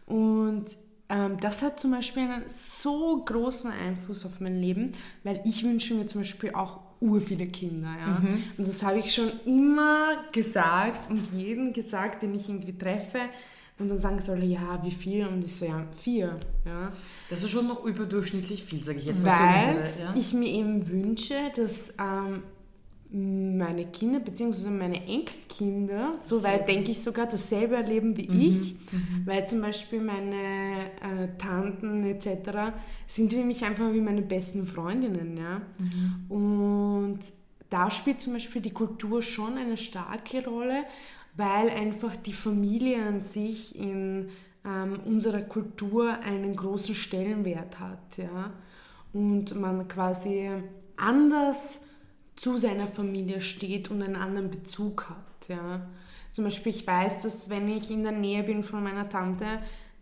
Und 0.06 0.78
ähm, 1.10 1.38
das 1.40 1.62
hat 1.62 1.80
zum 1.80 1.92
Beispiel 1.92 2.24
einen 2.24 2.48
so 2.48 3.24
großen 3.24 3.72
Einfluss 3.72 4.26
auf 4.26 4.40
mein 4.40 4.60
Leben, 4.60 4.94
weil 5.24 5.42
ich 5.46 5.64
wünsche 5.64 5.94
mir 5.94 6.06
zum 6.06 6.22
Beispiel 6.22 6.54
auch 6.54 6.80
ur 7.02 7.22
viele 7.22 7.48
Kinder. 7.48 7.90
Ja? 8.00 8.20
Mhm. 8.20 8.44
Und 8.58 8.68
das 8.68 8.84
habe 8.84 9.00
ich 9.00 9.14
schon 9.14 9.32
immer 9.46 10.24
gesagt 10.32 11.10
und 11.10 11.22
jeden 11.34 11.74
gesagt, 11.74 12.22
den 12.22 12.36
ich 12.36 12.50
irgendwie 12.50 12.78
treffe. 12.78 13.20
Und 13.78 13.88
dann 13.88 14.00
sagen 14.00 14.20
sie 14.22 14.32
alle, 14.32 14.46
ja, 14.46 14.80
wie 14.84 14.92
viel? 14.92 15.26
Und 15.26 15.44
ich 15.46 15.56
so, 15.56 15.66
ja, 15.66 15.86
vier. 15.96 16.38
Ja. 16.66 16.92
Das 17.30 17.42
ist 17.42 17.52
schon 17.52 17.68
noch 17.68 17.86
überdurchschnittlich 17.86 18.66
viel, 18.66 18.84
sage 18.84 19.00
ich 19.00 19.06
jetzt 19.06 19.24
mal. 19.24 19.68
Weil 19.68 19.94
ja? 19.98 20.14
ich 20.18 20.34
mir 20.34 20.50
eben 20.50 20.86
wünsche, 20.90 21.36
dass 21.56 21.94
ähm, 21.98 22.44
meine 23.12 23.86
Kinder 23.88 24.20
bzw. 24.20 24.70
meine 24.70 25.04
Enkelkinder, 25.08 26.20
soweit 26.22 26.68
denke 26.68 26.92
ich 26.92 27.02
sogar, 27.02 27.26
dasselbe 27.26 27.76
erleben 27.76 28.16
wie 28.16 28.28
mhm. 28.28 28.40
ich, 28.40 28.76
mhm. 28.92 29.24
weil 29.26 29.48
zum 29.48 29.62
Beispiel 29.62 30.00
meine 30.00 30.92
äh, 31.02 31.28
Tanten 31.40 32.06
etc. 32.06 32.72
sind 33.08 33.34
für 33.34 33.44
mich 33.44 33.66
einfach 33.66 33.92
wie 33.94 34.02
meine 34.02 34.22
besten 34.22 34.68
Freundinnen. 34.68 35.38
Ja? 35.38 35.62
Mhm. 35.80 36.26
Und 36.30 37.20
da 37.72 37.90
spielt 37.90 38.20
zum 38.20 38.34
Beispiel 38.34 38.62
die 38.62 38.74
Kultur 38.74 39.24
schon 39.24 39.58
eine 39.58 39.78
starke 39.78 40.46
Rolle, 40.46 40.84
weil 41.36 41.70
einfach 41.70 42.16
die 42.16 42.34
Familie 42.34 43.04
an 43.04 43.24
sich 43.24 43.76
in 43.76 44.30
ähm, 44.64 45.00
unserer 45.06 45.42
Kultur 45.42 46.20
einen 46.20 46.56
großen 46.56 46.94
Stellenwert 46.94 47.80
hat. 47.80 48.18
Ja? 48.18 48.54
Und 49.14 49.60
man 49.60 49.88
quasi 49.88 50.48
anders 50.96 51.82
zu 52.40 52.56
seiner 52.56 52.88
Familie 52.88 53.42
steht 53.42 53.92
und 53.92 54.02
einen 54.02 54.16
anderen 54.16 54.50
Bezug 54.50 55.10
hat. 55.10 55.50
Ja. 55.50 55.86
Zum 56.32 56.46
Beispiel, 56.46 56.72
ich 56.72 56.88
weiß, 56.88 57.22
dass 57.22 57.50
wenn 57.50 57.68
ich 57.68 57.92
in 57.92 58.04
der 58.04 58.14
Nähe 58.14 58.44
bin 58.44 58.64
von 58.64 58.82
meiner 58.82 59.10
Tante, 59.10 59.46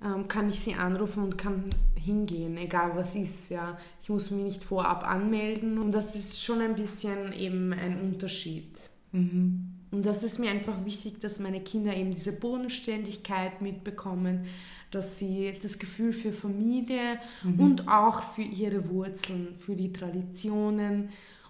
ähm, 0.03 0.27
kann 0.27 0.47
ich 0.47 0.59
sie 0.59 0.75
anrufen 0.75 1.23
und 1.23 1.38
kann 1.39 1.63
hingehen, 1.95 2.55
egal 2.57 2.91
was 2.93 3.15
ist. 3.15 3.49
Ja. 3.49 3.79
Ich 4.03 4.09
muss 4.09 4.29
mich 4.29 4.43
nicht 4.43 4.63
vorab 4.63 5.03
anmelden 5.09 5.79
und 5.79 5.91
das 5.91 6.15
ist 6.15 6.43
schon 6.43 6.61
ein 6.61 6.75
bisschen 6.75 7.33
eben 7.33 7.73
ein 7.73 7.99
Unterschied. 8.01 8.69
Mhm. 9.13 9.73
Und 9.89 10.05
das 10.05 10.21
ist 10.21 10.38
mir 10.38 10.51
einfach 10.51 10.85
wichtig, 10.85 11.19
dass 11.19 11.39
meine 11.39 11.61
Kinder 11.61 11.95
eben 11.95 12.13
diese 12.13 12.33
Bodenständigkeit 12.33 13.63
mitbekommen, 13.63 14.45
dass 14.91 15.17
sie 15.17 15.53
das 15.59 15.79
Gefühl 15.79 16.13
für 16.13 16.33
Familie 16.33 17.19
mhm. 17.41 17.59
und 17.59 17.88
auch 17.88 18.21
für 18.21 18.43
ihre 18.43 18.88
Wurzeln, 18.91 19.55
für 19.57 19.75
die 19.75 19.91
Traditionen 19.91 21.09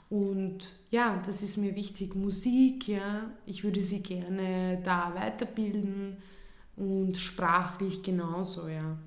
und 0.10 0.60
ja, 0.89 1.22
das 1.26 1.43
ist 1.43 1.58
mir 1.58 1.76
wichtig. 1.76 2.16
Musik, 2.16 2.88
ja, 2.88 3.32
ich 3.45 3.64
würde 3.64 3.84
sie 3.84 4.01
gerne 4.01 4.80
da 4.84 5.14
weiterbilden 5.14 6.18
und 6.78 7.18
sprachlich 7.18 8.03
genauso, 8.03 8.68
ja. 8.70 8.97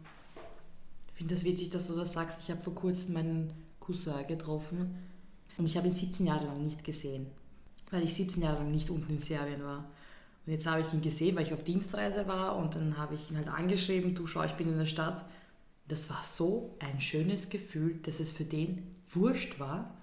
Ich 1.09 1.15
finde 1.15 1.35
das 1.35 1.45
witzig, 1.45 1.71
dass 1.71 1.87
du 1.87 1.95
das 1.95 2.13
sagst. 2.13 2.41
Ich 2.43 2.51
habe 2.51 2.61
vor 2.61 2.75
kurzem 2.75 3.15
meinen 3.15 3.53
Cousin 3.79 4.27
getroffen 4.27 4.95
und 5.57 5.67
ich 5.67 5.77
habe 5.77 5.89
ihn 5.89 5.95
17 5.95 6.27
Jahre 6.27 6.47
lang 6.47 6.65
nicht 6.65 6.85
gesehen, 6.85 7.27
weil 7.91 8.03
ich 8.03 8.15
17 8.15 8.43
Jahre 8.43 8.59
lang 8.59 8.71
nicht 8.71 8.91
unten 8.91 9.15
in 9.15 9.21
Serbien 9.21 9.63
war. 9.63 9.91
Und 10.47 10.53
jetzt 10.53 10.67
habe 10.67 10.81
ich 10.81 10.93
ihn 10.93 11.03
gesehen, 11.03 11.37
weil 11.37 11.47
ich 11.47 11.55
auf 11.55 11.65
Dienstreise 11.65 12.27
war 12.27 12.57
und 12.57 12.75
dann 12.75 12.99
habe 12.99 13.15
ich 13.15 13.31
ihn 13.31 13.37
halt 13.37 13.49
angeschrieben, 13.49 14.15
du 14.15 14.27
schau, 14.27 14.43
ich 14.45 14.53
bin 14.53 14.69
in 14.69 14.79
der 14.79 14.87
Stadt. 14.87 15.25
Das 15.89 16.09
war 16.11 16.23
so 16.25 16.75
ein 16.79 17.01
schönes 17.01 17.51
Gefühl, 17.51 17.99
dass 18.03 18.21
es 18.21 18.33
für 18.33 18.45
den 18.45 18.87
wurscht 19.13 19.59
war, 19.59 19.95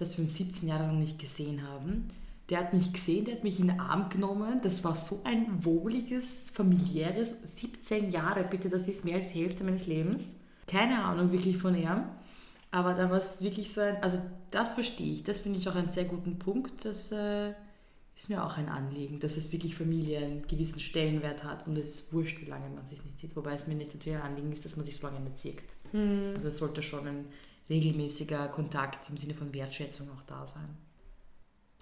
dass 0.00 0.16
wir 0.16 0.24
uns 0.24 0.36
17 0.36 0.68
Jahre 0.68 0.86
lang 0.86 0.98
nicht 0.98 1.18
gesehen 1.18 1.66
haben. 1.66 2.08
Der 2.48 2.58
hat 2.58 2.72
mich 2.72 2.92
gesehen, 2.92 3.24
der 3.24 3.36
hat 3.36 3.44
mich 3.44 3.60
in 3.60 3.68
den 3.68 3.78
Arm 3.78 4.08
genommen. 4.08 4.60
Das 4.62 4.82
war 4.82 4.96
so 4.96 5.20
ein 5.24 5.64
wohliges, 5.64 6.50
familiäres, 6.50 7.56
17 7.56 8.10
Jahre, 8.10 8.44
bitte, 8.44 8.68
das 8.68 8.88
ist 8.88 9.04
mehr 9.04 9.16
als 9.16 9.32
die 9.32 9.42
Hälfte 9.42 9.62
meines 9.62 9.86
Lebens. 9.86 10.32
Keine 10.66 11.04
Ahnung 11.04 11.30
wirklich 11.30 11.58
von 11.58 11.76
ihm. 11.76 12.04
Aber 12.72 12.94
da 12.94 13.10
war 13.10 13.18
es 13.18 13.42
wirklich 13.42 13.72
so 13.72 13.80
ein, 13.80 14.02
also 14.02 14.18
das 14.50 14.72
verstehe 14.72 15.12
ich, 15.12 15.24
das 15.24 15.40
finde 15.40 15.58
ich 15.58 15.68
auch 15.68 15.74
einen 15.74 15.88
sehr 15.88 16.04
guten 16.04 16.38
Punkt, 16.38 16.84
dass 16.84 17.12
äh, 17.12 17.52
ist 18.20 18.28
mir 18.28 18.44
auch 18.44 18.58
ein 18.58 18.68
Anliegen, 18.68 19.18
dass 19.18 19.38
es 19.38 19.50
wirklich 19.50 19.74
Familie 19.74 20.18
einen 20.18 20.46
gewissen 20.46 20.80
Stellenwert 20.80 21.42
hat 21.42 21.66
und 21.66 21.78
es 21.78 21.88
ist 21.88 22.12
wurscht, 22.12 22.38
wie 22.42 22.50
lange 22.50 22.68
man 22.68 22.86
sich 22.86 23.02
nicht 23.02 23.18
sieht. 23.18 23.34
Wobei 23.34 23.54
es 23.54 23.66
mir 23.66 23.74
nicht 23.74 23.94
natürlich 23.94 24.18
ein 24.18 24.32
Anliegen 24.32 24.52
ist, 24.52 24.62
dass 24.62 24.76
man 24.76 24.84
sich 24.84 24.98
so 24.98 25.06
lange 25.06 25.20
nicht 25.20 25.38
sieht. 25.38 25.62
Mhm. 25.92 26.34
Also 26.36 26.48
es 26.48 26.58
sollte 26.58 26.82
schon 26.82 27.06
ein 27.06 27.24
regelmäßiger 27.70 28.48
Kontakt 28.48 29.08
im 29.08 29.16
Sinne 29.16 29.34
von 29.34 29.54
Wertschätzung 29.54 30.08
auch 30.10 30.22
da 30.26 30.46
sein. 30.46 30.76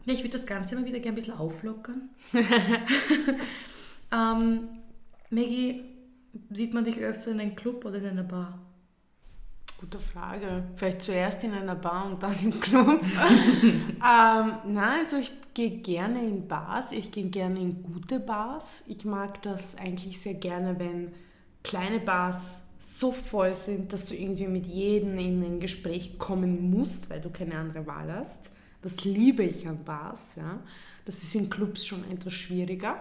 Ja, 0.05 0.13
ich 0.13 0.21
würde 0.21 0.37
das 0.37 0.47
Ganze 0.47 0.77
mal 0.77 0.85
wieder 0.85 1.01
gerne 1.01 1.15
ein 1.15 1.15
bisschen 1.17 1.35
auflockern. 1.35 2.11
ähm, 4.13 4.69
Maggie, 5.31 5.85
sieht 6.51 6.75
man 6.75 6.85
dich 6.85 6.99
öfter 6.99 7.31
in 7.33 7.41
einem 7.41 7.57
Club 7.57 7.85
oder 7.85 7.99
in 7.99 8.07
einer 8.07 8.23
Bar? 8.23 8.61
Gute 9.81 9.99
Frage. 9.99 10.65
Vielleicht 10.77 11.03
zuerst 11.03 11.45
in 11.45 11.53
einer 11.53 11.75
Bar 11.75 12.07
und 12.07 12.23
dann 12.23 12.35
im 12.43 12.59
Club. 12.61 13.01
ähm, 13.63 13.93
nein, 14.01 15.01
also 15.01 15.17
ich 15.17 15.31
gehe 15.55 15.79
gerne 15.79 16.27
in 16.27 16.49
Bars. 16.49 16.93
Ich 16.93 17.13
gehe 17.13 17.29
gerne 17.29 17.61
in 17.61 17.83
gute 17.83 18.19
Bars. 18.19 18.83
Ich 18.87 19.05
mag 19.05 19.41
das 19.43 19.77
eigentlich 19.77 20.21
sehr 20.21 20.35
gerne, 20.35 20.79
wenn 20.79 21.13
kleine 21.63 22.01
Bars 22.01 22.61
so 22.79 23.13
voll 23.13 23.55
sind, 23.55 23.93
dass 23.93 24.05
du 24.07 24.15
irgendwie 24.15 24.47
mit 24.47 24.67
jedem 24.67 25.19
in 25.19 25.43
ein 25.43 25.61
Gespräch 25.61 26.19
kommen 26.19 26.71
musst, 26.71 27.11
weil 27.11 27.21
du 27.21 27.31
keine 27.31 27.57
andere 27.57 27.87
Wahl 27.87 28.13
hast. 28.13 28.51
Das 28.83 29.05
liebe 29.05 29.43
ich 29.43 29.67
an 29.67 29.85
Bars. 29.85 30.37
Ja. 30.37 30.61
Das 31.05 31.23
ist 31.23 31.35
in 31.35 31.51
Clubs 31.51 31.87
schon 31.87 32.09
etwas 32.11 32.35
schwieriger. 32.35 33.01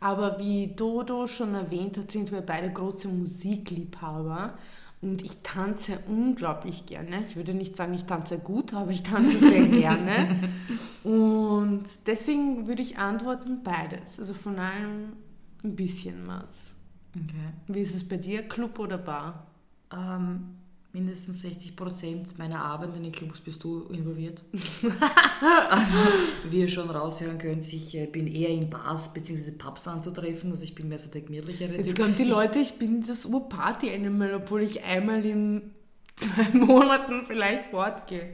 Aber 0.00 0.38
wie 0.38 0.68
Dodo 0.68 1.26
schon 1.26 1.54
erwähnt 1.54 1.96
hat, 1.96 2.12
sind 2.12 2.30
wir 2.30 2.40
beide 2.40 2.72
große 2.72 3.08
Musikliebhaber. 3.08 4.56
Und 5.00 5.22
ich 5.22 5.42
tanze 5.42 6.00
unglaublich 6.08 6.86
gerne. 6.86 7.22
Ich 7.22 7.36
würde 7.36 7.54
nicht 7.54 7.76
sagen, 7.76 7.94
ich 7.94 8.04
tanze 8.04 8.38
gut, 8.38 8.74
aber 8.74 8.90
ich 8.90 9.02
tanze 9.02 9.38
sehr 9.38 9.66
gerne. 9.68 10.52
Und 11.04 11.84
deswegen 12.06 12.66
würde 12.66 12.82
ich 12.82 12.98
antworten 12.98 13.62
beides. 13.62 14.18
Also 14.18 14.34
von 14.34 14.58
allem 14.58 15.12
ein 15.62 15.76
bisschen 15.76 16.26
was. 16.26 16.74
Okay. 17.14 17.52
Wie 17.68 17.80
ist 17.80 17.94
es 17.94 18.06
bei 18.06 18.16
dir, 18.16 18.42
Club 18.42 18.78
oder 18.78 18.98
Bar? 18.98 19.46
Ähm, 19.92 20.58
mindestens 20.92 21.42
60 21.42 21.76
Prozent 21.76 22.38
meiner 22.38 22.60
Arbeit 22.64 22.96
in 22.96 23.02
den 23.04 23.12
Clubs 23.12 23.40
bist 23.40 23.62
du 23.62 23.84
involviert. 23.90 24.42
also, 25.70 25.98
wie 26.50 26.60
ihr 26.60 26.68
schon 26.68 26.90
raushören 26.90 27.38
könnt, 27.38 27.70
ich 27.72 27.94
äh, 27.94 28.06
bin 28.06 28.26
eher 28.26 28.50
in 28.50 28.68
Bars 28.70 29.12
bzw. 29.12 29.52
Pubs 29.52 29.86
anzutreffen, 29.86 30.50
also 30.50 30.64
ich 30.64 30.74
bin 30.74 30.88
mehr 30.88 30.98
so 30.98 31.10
der 31.10 31.22
gemütlichere 31.22 31.76
Jetzt 31.76 31.96
kommen 31.96 32.16
die 32.16 32.24
Leute, 32.24 32.58
ich 32.58 32.74
bin 32.74 33.02
das 33.06 33.26
Urparty-Animal, 33.26 34.34
obwohl 34.34 34.62
ich 34.62 34.82
einmal 34.82 35.24
in 35.24 35.70
zwei 36.16 36.48
Monaten 36.52 37.24
vielleicht 37.26 37.70
fortgehe. 37.70 38.30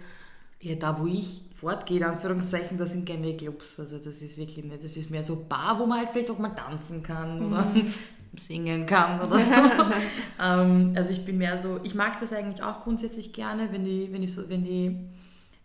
Ja, 0.60 0.76
da 0.76 0.98
wo 0.98 1.06
ich 1.06 1.42
fortgehe, 1.54 1.98
in 1.98 2.04
Anführungszeichen, 2.04 2.78
da 2.78 2.86
sind 2.86 3.06
keine 3.06 3.36
Clubs. 3.36 3.78
Also 3.78 3.98
das 3.98 4.22
ist 4.22 4.38
wirklich 4.38 4.64
nicht, 4.64 4.82
das 4.82 4.96
ist 4.96 5.10
mehr 5.10 5.22
so 5.22 5.44
Bar, 5.48 5.78
wo 5.78 5.86
man 5.86 5.98
halt 5.98 6.10
vielleicht 6.10 6.30
auch 6.30 6.38
mal 6.38 6.50
tanzen 6.50 7.02
kann 7.02 7.44
oder 7.44 7.66
mhm 7.66 7.92
singen 8.38 8.86
kann 8.86 9.20
oder 9.20 9.38
so. 9.38 9.54
ähm, 10.40 10.92
also 10.94 11.12
ich 11.12 11.24
bin 11.24 11.38
mehr 11.38 11.58
so, 11.58 11.80
ich 11.82 11.94
mag 11.94 12.18
das 12.20 12.32
eigentlich 12.32 12.62
auch 12.62 12.82
grundsätzlich 12.82 13.32
gerne, 13.32 13.72
wenn 13.72 13.84
die, 13.84 14.12
wenn 14.12 14.22
ich 14.22 14.32
so, 14.34 14.48
wenn 14.48 14.64
die, 14.64 14.86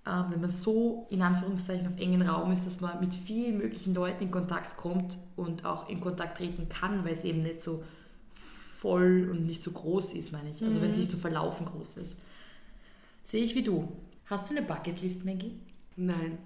ähm, 0.07 0.25
wenn 0.29 0.41
man 0.41 0.49
so 0.49 1.07
in 1.09 1.21
Anführungszeichen 1.21 1.87
auf 1.87 1.97
engen 1.99 2.21
Raum 2.21 2.51
ist, 2.51 2.65
dass 2.65 2.81
man 2.81 2.99
mit 2.99 3.13
vielen 3.13 3.57
möglichen 3.57 3.93
Leuten 3.93 4.23
in 4.23 4.31
Kontakt 4.31 4.77
kommt 4.77 5.17
und 5.35 5.65
auch 5.65 5.89
in 5.89 6.01
Kontakt 6.01 6.37
treten 6.37 6.69
kann, 6.69 7.03
weil 7.05 7.13
es 7.13 7.23
eben 7.23 7.43
nicht 7.43 7.61
so 7.61 7.83
voll 8.79 9.27
und 9.29 9.45
nicht 9.45 9.61
so 9.61 9.71
groß 9.71 10.13
ist, 10.13 10.31
meine 10.31 10.49
ich. 10.49 10.63
Also 10.63 10.77
mhm. 10.77 10.83
wenn 10.83 10.89
es 10.89 10.97
nicht 10.97 11.11
so 11.11 11.17
verlaufen 11.17 11.65
groß 11.65 11.97
ist. 11.97 12.17
Sehe 13.25 13.43
ich 13.43 13.55
wie 13.55 13.63
du. 13.63 13.89
Hast 14.25 14.49
du 14.49 14.55
eine 14.55 14.65
Bucketlist, 14.65 15.25
Maggie? 15.25 15.59
Nein. 15.95 16.37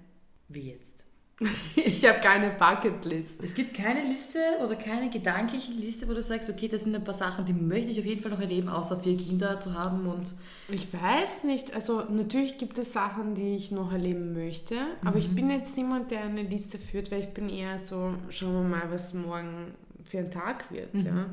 Wie 0.48 0.70
jetzt? 0.70 1.03
Ich 1.76 2.06
habe 2.06 2.20
keine 2.20 2.50
Bucketlist. 2.50 3.42
Es 3.42 3.54
gibt 3.54 3.74
keine 3.74 4.04
Liste 4.04 4.38
oder 4.62 4.76
keine 4.76 5.10
gedankliche 5.10 5.72
Liste, 5.72 6.08
wo 6.08 6.14
du 6.14 6.22
sagst, 6.22 6.48
okay, 6.48 6.68
das 6.68 6.84
sind 6.84 6.94
ein 6.94 7.04
paar 7.04 7.14
Sachen, 7.14 7.44
die 7.44 7.52
möchte 7.52 7.90
ich 7.90 7.98
auf 7.98 8.04
jeden 8.04 8.22
Fall 8.22 8.30
noch 8.30 8.40
erleben, 8.40 8.68
außer 8.68 9.00
vier 9.00 9.16
Kinder 9.16 9.58
zu 9.58 9.74
haben 9.74 10.06
und... 10.06 10.32
Ich 10.68 10.92
weiß 10.92 11.44
nicht. 11.44 11.74
Also 11.74 12.02
natürlich 12.10 12.58
gibt 12.58 12.78
es 12.78 12.92
Sachen, 12.92 13.34
die 13.34 13.56
ich 13.56 13.70
noch 13.70 13.92
erleben 13.92 14.32
möchte, 14.32 14.74
mhm. 14.74 15.08
aber 15.08 15.18
ich 15.18 15.30
mhm. 15.30 15.34
bin 15.34 15.50
jetzt 15.50 15.76
niemand, 15.76 16.10
der 16.10 16.22
eine 16.22 16.42
Liste 16.42 16.78
führt, 16.78 17.10
weil 17.10 17.20
ich 17.20 17.28
bin 17.28 17.48
eher 17.48 17.78
so, 17.78 18.14
schauen 18.30 18.54
wir 18.54 18.78
mal, 18.78 18.90
was 18.90 19.14
morgen 19.14 19.74
für 20.04 20.18
ein 20.18 20.30
Tag 20.30 20.70
wird. 20.70 20.94
Mhm. 20.94 21.06
Ja? 21.06 21.26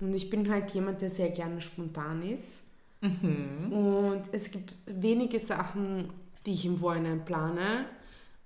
Und 0.00 0.14
ich 0.14 0.30
bin 0.30 0.50
halt 0.50 0.70
jemand, 0.72 1.02
der 1.02 1.10
sehr 1.10 1.30
gerne 1.30 1.60
spontan 1.60 2.22
ist. 2.22 2.62
Mhm. 3.00 3.72
Und 3.72 4.22
es 4.32 4.50
gibt 4.50 4.74
wenige 4.86 5.40
Sachen, 5.40 6.10
die 6.46 6.52
ich 6.52 6.64
im 6.64 6.78
Vorhinein 6.78 7.24
plane 7.24 7.86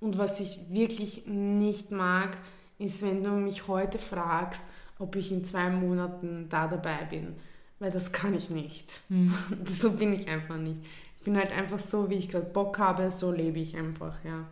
und 0.00 0.18
was 0.18 0.40
ich 0.40 0.60
wirklich 0.70 1.26
nicht 1.26 1.90
mag, 1.90 2.36
ist, 2.78 3.02
wenn 3.02 3.24
du 3.24 3.30
mich 3.30 3.68
heute 3.68 3.98
fragst, 3.98 4.62
ob 4.98 5.16
ich 5.16 5.32
in 5.32 5.44
zwei 5.44 5.70
Monaten 5.70 6.48
da 6.48 6.68
dabei 6.68 7.04
bin. 7.04 7.34
Weil 7.78 7.90
das 7.90 8.12
kann 8.12 8.34
ich 8.34 8.50
nicht. 8.50 9.00
Mhm. 9.08 9.34
So 9.66 9.92
bin 9.92 10.12
ich 10.12 10.28
einfach 10.28 10.56
nicht. 10.56 10.78
Ich 11.18 11.24
bin 11.24 11.36
halt 11.36 11.52
einfach 11.52 11.78
so, 11.78 12.08
wie 12.08 12.14
ich 12.14 12.28
gerade 12.28 12.46
Bock 12.46 12.78
habe, 12.78 13.10
so 13.10 13.32
lebe 13.32 13.58
ich 13.58 13.76
einfach, 13.76 14.14
ja. 14.24 14.46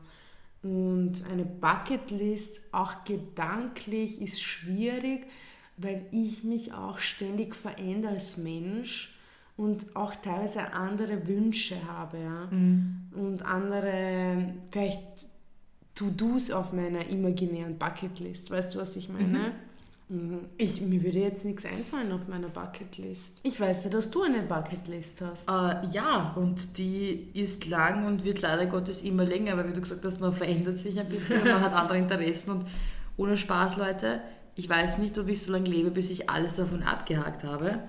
Und 0.62 1.24
eine 1.30 1.44
Bucketlist, 1.44 2.60
auch 2.72 3.04
gedanklich, 3.04 4.20
ist 4.20 4.42
schwierig, 4.42 5.26
weil 5.76 6.06
ich 6.10 6.42
mich 6.42 6.72
auch 6.72 6.98
ständig 6.98 7.54
verändere 7.54 8.14
als 8.14 8.38
Mensch 8.38 9.14
und 9.56 9.94
auch 9.94 10.14
teilweise 10.16 10.72
andere 10.72 11.28
Wünsche 11.28 11.76
habe, 11.86 12.18
ja. 12.18 12.46
Mhm. 12.50 13.08
Und 13.14 13.42
andere, 13.42 14.54
vielleicht 14.70 15.33
To-Dos 15.94 16.50
auf 16.50 16.72
meiner 16.72 17.08
imaginären 17.08 17.78
Bucketlist. 17.78 18.50
Weißt 18.50 18.74
du, 18.74 18.78
was 18.78 18.96
ich 18.96 19.08
meine? 19.08 19.38
Mhm. 20.08 20.40
Ich, 20.58 20.80
mir 20.80 21.02
würde 21.02 21.20
jetzt 21.20 21.44
nichts 21.44 21.64
einfallen 21.64 22.12
auf 22.12 22.28
meiner 22.28 22.48
Bucketlist. 22.48 23.32
Ich 23.42 23.58
weiß 23.58 23.84
ja, 23.84 23.90
dass 23.90 24.10
du 24.10 24.22
eine 24.22 24.42
Bucketlist 24.42 25.22
hast. 25.22 25.48
Uh, 25.48 25.86
ja, 25.92 26.34
und 26.36 26.76
die 26.76 27.30
ist 27.32 27.66
lang 27.66 28.06
und 28.06 28.24
wird 28.24 28.42
leider 28.42 28.66
Gottes 28.66 29.02
immer 29.02 29.24
länger, 29.24 29.56
weil 29.56 29.68
wie 29.68 29.72
du 29.72 29.80
gesagt 29.80 30.04
hast, 30.04 30.20
man 30.20 30.34
verändert 30.34 30.80
sich 30.80 31.00
ein 31.00 31.08
bisschen, 31.08 31.42
man 31.44 31.60
hat 31.60 31.72
andere 31.72 31.98
Interessen 31.98 32.50
und 32.50 32.66
ohne 33.16 33.36
Spaß, 33.36 33.76
Leute, 33.76 34.20
ich 34.56 34.68
weiß 34.68 34.98
nicht, 34.98 35.18
ob 35.18 35.28
ich 35.28 35.42
so 35.42 35.52
lange 35.52 35.68
lebe, 35.68 35.90
bis 35.90 36.10
ich 36.10 36.28
alles 36.28 36.56
davon 36.56 36.82
abgehakt 36.82 37.44
habe. 37.44 37.80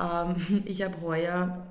Ähm, 0.00 0.62
ich 0.64 0.82
habe 0.82 1.00
heuer 1.02 1.66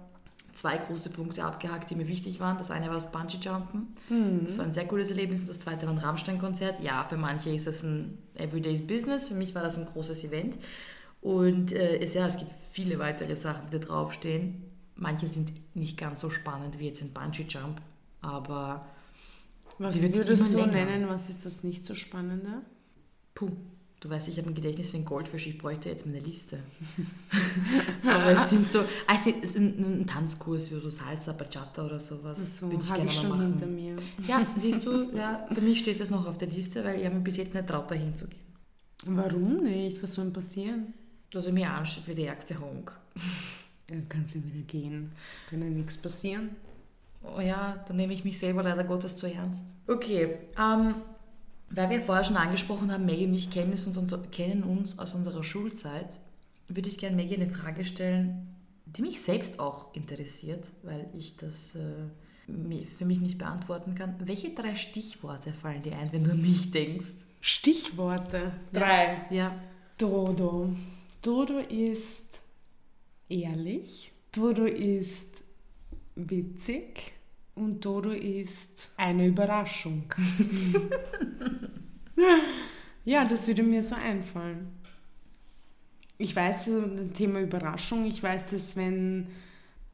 zwei 0.54 0.78
große 0.78 1.10
Punkte 1.10 1.44
abgehakt, 1.44 1.90
die 1.90 1.96
mir 1.96 2.08
wichtig 2.08 2.40
waren. 2.40 2.58
Das 2.58 2.72
eine 2.72 2.88
war 2.88 2.96
das 2.96 3.12
Bungee-Jumpen. 3.12 3.96
Mhm. 4.10 4.46
Das 4.46 4.58
war 4.58 4.66
ein 4.66 4.74
sehr 4.74 4.88
cooles 4.88 5.10
Erlebnis. 5.10 5.42
Und 5.42 5.50
das 5.50 5.60
zweite 5.60 5.86
war 5.86 5.94
ein 5.94 6.00
Rammstein-Konzert. 6.00 6.82
Ja, 6.82 7.04
für 7.06 7.18
manche 7.18 7.50
ist 7.50 7.68
das 7.68 7.84
ein 7.84 8.18
Everyday's 8.36 8.86
Business. 8.86 9.28
Für 9.28 9.36
mich 9.36 9.56
war 9.56 9.64
das 9.64 9.78
ein 9.78 9.86
großes 9.86 10.24
Event. 10.26 10.58
Und 11.22 11.72
äh, 11.72 11.98
es, 11.98 12.14
ja, 12.14 12.28
es 12.28 12.38
gibt 12.38 12.52
viele 12.72 13.00
weitere 13.00 13.36
Sachen, 13.36 13.66
die 13.68 13.80
da 13.80 13.86
draufstehen. 13.86 14.64
Manche 14.96 15.28
sind 15.28 15.52
nicht 15.76 15.98
ganz 15.98 16.22
so 16.22 16.30
spannend 16.30 16.80
wie 16.80 16.88
jetzt 16.88 17.02
ein 17.02 17.14
Bungee-Jump. 17.14 17.82
Aber 18.22 18.86
was 19.80 19.96
würdest 19.96 20.54
du 20.54 20.66
nennen, 20.66 21.10
was 21.10 21.30
ist 21.30 21.46
das 21.46 21.64
nicht 21.64 21.84
so 21.84 21.96
Spannende? 21.96 22.62
Puh, 23.34 23.52
Du 24.04 24.10
weißt, 24.10 24.28
ich 24.28 24.38
habe 24.38 24.50
ein 24.50 24.54
Gedächtnis 24.54 24.92
wie 24.92 24.98
ein 24.98 25.06
Goldfisch, 25.06 25.48
ich 25.48 25.58
bräuchte 25.58 25.88
jetzt 25.88 26.06
meine 26.06 26.20
Liste. 26.20 26.60
Aber 28.04 28.32
es 28.32 28.50
sind 28.50 28.68
so, 28.68 28.80
also 29.08 29.30
es 29.30 29.38
ist 29.38 29.58
ein, 29.58 30.02
ein 30.02 30.06
Tanzkurs 30.06 30.68
für 30.68 30.82
so 30.82 30.90
Salsa, 30.90 31.32
Bachata 31.32 31.86
oder 31.86 32.02
sowas. 32.02 32.60
So, 32.60 32.70
würde 32.70 32.84
ich 32.84 32.94
gerne 32.94 33.06
ich 33.06 33.14
schon 33.14 33.30
machen. 33.30 33.46
hinter 33.46 33.66
mir. 33.66 33.96
Ja, 34.28 34.46
siehst 34.58 34.86
du, 34.86 35.10
ja, 35.16 35.48
für 35.50 35.62
mich 35.62 35.80
steht 35.80 36.02
das 36.02 36.10
noch 36.10 36.28
auf 36.28 36.38
der 36.38 36.50
Liste, 36.50 36.84
weil 36.84 37.00
ich 37.00 37.06
habe 37.06 37.16
mir 37.16 37.22
bis 37.22 37.38
jetzt 37.38 37.54
nicht 37.54 37.66
traut, 37.66 37.90
da 37.90 37.96
hinzugehen. 37.96 38.42
Warum 39.06 39.64
nicht? 39.64 40.04
Was 40.04 40.16
soll 40.16 40.26
denn 40.26 40.34
passieren? 40.34 40.94
Dass 41.32 41.46
er 41.46 41.54
mir 41.54 41.72
ansteht 41.72 42.06
wie 42.06 42.16
der 42.16 42.28
ärgste 42.28 42.60
Honk. 42.60 42.92
Ja, 43.90 43.96
kann 44.10 44.26
sie 44.26 44.44
wieder 44.44 44.66
gehen. 44.68 45.14
Kann 45.50 45.62
ja 45.62 45.70
nichts 45.70 45.96
passieren. 45.96 46.50
Oh 47.24 47.40
ja, 47.40 47.82
dann 47.88 47.96
nehme 47.96 48.14
ich 48.14 48.26
mich 48.26 48.38
selber 48.38 48.64
leider 48.64 48.84
Gottes 48.84 49.16
zu 49.16 49.28
ernst. 49.28 49.64
Okay, 49.88 50.40
ähm, 50.60 50.96
weil 51.76 51.90
wir 51.90 52.02
vorher 52.02 52.24
schon 52.24 52.38
angesprochen 52.38 52.92
haben, 52.92 53.06
Maggie 53.06 53.26
und 53.26 53.34
ich 53.34 53.50
kennen 53.50 53.72
uns, 53.72 54.16
kennen 54.32 54.64
uns 54.64 55.00
aus 55.00 55.14
unserer 55.14 55.44
Schulzeit, 55.44 56.18
würde 56.68 56.90
ich 56.90 56.98
gerne 56.98 57.16
Maggie 57.16 57.36
eine 57.36 57.48
Frage 57.48 57.86
stellen, 57.86 58.56
die 58.86 59.02
mich 59.02 59.22
selbst 59.22 59.60
auch 59.60 59.94
interessiert, 59.96 60.68
weil 60.84 61.10
ich 61.18 61.36
das 61.38 61.76
äh, 61.76 62.86
für 62.98 63.06
mich 63.06 63.20
nicht 63.20 63.38
beantworten 63.38 63.96
kann. 63.96 64.16
Welche 64.20 64.52
drei 64.52 64.76
Stichworte 64.76 65.52
fallen 65.52 65.82
dir 65.82 65.98
ein, 65.98 66.12
wenn 66.12 66.24
du 66.24 66.32
an 66.32 66.42
mich 66.42 66.72
denkst? 66.72 67.14
Stichworte? 67.42 68.52
Drei. 68.72 69.26
Ja. 69.32 69.56
Dodo. 69.98 70.76
Dodo 71.22 71.60
ist 71.60 72.26
ehrlich. 73.30 74.12
Dodo 74.32 74.66
ist 74.66 75.28
witzig 76.16 77.14
und 77.56 77.86
Dodo 77.86 78.10
ist 78.10 78.90
eine 78.98 79.28
Überraschung. 79.28 80.06
ja, 83.06 83.26
das 83.26 83.48
würde 83.48 83.64
mir 83.64 83.84
so 83.84 83.96
einfallen. 83.96 84.68
Ich 86.18 86.36
weiß, 86.36 86.66
das 86.66 87.14
Thema 87.14 87.40
Überraschung, 87.40 88.06
ich 88.06 88.22
weiß 88.22 88.52
dass 88.52 88.76
wenn, 88.76 89.28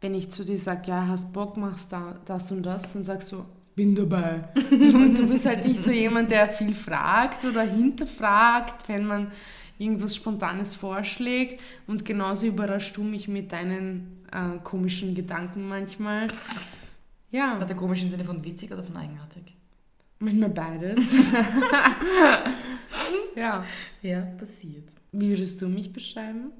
wenn 0.01 0.13
ich 0.13 0.29
zu 0.29 0.45
dir 0.45 0.57
sage, 0.57 0.89
ja, 0.89 1.07
hast 1.07 1.33
Bock, 1.33 1.57
machst 1.57 1.91
da, 1.91 2.19
das 2.25 2.51
und 2.51 2.63
das, 2.63 2.93
dann 2.93 3.03
sagst 3.03 3.31
du, 3.31 3.45
bin 3.75 3.95
dabei. 3.95 4.43
Und 4.71 5.17
du 5.17 5.25
bist 5.25 5.45
halt 5.45 5.63
nicht 5.63 5.81
so 5.85 5.91
jemand, 5.91 6.31
der 6.31 6.49
viel 6.49 6.73
fragt 6.73 7.45
oder 7.45 7.61
hinterfragt, 7.61 8.89
wenn 8.89 9.07
man 9.07 9.31
irgendwas 9.77 10.17
Spontanes 10.17 10.75
vorschlägt. 10.75 11.63
Und 11.87 12.03
genauso 12.03 12.47
überraschst 12.47 12.97
du 12.97 13.03
mich 13.03 13.29
mit 13.29 13.53
deinen 13.53 14.25
äh, 14.33 14.57
komischen 14.65 15.15
Gedanken 15.15 15.69
manchmal. 15.69 16.27
Ja. 17.31 17.59
War 17.59 17.65
der 17.65 17.75
komisch 17.75 18.01
im 18.01 18.09
Sinne 18.09 18.25
von 18.25 18.43
witzig 18.43 18.71
oder 18.71 18.83
von 18.83 18.95
eigenartig? 18.97 19.55
Manchmal 20.19 20.49
beides. 20.49 20.99
ja. 23.35 23.65
Ja, 24.01 24.21
passiert. 24.37 24.89
Wie 25.11 25.29
würdest 25.29 25.61
du 25.61 25.67
mich 25.67 25.93
beschreiben? 25.93 26.51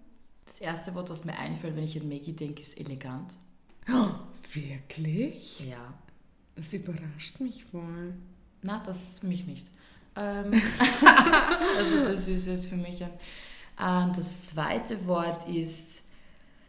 Das 0.46 0.60
erste 0.60 0.96
Wort, 0.96 1.10
was 1.10 1.26
mir 1.26 1.38
einfällt, 1.38 1.76
wenn 1.76 1.84
ich 1.84 2.00
an 2.00 2.08
Maggie 2.08 2.34
denke, 2.34 2.62
ist 2.62 2.80
elegant. 2.80 3.34
Oh, 3.92 4.12
wirklich? 4.54 5.66
Ja. 5.68 5.94
Das 6.56 6.74
überrascht 6.74 7.40
mich 7.40 7.66
voll. 7.66 8.14
Na, 8.62 8.82
das 8.86 9.22
mich 9.24 9.46
nicht. 9.46 9.68
Ähm, 10.16 10.52
also 11.78 12.04
das 12.06 12.28
ist 12.28 12.48
jetzt 12.48 12.68
für 12.68 12.78
mich 12.78 13.04
ein... 13.04 13.12
Äh, 14.10 14.16
das 14.16 14.44
zweite 14.44 15.06
Wort 15.08 15.48
ist 15.48 16.04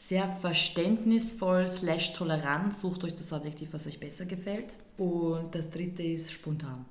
sehr 0.00 0.28
verständnisvoll 0.40 1.68
slash 1.68 2.14
tolerant. 2.14 2.74
Sucht 2.74 3.04
euch 3.04 3.14
das 3.14 3.32
Adjektiv, 3.32 3.74
was 3.74 3.86
euch 3.86 4.00
besser 4.00 4.24
gefällt. 4.24 4.76
Und 4.96 5.54
das 5.54 5.70
dritte 5.70 6.02
ist 6.02 6.32
spontan. 6.32 6.86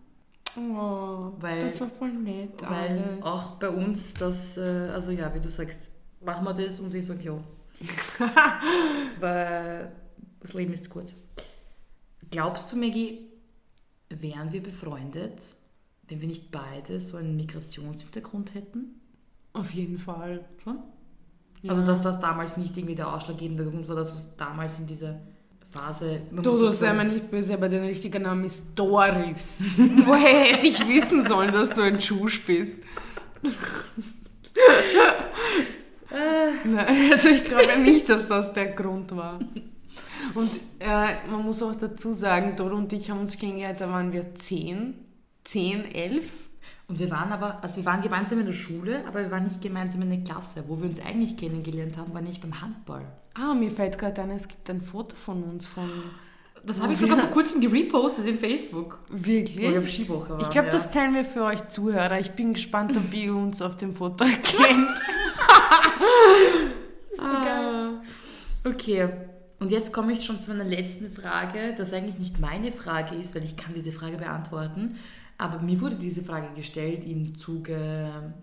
Oh, 0.55 1.34
weil, 1.39 1.62
das 1.62 1.82
war 1.82 1.89
voll 1.89 2.14
nett. 2.14 2.62
Weil 2.62 3.03
alles. 3.03 3.24
auch 3.24 3.51
bei 3.55 3.70
uns 3.70 4.14
das, 4.14 4.57
äh, 4.57 4.89
also 4.93 5.12
ja, 5.12 5.34
wie 5.34 5.39
du 5.39 5.49
sagst, 5.49 5.89
machen 6.22 6.45
wir 6.45 6.53
das 6.53 6.80
und 6.80 6.93
ich 6.93 7.05
sage 7.05 7.24
ja. 7.24 7.43
weil 9.20 9.91
das 10.39 10.53
Leben 10.53 10.74
ist 10.74 10.89
gut. 10.89 11.16
Glaubst 12.30 12.72
du, 12.72 12.76
Maggie, 12.78 13.28
wären 14.10 14.51
wir 14.51 14.62
befreundet, 14.62 15.43
wenn 16.07 16.22
wir 16.22 16.28
nicht 16.28 16.51
beide 16.51 16.99
so 16.99 17.18
einen 17.18 17.36
Migrationshintergrund 17.36 18.53
hätten? 18.53 19.01
Auf 19.53 19.72
jeden 19.72 19.97
Fall. 19.97 20.45
Schon? 20.64 20.80
Ja. 21.62 21.72
Also, 21.72 21.86
dass 21.86 22.01
das 22.01 22.20
damals 22.20 22.57
nicht 22.57 22.78
irgendwie 22.78 22.95
der 22.95 23.14
ausschlaggebende 23.14 23.66
Grund 23.66 23.88
war, 23.88 23.95
dass 23.95 24.16
du 24.16 24.22
damals 24.38 24.80
in 24.80 24.88
dieser 24.88 25.20
Phase. 25.70 26.22
Du, 26.32 26.70
sei 26.70 26.93
mir 26.93 27.05
nicht 27.05 27.30
böse, 27.30 27.53
aber 27.53 27.70
dein 27.70 27.84
richtiger 27.84 28.20
Name 28.20 28.47
ist 28.47 28.64
Doris. 28.76 29.62
Woher 30.05 30.45
hätte 30.45 30.68
ich 30.68 30.88
wissen 30.88 31.28
sollen, 31.28 31.51
dass 31.51 31.70
du 31.72 31.82
ein 31.82 31.99
Schusch 32.01 32.43
bist? 32.45 32.78
Nein, 36.64 37.12
also 37.12 37.30
ich 37.30 37.43
glaube 37.43 37.78
nicht, 37.80 38.10
dass 38.10 38.28
das 38.28 38.53
der 38.53 38.68
Grund 38.68 39.16
war. 39.16 39.39
Und 40.34 40.49
äh, 40.80 41.28
man 41.30 41.43
muss 41.43 41.62
auch 41.62 41.76
dazu 41.76 42.14
sagen, 42.14 42.55
Doro 42.55 42.76
und 42.76 42.91
ich 42.93 43.10
haben 43.10 43.20
uns 43.20 43.38
kennengelernt, 43.38 43.82
da 43.82 43.89
waren 43.89 44.12
wir 44.12 44.34
zehn, 44.36 44.95
zehn, 45.43 45.86
elf. 45.93 46.49
Und 46.90 46.98
wir 46.98 47.12
waren 47.12 47.32
aber, 47.32 47.60
also 47.62 47.78
wir 47.78 47.86
waren 47.86 48.02
gemeinsam 48.02 48.40
in 48.40 48.48
der 48.48 48.54
Schule, 48.54 49.04
aber 49.08 49.20
wir 49.20 49.30
waren 49.30 49.44
nicht 49.44 49.62
gemeinsam 49.62 50.02
in 50.02 50.10
der 50.10 50.22
Klasse. 50.22 50.64
Wo 50.68 50.82
wir 50.82 50.90
uns 50.90 51.00
eigentlich 51.00 51.38
kennengelernt 51.38 51.98
haben, 51.98 52.16
war 52.16 52.22
nicht 52.22 52.42
beim 52.42 52.60
Handball. 52.62 53.06
Ah, 53.36 53.54
mir 53.54 53.70
fällt 53.70 54.00
gerade 54.00 54.24
ein, 54.24 54.32
es 54.32 54.48
gibt 54.48 54.68
ein 54.72 54.82
Foto 54.82 55.16
von 55.16 55.44
uns 55.44 55.68
von. 55.68 55.88
Das 56.66 56.82
habe 56.82 56.92
ich 56.92 57.00
sogar 57.00 57.20
vor 57.20 57.30
kurzem 57.30 57.62
gerepostet 57.62 58.26
in 58.26 58.40
Facebook. 58.40 58.98
Wirklich? 59.10 59.68
Wo 59.68 59.72
wir 59.72 59.80
auf 59.80 59.88
Skiwoche 59.88 60.32
waren, 60.32 60.42
ich 60.42 60.50
glaube, 60.50 60.68
ja. 60.68 60.72
das 60.72 60.90
teilen 60.90 61.14
wir 61.14 61.24
für 61.24 61.44
euch 61.44 61.68
Zuhörer. 61.70 62.20
Ich 62.20 62.32
bin 62.32 62.54
gespannt, 62.54 62.98
ob 62.98 63.14
ihr 63.14 63.36
uns 63.36 63.62
auf 63.62 63.78
dem 63.78 63.96
Foto 63.96 64.24
erkennt. 64.26 64.90
so 67.18 67.24
ah. 67.24 68.02
Okay, 68.66 69.10
und 69.60 69.72
jetzt 69.72 69.94
komme 69.94 70.14
ich 70.14 70.26
schon 70.26 70.42
zu 70.42 70.52
meiner 70.52 70.64
letzten 70.64 71.12
Frage, 71.12 71.76
das 71.78 71.94
eigentlich 71.94 72.18
nicht 72.18 72.40
meine 72.40 72.72
Frage 72.72 73.16
ist, 73.16 73.36
weil 73.36 73.44
ich 73.44 73.58
kann 73.58 73.74
diese 73.74 73.92
Frage 73.92 74.18
beantworten, 74.18 74.98
aber 75.40 75.62
mir 75.62 75.80
wurde 75.80 75.96
diese 75.96 76.22
Frage 76.22 76.54
gestellt 76.54 77.06
im 77.06 77.38
Zuge 77.38 78.34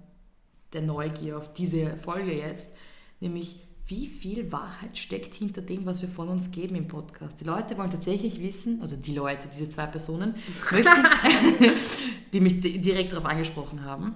der 0.72 0.82
Neugier 0.82 1.36
auf 1.36 1.52
diese 1.52 1.98
Folge 1.98 2.32
jetzt, 2.32 2.74
nämlich 3.20 3.60
wie 3.86 4.06
viel 4.06 4.50
Wahrheit 4.50 4.96
steckt 4.96 5.34
hinter 5.34 5.60
dem, 5.60 5.84
was 5.84 6.00
wir 6.00 6.08
von 6.08 6.28
uns 6.28 6.50
geben 6.50 6.74
im 6.74 6.88
Podcast. 6.88 7.38
Die 7.38 7.44
Leute 7.44 7.76
wollen 7.76 7.90
tatsächlich 7.90 8.40
wissen, 8.40 8.80
also 8.80 8.96
die 8.96 9.14
Leute, 9.14 9.46
diese 9.52 9.68
zwei 9.68 9.86
Personen, 9.86 10.34
möchten, 10.72 11.04
die 12.32 12.40
mich 12.40 12.60
direkt 12.62 13.12
darauf 13.12 13.26
angesprochen 13.26 13.84
haben, 13.84 14.14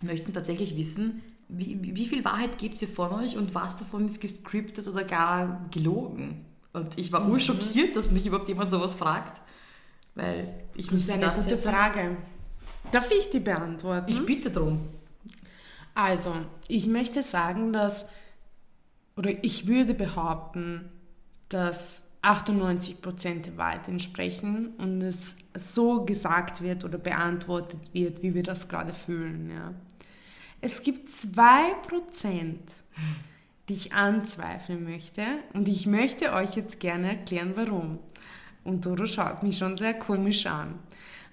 möchten 0.00 0.32
tatsächlich 0.32 0.76
wissen, 0.78 1.22
wie, 1.48 1.78
wie 1.94 2.06
viel 2.06 2.24
Wahrheit 2.24 2.56
gibt 2.56 2.80
ihr 2.80 2.88
von 2.88 3.12
euch 3.12 3.36
und 3.36 3.54
was 3.54 3.76
davon 3.76 4.06
ist 4.06 4.20
gescriptet 4.20 4.88
oder 4.88 5.04
gar 5.04 5.68
gelogen? 5.70 6.46
Und 6.72 6.98
ich 6.98 7.12
war 7.12 7.20
mhm. 7.20 7.32
urschockiert, 7.32 7.94
dass 7.94 8.10
mich 8.10 8.26
überhaupt 8.26 8.48
jemand 8.48 8.70
sowas 8.70 8.94
fragt, 8.94 9.42
weil 10.14 10.63
ich 10.74 10.88
Das 10.88 10.94
ist 10.94 11.10
eine 11.10 11.30
gute. 11.30 11.58
Frage. 11.58 12.16
Darf 12.90 13.10
ich 13.10 13.30
die 13.30 13.40
beantworten? 13.40 14.10
Ich 14.10 14.24
bitte 14.24 14.50
drum. 14.50 14.80
Also, 15.94 16.34
ich 16.68 16.86
möchte 16.86 17.22
sagen, 17.22 17.72
dass, 17.72 18.04
oder 19.16 19.30
ich 19.42 19.66
würde 19.66 19.94
behaupten, 19.94 20.90
dass 21.48 22.02
98% 22.22 23.42
der 23.42 23.56
Wahrheit 23.56 23.88
entsprechen 23.88 24.74
und 24.78 25.02
es 25.02 25.36
so 25.56 26.04
gesagt 26.04 26.62
wird 26.62 26.84
oder 26.84 26.98
beantwortet 26.98 27.80
wird, 27.92 28.22
wie 28.22 28.34
wir 28.34 28.42
das 28.42 28.68
gerade 28.68 28.94
fühlen. 28.94 29.50
Ja. 29.50 29.74
Es 30.60 30.82
gibt 30.82 31.10
2%, 31.10 31.34
die 33.68 33.74
ich 33.74 33.92
anzweifeln 33.92 34.84
möchte 34.84 35.22
und 35.52 35.68
ich 35.68 35.86
möchte 35.86 36.32
euch 36.32 36.56
jetzt 36.56 36.80
gerne 36.80 37.08
erklären, 37.10 37.52
warum. 37.56 37.98
Und 38.64 38.84
Doro 38.86 39.06
schaut 39.06 39.42
mich 39.42 39.58
schon 39.58 39.76
sehr 39.76 39.94
komisch 39.94 40.46
an. 40.46 40.78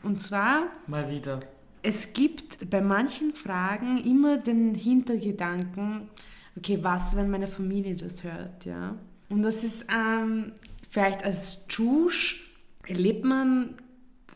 Und 0.03 0.21
zwar... 0.21 0.63
Mal 0.87 1.09
wieder. 1.09 1.39
Es 1.81 2.13
gibt 2.13 2.69
bei 2.69 2.81
manchen 2.81 3.33
Fragen 3.33 3.97
immer 4.03 4.37
den 4.37 4.75
Hintergedanken, 4.75 6.09
okay, 6.55 6.79
was, 6.81 7.15
wenn 7.15 7.31
meine 7.31 7.47
Familie 7.47 7.95
das 7.95 8.23
hört, 8.23 8.65
ja? 8.65 8.95
Und 9.29 9.43
das 9.43 9.63
ist 9.63 9.85
ähm, 9.89 10.51
vielleicht 10.89 11.23
als 11.23 11.67
Tschusch 11.67 12.51
erlebt 12.85 13.23
man 13.23 13.75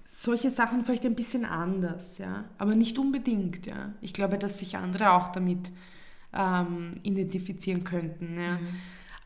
solche 0.06 0.50
Sachen 0.50 0.84
vielleicht 0.84 1.06
ein 1.06 1.16
bisschen 1.16 1.46
anders, 1.46 2.18
ja, 2.18 2.46
aber 2.58 2.74
nicht 2.74 2.98
unbedingt, 2.98 3.68
ja. 3.68 3.94
Ich 4.02 4.14
glaube, 4.14 4.38
dass 4.38 4.60
sich 4.60 4.78
andere 4.78 5.12
auch 5.12 5.28
damit 5.30 5.72
ähm, 6.34 6.96
identifizieren 7.04 7.84
könnten, 7.84 8.40
ja. 8.40 8.54
Mhm. 8.54 8.68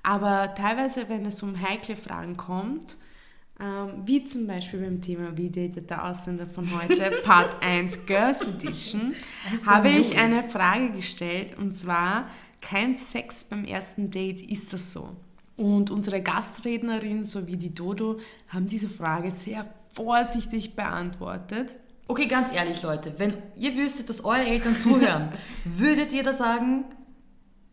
Aber 0.02 0.56
teilweise, 0.56 1.08
wenn 1.10 1.26
es 1.26 1.44
um 1.44 1.62
heikle 1.62 1.96
Fragen 1.96 2.36
kommt, 2.36 2.98
ähm, 3.62 4.01
wie 4.05 4.24
zum 4.24 4.47
Beispiel 4.47 4.80
beim 4.80 5.01
Thema 5.01 5.36
Wie 5.36 5.49
datet 5.49 5.89
der 5.89 6.05
Ausländer 6.05 6.47
von 6.47 6.66
heute, 6.82 7.12
Part 7.24 7.57
1 7.62 8.05
Girls 8.05 8.47
Edition, 8.47 9.14
also 9.51 9.68
habe 9.68 9.89
ich 9.89 10.18
eine 10.18 10.49
Frage 10.49 10.91
gestellt 10.91 11.57
und 11.57 11.74
zwar, 11.74 12.30
kein 12.62 12.95
Sex 12.95 13.43
beim 13.43 13.66
ersten 13.66 14.12
Date, 14.12 14.41
ist 14.41 14.72
das 14.72 14.93
so? 14.93 15.16
Und 15.57 15.91
unsere 15.91 16.22
Gastrednerin 16.22 17.26
sowie 17.26 17.57
die 17.57 17.74
Dodo 17.74 18.20
haben 18.47 18.68
diese 18.68 18.88
Frage 18.88 19.32
sehr 19.32 19.66
vorsichtig 19.93 20.76
beantwortet. 20.76 21.76
Okay, 22.07 22.28
ganz 22.28 22.53
ehrlich, 22.53 22.82
Leute, 22.82 23.14
wenn 23.18 23.34
ihr 23.57 23.76
wüsstet, 23.76 24.10
dass 24.10 24.24
eure 24.24 24.45
Eltern 24.45 24.78
zuhören, 24.78 25.34
würdet 25.66 26.14
ihr 26.14 26.24
da 26.24 26.32
sagen, 26.32 26.86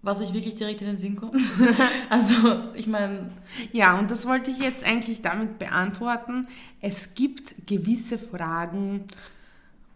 was 0.06 0.20
euch 0.20 0.32
wirklich 0.32 0.54
direkt 0.54 0.80
in 0.80 0.86
den 0.86 0.98
Sinn 0.98 1.16
kommt? 1.16 1.34
also, 2.08 2.34
ich 2.74 2.86
meine. 2.86 3.30
Ja, 3.72 3.98
und 3.98 4.10
das 4.10 4.26
wollte 4.26 4.50
ich 4.50 4.58
jetzt 4.58 4.84
eigentlich 4.84 5.20
damit 5.20 5.58
beantworten. 5.58 6.46
Es 6.80 7.14
gibt 7.14 7.66
gewisse 7.66 8.18
Fragen, 8.18 9.04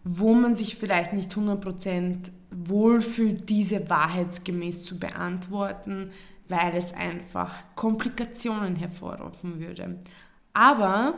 wo 0.03 0.33
man 0.33 0.55
sich 0.55 0.75
vielleicht 0.75 1.13
nicht 1.13 1.31
100% 1.31 2.17
wohlfühlt, 2.51 3.49
diese 3.49 3.89
wahrheitsgemäß 3.89 4.83
zu 4.83 4.99
beantworten, 4.99 6.11
weil 6.49 6.75
es 6.75 6.93
einfach 6.93 7.53
Komplikationen 7.75 8.75
hervorrufen 8.75 9.59
würde. 9.59 9.99
Aber 10.53 11.13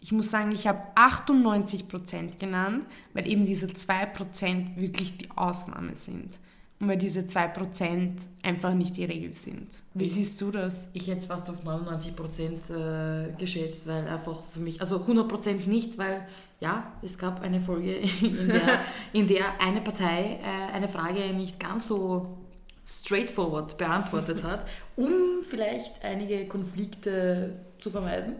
ich 0.00 0.12
muss 0.12 0.30
sagen, 0.30 0.52
ich 0.52 0.66
habe 0.66 0.80
98% 0.94 2.38
genannt, 2.38 2.86
weil 3.12 3.26
eben 3.26 3.46
diese 3.46 3.66
2% 3.66 4.76
wirklich 4.76 5.18
die 5.18 5.30
Ausnahme 5.32 5.96
sind. 5.96 6.38
Weil 6.82 6.96
diese 6.96 7.20
2% 7.20 8.12
einfach 8.42 8.72
nicht 8.72 8.96
die 8.96 9.04
Regel 9.04 9.32
sind. 9.32 9.68
Wie 9.92 10.04
ich, 10.04 10.14
siehst 10.14 10.40
du 10.40 10.50
das? 10.50 10.88
Ich 10.94 11.06
hätte 11.08 11.18
es 11.18 11.26
fast 11.26 11.50
auf 11.50 11.62
99% 11.64 12.72
äh, 12.72 13.32
geschätzt, 13.36 13.86
weil 13.86 14.08
einfach 14.08 14.42
für 14.52 14.60
mich, 14.60 14.80
also 14.80 14.96
100% 14.96 15.68
nicht, 15.68 15.98
weil 15.98 16.26
ja, 16.60 16.92
es 17.02 17.18
gab 17.18 17.42
eine 17.42 17.60
Folge, 17.60 17.96
in 18.22 18.48
der, 18.48 18.80
in 19.12 19.26
der 19.26 19.60
eine 19.60 19.80
Partei 19.80 20.38
äh, 20.42 20.72
eine 20.72 20.88
Frage 20.88 21.34
nicht 21.34 21.60
ganz 21.60 21.88
so 21.88 22.38
straightforward 22.86 23.78
beantwortet 23.78 24.42
hat, 24.42 24.66
um 24.96 25.42
vielleicht 25.42 26.04
einige 26.04 26.46
Konflikte 26.46 27.60
zu 27.78 27.90
vermeiden. 27.90 28.36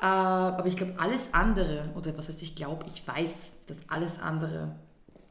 Äh, 0.00 0.06
aber 0.06 0.66
ich 0.66 0.76
glaube, 0.76 0.94
alles 0.98 1.34
andere, 1.34 1.90
oder 1.96 2.16
was 2.16 2.28
heißt 2.28 2.42
ich 2.42 2.54
glaube, 2.54 2.84
ich 2.86 3.06
weiß, 3.06 3.64
dass 3.66 3.78
alles 3.88 4.20
andere 4.20 4.76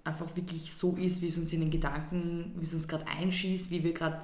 einfach 0.08 0.36
wirklich 0.36 0.74
so 0.74 0.96
ist, 0.96 1.22
wie 1.22 1.28
es 1.28 1.38
uns 1.38 1.54
in 1.54 1.60
den 1.60 1.72
Gedanken, 1.72 2.54
wie 2.58 2.64
es 2.64 2.74
uns 2.74 2.88
gerade 2.88 3.06
einschießt, 3.08 3.70
wie 3.70 3.84
wir 3.84 3.94
gerade 3.94 4.24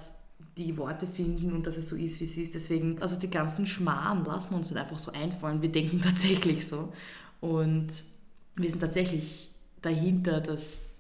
die 0.58 0.78
Worte 0.78 1.08
finden 1.08 1.54
und 1.54 1.66
dass 1.66 1.78
es 1.78 1.90
so 1.90 1.96
ist, 1.96 2.20
wie 2.20 2.26
es 2.26 2.38
ist. 2.38 2.54
Deswegen, 2.54 3.02
also 3.02 3.16
die 3.16 3.30
ganzen 3.30 3.68
Schmarrn 3.68 4.24
lassen 4.26 4.52
wir 4.52 4.58
uns 4.58 4.70
nicht 4.70 4.80
einfach 4.80 5.00
so 5.00 5.12
einfallen. 5.12 5.62
Wir 5.62 5.72
denken 5.72 6.02
tatsächlich 6.04 6.68
so. 6.68 6.94
Und 7.42 8.04
wir 8.56 8.70
sind 8.70 8.80
tatsächlich 8.80 9.50
dahinter, 9.82 10.40
dass 10.40 11.00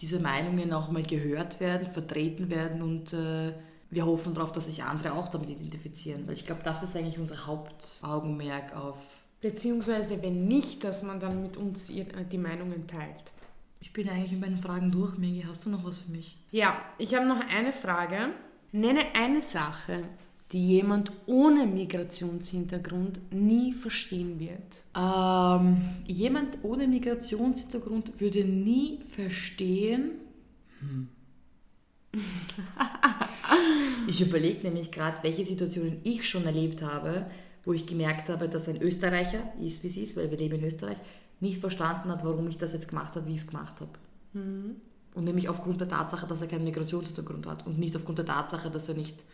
diese 0.00 0.20
Meinungen 0.20 0.72
auch 0.72 0.90
mal 0.90 1.02
gehört 1.02 1.60
werden, 1.60 1.86
vertreten 1.86 2.50
werden 2.50 2.82
und 2.82 3.12
äh, 3.12 3.52
wir 3.90 4.06
hoffen 4.06 4.34
darauf, 4.34 4.52
dass 4.52 4.66
sich 4.66 4.82
andere 4.82 5.12
auch 5.12 5.28
damit 5.28 5.50
identifizieren. 5.50 6.26
Weil 6.26 6.34
ich 6.34 6.44
glaube, 6.44 6.62
das 6.62 6.82
ist 6.82 6.96
eigentlich 6.96 7.18
unser 7.18 7.46
Hauptaugenmerk 7.46 8.76
auf. 8.76 8.98
Beziehungsweise, 9.40 10.20
wenn 10.22 10.46
nicht, 10.46 10.84
dass 10.84 11.02
man 11.02 11.20
dann 11.20 11.42
mit 11.42 11.56
uns 11.56 11.88
äh, 11.90 12.04
die 12.30 12.38
Meinungen 12.38 12.86
teilt. 12.86 13.32
Ich 13.80 13.92
bin 13.92 14.08
eigentlich 14.08 14.32
in 14.32 14.40
meinen 14.40 14.58
Fragen 14.58 14.90
durch, 14.90 15.16
Megi. 15.18 15.44
Hast 15.46 15.64
du 15.64 15.70
noch 15.70 15.84
was 15.84 16.00
für 16.00 16.10
mich? 16.10 16.36
Ja, 16.50 16.80
ich 16.98 17.14
habe 17.14 17.26
noch 17.26 17.40
eine 17.48 17.72
Frage. 17.72 18.30
Nenne 18.72 19.00
eine 19.14 19.40
Sache, 19.40 20.04
die 20.52 20.66
jemand 20.66 21.12
ohne 21.26 21.66
Migrationshintergrund 21.66 23.32
nie 23.32 23.72
verstehen 23.72 24.40
wird. 24.40 24.84
Ähm, 24.96 25.80
jemand 26.06 26.58
ohne 26.62 26.88
Migrationshintergrund 26.88 28.20
würde 28.20 28.44
nie 28.44 29.00
verstehen. 29.04 30.12
Hm. 30.80 31.08
ich 34.08 34.20
überlege 34.20 34.66
nämlich 34.66 34.90
gerade, 34.90 35.22
welche 35.22 35.44
Situationen 35.44 36.00
ich 36.04 36.28
schon 36.28 36.46
erlebt 36.46 36.82
habe, 36.82 37.30
wo 37.64 37.74
ich 37.74 37.86
gemerkt 37.86 38.30
habe, 38.30 38.48
dass 38.48 38.68
ein 38.68 38.80
Österreicher, 38.80 39.52
ist 39.60 39.82
wie 39.82 39.88
sie 39.88 40.02
ist, 40.02 40.16
weil 40.16 40.30
wir 40.30 40.38
leben 40.38 40.56
in 40.56 40.64
Österreich, 40.64 40.98
nicht 41.40 41.60
verstanden 41.60 42.10
hat, 42.10 42.24
warum 42.24 42.48
ich 42.48 42.58
das 42.58 42.72
jetzt 42.72 42.88
gemacht 42.88 43.14
habe, 43.16 43.26
wie 43.26 43.34
ich 43.34 43.42
es 43.42 43.46
gemacht 43.46 43.74
habe. 43.80 43.90
Mhm. 44.32 44.76
Und 45.14 45.24
nämlich 45.24 45.48
aufgrund 45.48 45.80
der 45.80 45.88
Tatsache, 45.88 46.26
dass 46.26 46.42
er 46.42 46.48
keinen 46.48 46.64
Migrationshintergrund 46.64 47.46
hat 47.46 47.66
und 47.66 47.78
nicht 47.78 47.96
aufgrund 47.96 48.18
der 48.18 48.26
Tatsache, 48.26 48.70
dass 48.70 48.88
er 48.88 48.94
nicht, 48.94 49.24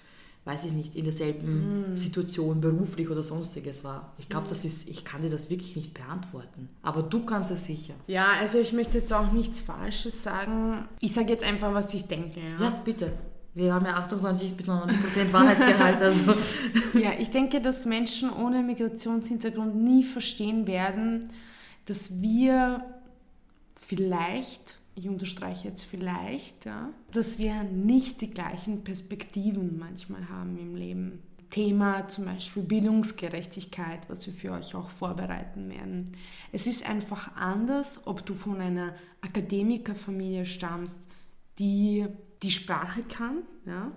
weiß 0.45 0.67
ich 0.67 0.73
nicht, 0.73 0.95
in 0.95 1.05
derselben 1.05 1.91
mhm. 1.91 1.97
Situation 1.97 2.61
beruflich 2.61 3.09
oder 3.11 3.23
sonstiges 3.23 3.85
war. 3.85 4.13
Ich 4.19 4.29
glaube, 4.29 4.47
mhm. 4.47 4.51
das 4.51 4.65
ist, 4.65 4.89
ich 4.89 5.05
kann 5.05 5.23
dir 5.23 5.31
das 5.31 5.51
wirklich 5.51 5.77
nicht 5.77 5.93
beantworten. 5.93 6.69
Aber 6.83 7.03
du 7.03 7.25
kannst 7.25 7.51
es 7.51 7.67
sicher. 7.67 7.95
Ja, 8.07 8.29
also 8.41 8.59
ich 8.59 8.73
möchte 8.73 8.99
jetzt 8.99 9.13
auch 9.13 9.33
nichts 9.33 9.61
Falsches 9.61 10.23
sagen. 10.23 10.89
Ich 11.01 11.13
sage 11.13 11.29
jetzt 11.29 11.45
einfach, 11.45 11.75
was 11.75 11.93
ich 11.93 12.07
denke. 12.07 12.41
Ja, 12.41 12.65
ja 12.65 12.71
bitte. 12.85 13.13
Wir 13.55 13.73
haben 13.73 13.87
ja 13.87 13.95
98 13.95 14.57
bis 14.57 14.67
99 14.67 15.03
Prozent 15.03 15.33
Wahrheitsgehalt. 15.33 16.03
Also. 16.03 16.35
ja, 16.99 17.13
ich 17.19 17.31
denke, 17.31 17.61
dass 17.61 17.87
Menschen 17.87 18.31
ohne 18.33 18.63
Migrationshintergrund 18.63 19.77
nie 19.77 20.03
verstehen 20.03 20.67
werden, 20.67 21.29
dass 21.87 22.21
wir 22.21 22.85
vielleicht, 23.77 24.79
ich 24.95 25.09
unterstreiche 25.09 25.69
jetzt 25.69 25.85
vielleicht, 25.85 26.65
ja, 26.65 26.91
dass 27.13 27.39
wir 27.39 27.63
nicht 27.65 28.21
die 28.21 28.31
gleichen 28.31 28.85
Perspektiven 28.85 29.79
manchmal 29.79 30.29
haben 30.29 30.59
im 30.59 30.77
Leben. 30.77 31.23
Thema 31.51 32.09
zum 32.09 32.25
Beispiel 32.25 32.65
Bildungsgerechtigkeit, 32.65 34.11
was 34.11 34.27
wir 34.27 34.35
für 34.35 34.51
euch 34.51 34.75
auch 34.75 34.91
vorbereiten 34.91 35.71
werden. 35.71 36.11
Es 36.51 36.67
ist 36.67 36.89
einfach 36.89 37.37
anders, 37.37 38.01
ob 38.07 38.27
du 38.27 38.35
von 38.35 38.61
einer 38.61 38.97
Akademikerfamilie 39.21 40.47
stammst, 40.47 40.99
die 41.61 42.07
die 42.43 42.51
Sprache 42.51 43.03
kann, 43.03 43.43
ja, 43.67 43.93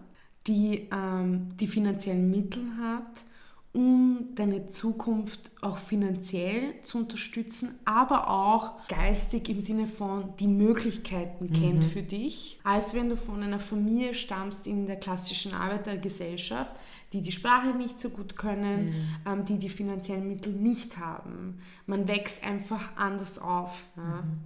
die 0.45 0.87
ähm, 0.91 1.57
die 1.57 1.65
finanziellen 1.65 2.29
Mittel 2.29 2.63
hat, 2.79 3.25
um 3.73 4.29
deine 4.33 4.67
Zukunft 4.67 5.51
auch 5.61 5.77
finanziell 5.77 6.81
zu 6.81 6.97
unterstützen, 6.99 7.77
aber 7.85 8.29
auch 8.29 8.87
geistig 8.87 9.49
im 9.49 9.59
Sinne 9.59 9.87
von 9.87 10.35
die 10.39 10.47
Möglichkeiten 10.47 11.45
mhm. 11.45 11.53
kennt 11.53 11.85
für 11.85 12.01
dich, 12.01 12.59
als 12.63 12.93
wenn 12.93 13.09
du 13.09 13.17
von 13.17 13.43
einer 13.43 13.59
Familie 13.59 14.13
stammst 14.13 14.65
in 14.67 14.87
der 14.87 14.95
klassischen 14.95 15.53
Arbeitergesellschaft, 15.53 16.73
die 17.13 17.21
die 17.21 17.31
Sprache 17.31 17.69
nicht 17.77 17.99
so 17.99 18.09
gut 18.09 18.35
können, 18.35 18.85
mhm. 18.85 19.31
ähm, 19.31 19.45
die 19.45 19.59
die 19.59 19.69
finanziellen 19.69 20.27
Mittel 20.27 20.53
nicht 20.53 20.97
haben. 20.97 21.59
Man 21.85 22.07
wächst 22.07 22.43
einfach 22.45 22.95
anders 22.95 23.37
auf. 23.39 23.85
Ja. 23.95 24.23
Mhm. 24.23 24.39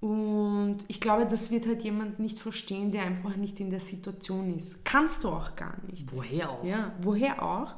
Und 0.00 0.78
ich 0.88 0.98
glaube, 0.98 1.26
das 1.26 1.50
wird 1.50 1.66
halt 1.66 1.82
jemand 1.82 2.20
nicht 2.20 2.38
verstehen, 2.38 2.90
der 2.90 3.02
einfach 3.02 3.36
nicht 3.36 3.60
in 3.60 3.68
der 3.68 3.80
Situation 3.80 4.56
ist. 4.56 4.82
Kannst 4.82 5.24
du 5.24 5.28
auch 5.28 5.54
gar 5.56 5.76
nicht. 5.90 6.08
Woher 6.14 6.50
auch? 6.50 6.64
Ja, 6.64 6.92
woher 7.02 7.42
auch? 7.42 7.74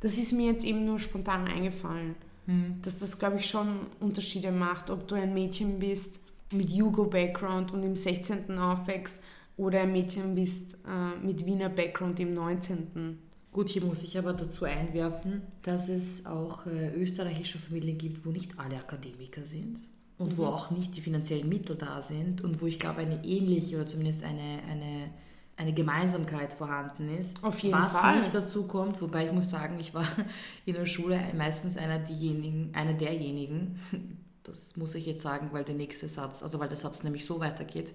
Das 0.00 0.18
ist 0.18 0.32
mir 0.32 0.50
jetzt 0.50 0.64
eben 0.64 0.84
nur 0.84 0.98
spontan 0.98 1.46
eingefallen, 1.46 2.14
mhm. 2.46 2.80
dass 2.82 2.98
das, 2.98 3.18
glaube 3.18 3.36
ich, 3.36 3.46
schon 3.46 3.68
Unterschiede 4.00 4.52
macht, 4.52 4.90
ob 4.90 5.08
du 5.08 5.14
ein 5.14 5.34
Mädchen 5.34 5.78
bist 5.78 6.20
mit 6.52 6.70
Jugo-Background 6.70 7.72
und 7.72 7.84
im 7.84 7.96
16. 7.96 8.58
aufwächst 8.58 9.20
oder 9.56 9.80
ein 9.80 9.92
Mädchen 9.92 10.34
bist 10.34 10.76
äh, 10.86 11.24
mit 11.24 11.44
Wiener 11.46 11.68
Background 11.68 12.20
im 12.20 12.34
19. 12.34 13.18
Gut, 13.50 13.70
hier 13.70 13.82
muss 13.82 14.02
ich 14.02 14.18
aber 14.18 14.34
dazu 14.34 14.66
einwerfen, 14.66 15.42
dass 15.62 15.88
es 15.88 16.26
auch 16.26 16.66
äh, 16.66 16.94
österreichische 16.94 17.58
Familien 17.58 17.96
gibt, 17.96 18.26
wo 18.26 18.30
nicht 18.30 18.58
alle 18.58 18.76
Akademiker 18.76 19.44
sind 19.44 19.80
und 20.18 20.32
mhm. 20.32 20.36
wo 20.36 20.46
auch 20.46 20.70
nicht 20.70 20.96
die 20.96 21.00
finanziellen 21.00 21.48
Mittel 21.48 21.76
da 21.76 22.02
sind 22.02 22.42
und 22.42 22.60
wo 22.60 22.66
ich 22.66 22.78
glaube 22.78 23.00
eine 23.00 23.24
ähnliche 23.24 23.76
oder 23.76 23.86
zumindest 23.86 24.24
eine, 24.24 24.60
eine 24.70 25.10
eine 25.56 25.72
Gemeinsamkeit 25.72 26.52
vorhanden 26.52 27.08
ist. 27.16 27.42
Auf 27.42 27.58
jeden 27.60 27.78
was 27.78 27.92
Fall. 27.92 28.20
nicht 28.20 28.34
dazu 28.34 28.66
kommt, 28.66 29.00
wobei 29.00 29.26
ich 29.26 29.32
muss 29.32 29.50
sagen, 29.50 29.78
ich 29.80 29.94
war 29.94 30.06
in 30.66 30.74
der 30.74 30.86
Schule 30.86 31.20
meistens 31.36 31.76
einer, 31.76 31.98
diejenigen, 31.98 32.74
einer 32.74 32.92
derjenigen, 32.92 33.80
das 34.42 34.76
muss 34.76 34.94
ich 34.94 35.06
jetzt 35.06 35.22
sagen, 35.22 35.48
weil 35.52 35.64
der 35.64 35.74
nächste 35.74 36.08
Satz, 36.08 36.42
also 36.42 36.58
weil 36.60 36.68
der 36.68 36.76
Satz 36.76 37.02
nämlich 37.02 37.24
so 37.24 37.40
weitergeht, 37.40 37.94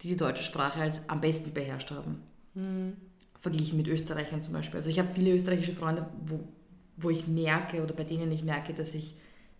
die 0.00 0.08
die 0.08 0.16
deutsche 0.16 0.42
Sprache 0.42 0.80
als 0.80 1.08
am 1.08 1.20
besten 1.20 1.52
beherrscht 1.52 1.90
haben. 1.90 2.22
Mhm. 2.54 2.96
Verglichen 3.40 3.76
mit 3.76 3.86
Österreichern 3.86 4.42
zum 4.42 4.54
Beispiel. 4.54 4.78
Also 4.78 4.90
ich 4.90 4.98
habe 4.98 5.10
viele 5.14 5.32
österreichische 5.32 5.74
Freunde, 5.74 6.06
wo, 6.24 6.40
wo 6.96 7.10
ich 7.10 7.28
merke 7.28 7.82
oder 7.82 7.94
bei 7.94 8.04
denen 8.04 8.32
ich 8.32 8.42
merke, 8.42 8.74
dass 8.74 8.94
ich 8.94 9.14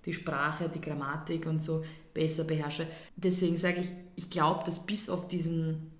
die 0.05 0.15
Sprache, 0.15 0.69
die 0.69 0.81
Grammatik 0.81 1.47
und 1.47 1.63
so 1.63 1.85
besser 2.15 2.45
beherrsche. 2.45 2.87
Deswegen 3.17 3.57
sage 3.57 3.81
ich, 3.81 3.93
ich 4.17 4.31
glaube, 4.31 4.65
dass 4.65 4.85
bis 4.85 5.09
auf 5.09 5.29
diesen 5.29 5.93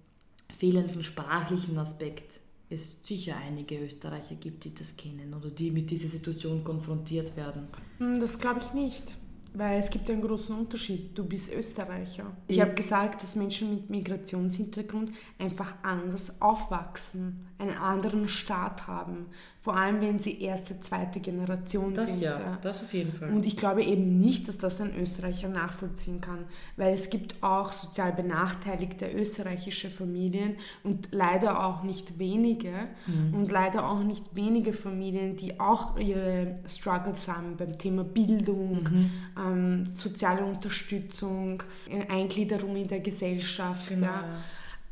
fehlenden 0.59 1.03
sprachlichen 1.03 1.79
Aspekt 1.79 2.41
es 2.71 2.99
sicher 3.03 3.37
einige 3.37 3.79
Österreicher 3.79 4.35
gibt, 4.35 4.65
die 4.65 4.75
das 4.75 4.97
kennen 4.97 5.33
oder 5.35 5.49
die 5.51 5.71
mit 5.71 5.91
dieser 5.91 6.09
Situation 6.09 6.63
konfrontiert 6.65 7.35
werden. 7.37 7.69
Hm, 7.99 8.21
das 8.21 8.39
glaube 8.39 8.61
ich 8.61 8.75
nicht. 8.75 9.17
Weil 9.55 9.79
es 9.79 9.89
gibt 9.89 10.11
einen 10.11 10.21
großen 10.21 10.55
Unterschied. 10.55 11.17
Du 11.17 11.25
bist 11.25 11.53
Österreicher. 11.53 12.37
Ich 12.49 12.61
habe 12.61 12.75
gesagt, 12.75 13.23
dass 13.23 13.35
Menschen 13.35 13.75
mit 13.75 13.91
Migrationshintergrund 13.91 15.11
einfach 15.39 15.73
anders 15.83 16.43
aufwachsen, 16.43 17.47
einen 17.57 17.77
anderen 17.77 18.29
Staat 18.29 18.87
haben. 18.87 19.27
Vor 19.69 19.77
allem, 19.77 20.01
wenn 20.01 20.19
sie 20.19 20.41
erste, 20.41 20.81
zweite 20.81 21.21
Generation 21.21 21.93
das 21.93 22.07
sind. 22.07 22.23
Ja, 22.23 22.57
das 22.63 22.83
auf 22.83 22.95
jeden 22.95 23.13
Fall. 23.13 23.29
Und 23.29 23.45
ich 23.45 23.55
glaube 23.55 23.83
eben 23.83 24.19
nicht, 24.19 24.49
dass 24.49 24.57
das 24.57 24.81
ein 24.81 24.99
Österreicher 24.99 25.51
nachvollziehen 25.51 26.23
kann, 26.23 26.47
weil 26.79 26.95
es 26.95 27.11
gibt 27.11 27.43
auch 27.43 27.71
sozial 27.71 28.15
benachteiligte 28.15 29.13
österreichische 29.13 29.91
Familien 29.91 30.57
und 30.85 31.11
leider 31.11 31.67
auch 31.67 31.83
nicht 31.83 32.19
wenige 32.19 32.73
mhm. 33.07 33.35
und 33.35 33.53
leider 33.53 33.91
auch 33.91 34.03
nicht 34.03 34.35
wenige 34.35 34.73
Familien, 34.73 35.37
die 35.37 35.61
auch 35.61 35.99
ihre 35.99 36.61
Struggles 36.67 37.29
haben 37.29 37.59
beim 37.59 37.77
Thema 37.77 38.05
Bildung, 38.05 38.85
mhm. 38.85 39.11
ähm, 39.37 39.87
soziale 39.87 40.47
Unterstützung, 40.47 41.63
äh, 41.91 42.11
Eingliederung 42.11 42.75
in 42.75 42.89
der 42.89 43.01
Gesellschaft. 43.01 43.91
Genau. 43.91 44.07
Ja. 44.07 44.25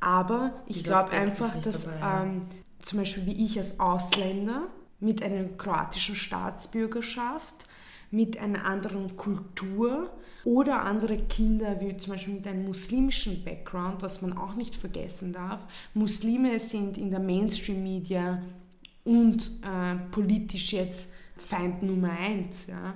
Aber 0.00 0.52
ich 0.66 0.84
glaube 0.84 1.12
einfach, 1.12 1.56
dass 1.62 1.84
dabei, 1.84 1.98
ja. 1.98 2.22
ähm, 2.24 2.42
zum 2.86 3.00
Beispiel 3.00 3.26
wie 3.26 3.44
ich 3.44 3.58
als 3.58 3.80
Ausländer 3.80 4.68
mit 5.00 5.20
einer 5.20 5.44
kroatischen 5.44 6.14
Staatsbürgerschaft, 6.14 7.66
mit 8.12 8.38
einer 8.38 8.64
anderen 8.64 9.16
Kultur 9.16 10.10
oder 10.44 10.82
andere 10.82 11.16
Kinder, 11.16 11.80
wie 11.80 11.96
zum 11.96 12.12
Beispiel 12.12 12.34
mit 12.34 12.46
einem 12.46 12.64
muslimischen 12.64 13.42
Background, 13.44 14.02
was 14.02 14.22
man 14.22 14.38
auch 14.38 14.54
nicht 14.54 14.76
vergessen 14.76 15.32
darf. 15.32 15.66
Muslime 15.94 16.60
sind 16.60 16.96
in 16.96 17.10
der 17.10 17.18
Mainstream-Media 17.18 18.40
und 19.02 19.50
äh, 19.62 19.96
politisch 20.12 20.72
jetzt 20.72 21.12
Feind 21.36 21.82
Nummer 21.82 22.10
eins. 22.10 22.68
Ja? 22.68 22.94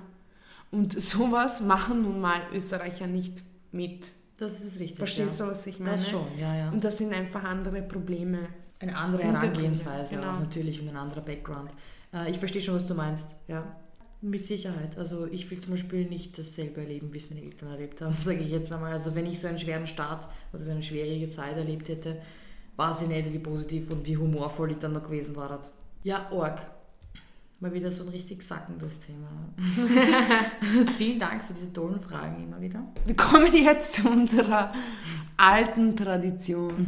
Und 0.71 0.99
sowas 1.01 1.59
machen 1.59 2.03
nun 2.03 2.21
mal 2.21 2.39
Österreicher 2.53 3.07
nicht 3.07 3.43
mit. 3.73 4.09
Das 4.37 4.61
ist 4.61 4.79
richtig. 4.79 4.97
Verstehst 4.99 5.41
ja. 5.41 5.45
du, 5.45 5.51
was 5.51 5.67
ich 5.67 5.79
meine? 5.79 5.91
Das 5.91 6.09
schon, 6.09 6.25
ja, 6.39 6.55
ja. 6.55 6.69
Und 6.69 6.81
das 6.81 6.97
sind 6.97 7.13
einfach 7.13 7.43
andere 7.43 7.81
Probleme. 7.81 8.47
Eine 8.81 8.97
andere 8.97 9.23
Herangehensweise, 9.23 10.15
genau. 10.15 10.39
natürlich, 10.39 10.81
und 10.81 10.89
ein 10.89 10.97
anderer 10.97 11.21
Background. 11.21 11.71
Äh, 12.13 12.31
ich 12.31 12.39
verstehe 12.39 12.61
schon, 12.61 12.75
was 12.75 12.87
du 12.87 12.95
meinst, 12.95 13.35
ja. 13.47 13.63
Mit 14.23 14.45
Sicherheit. 14.45 14.97
Also 14.99 15.25
ich 15.25 15.49
will 15.49 15.59
zum 15.59 15.71
Beispiel 15.71 16.05
nicht 16.05 16.37
dasselbe 16.37 16.81
erleben, 16.81 17.11
wie 17.11 17.17
es 17.17 17.31
meine 17.31 17.41
Eltern 17.43 17.69
erlebt 17.69 18.01
haben, 18.01 18.15
sage 18.21 18.39
ich 18.39 18.51
jetzt 18.51 18.71
einmal. 18.71 18.91
Also 18.91 19.15
wenn 19.15 19.25
ich 19.25 19.39
so 19.39 19.47
einen 19.47 19.57
schweren 19.57 19.87
Start 19.87 20.27
oder 20.53 20.63
so 20.63 20.71
eine 20.71 20.83
schwierige 20.83 21.29
Zeit 21.29 21.57
erlebt 21.57 21.89
hätte, 21.89 22.21
weiß 22.75 23.03
ich 23.03 23.07
nicht, 23.07 23.33
wie 23.33 23.39
positiv 23.39 23.89
und 23.89 24.05
wie 24.05 24.17
humorvoll 24.17 24.71
ich 24.71 24.77
dann 24.77 24.93
noch 24.93 25.03
gewesen 25.03 25.35
war. 25.35 25.59
Ja, 26.03 26.31
Org. 26.31 26.59
Mal 27.59 27.73
wieder 27.73 27.91
so 27.91 28.03
ein 28.03 28.09
richtig 28.09 28.41
sackendes 28.41 28.99
Thema. 28.99 29.27
Vielen 30.97 31.19
Dank 31.19 31.43
für 31.45 31.53
diese 31.53 31.71
tollen 31.71 32.01
Fragen 32.01 32.43
immer 32.43 32.59
wieder. 32.59 32.83
Wir 33.05 33.15
kommen 33.15 33.55
jetzt 33.55 33.93
zu 33.93 34.09
unserer 34.09 34.73
alten 35.37 35.95
Tradition. 35.95 36.87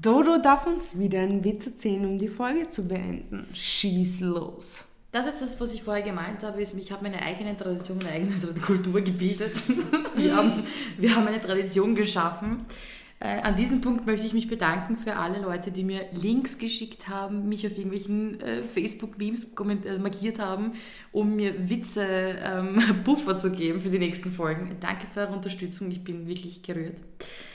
Dodo 0.00 0.38
darf 0.38 0.66
uns 0.66 0.98
wieder 0.98 1.20
einen 1.20 1.44
Witz 1.44 1.66
erzählen, 1.66 2.04
um 2.04 2.18
die 2.18 2.28
Folge 2.28 2.68
zu 2.68 2.88
beenden. 2.88 3.46
Schieß 3.52 4.20
los. 4.20 4.84
Das 5.12 5.26
ist 5.26 5.40
das, 5.40 5.60
was 5.60 5.72
ich 5.72 5.84
vorher 5.84 6.02
gemeint 6.02 6.42
habe. 6.42 6.60
Ist, 6.60 6.76
ich 6.76 6.90
habe 6.90 7.04
meine 7.04 7.22
eigene 7.22 7.56
Tradition, 7.56 7.98
meine 7.98 8.10
eigene 8.10 8.34
Kultur 8.60 9.00
gebildet. 9.00 9.52
wir, 10.16 10.34
haben, 10.34 10.64
wir 10.98 11.14
haben 11.14 11.28
eine 11.28 11.40
Tradition 11.40 11.94
geschaffen. 11.94 12.66
Äh, 13.24 13.40
an 13.40 13.56
diesem 13.56 13.80
Punkt 13.80 14.04
möchte 14.04 14.26
ich 14.26 14.34
mich 14.34 14.48
bedanken 14.48 14.98
für 14.98 15.16
alle 15.16 15.40
Leute, 15.40 15.70
die 15.70 15.82
mir 15.82 16.04
Links 16.12 16.58
geschickt 16.58 17.08
haben, 17.08 17.48
mich 17.48 17.66
auf 17.66 17.72
irgendwelchen 17.72 18.38
äh, 18.42 18.62
Facebook-Memes 18.62 19.54
äh, 19.54 19.98
markiert 19.98 20.38
haben, 20.38 20.72
um 21.10 21.34
mir 21.34 21.70
Witze, 21.70 22.04
ähm, 22.04 22.82
zu 23.38 23.50
geben 23.50 23.80
für 23.80 23.88
die 23.88 23.98
nächsten 23.98 24.30
Folgen. 24.30 24.76
Danke 24.78 25.06
für 25.06 25.20
eure 25.20 25.32
Unterstützung, 25.32 25.90
ich 25.90 26.04
bin 26.04 26.28
wirklich 26.28 26.62
gerührt. 26.62 27.00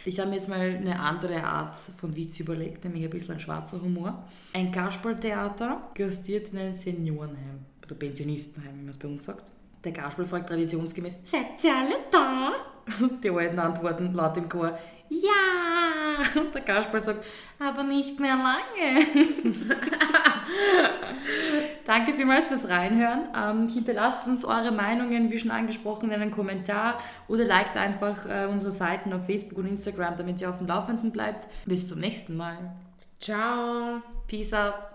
Ich 0.05 0.19
habe 0.19 0.31
mir 0.31 0.37
jetzt 0.37 0.49
mal 0.49 0.59
eine 0.59 0.99
andere 0.99 1.43
Art 1.43 1.77
von 1.77 2.15
Witz 2.15 2.39
überlegt, 2.39 2.83
nämlich 2.83 3.03
ein 3.03 3.11
bisschen 3.11 3.35
ein 3.35 3.39
schwarzer 3.39 3.79
Humor. 3.79 4.27
Ein 4.53 4.71
Kasperltheater 4.71 5.91
gastiert 5.93 6.51
in 6.51 6.57
einem 6.57 6.77
Seniorenheim 6.77 7.59
oder 7.85 7.93
Pensionistenheim, 7.93 8.73
wie 8.73 8.81
man 8.85 8.89
es 8.89 8.97
bei 8.97 9.07
uns 9.07 9.23
sagt. 9.23 9.51
Der 9.83 9.93
Kasperl 9.93 10.25
fragt 10.25 10.49
traditionsgemäß, 10.49 11.21
seid 11.25 11.63
ihr 11.63 11.75
alle 11.75 11.95
da? 12.11 12.53
Die 13.23 13.29
Alten 13.29 13.59
antworten 13.59 14.13
laut 14.13 14.35
im 14.37 14.49
Chor, 14.49 14.77
ja! 15.09 16.39
Und 16.39 16.53
der 16.53 16.61
Kasperl 16.61 17.01
sagt, 17.01 17.25
aber 17.59 17.83
nicht 17.83 18.19
mehr 18.19 18.35
lange. 18.35 19.05
Danke 21.85 22.13
vielmals 22.13 22.47
fürs 22.47 22.69
Reinhören. 22.69 23.29
Ähm, 23.35 23.67
hinterlasst 23.67 24.27
uns 24.27 24.45
eure 24.45 24.71
Meinungen, 24.71 25.31
wie 25.31 25.39
schon 25.39 25.51
angesprochen, 25.51 26.11
in 26.11 26.21
einen 26.21 26.31
Kommentar 26.31 26.99
oder 27.27 27.45
liked 27.45 27.77
einfach 27.77 28.25
äh, 28.25 28.45
unsere 28.45 28.71
Seiten 28.71 29.11
auf 29.13 29.25
Facebook 29.25 29.57
und 29.59 29.67
Instagram, 29.67 30.15
damit 30.17 30.39
ihr 30.41 30.49
auf 30.49 30.59
dem 30.59 30.67
Laufenden 30.67 31.11
bleibt. 31.11 31.47
Bis 31.65 31.87
zum 31.87 31.99
nächsten 31.99 32.37
Mal. 32.37 32.57
Ciao. 33.19 34.01
Peace 34.27 34.53
out. 34.53 34.87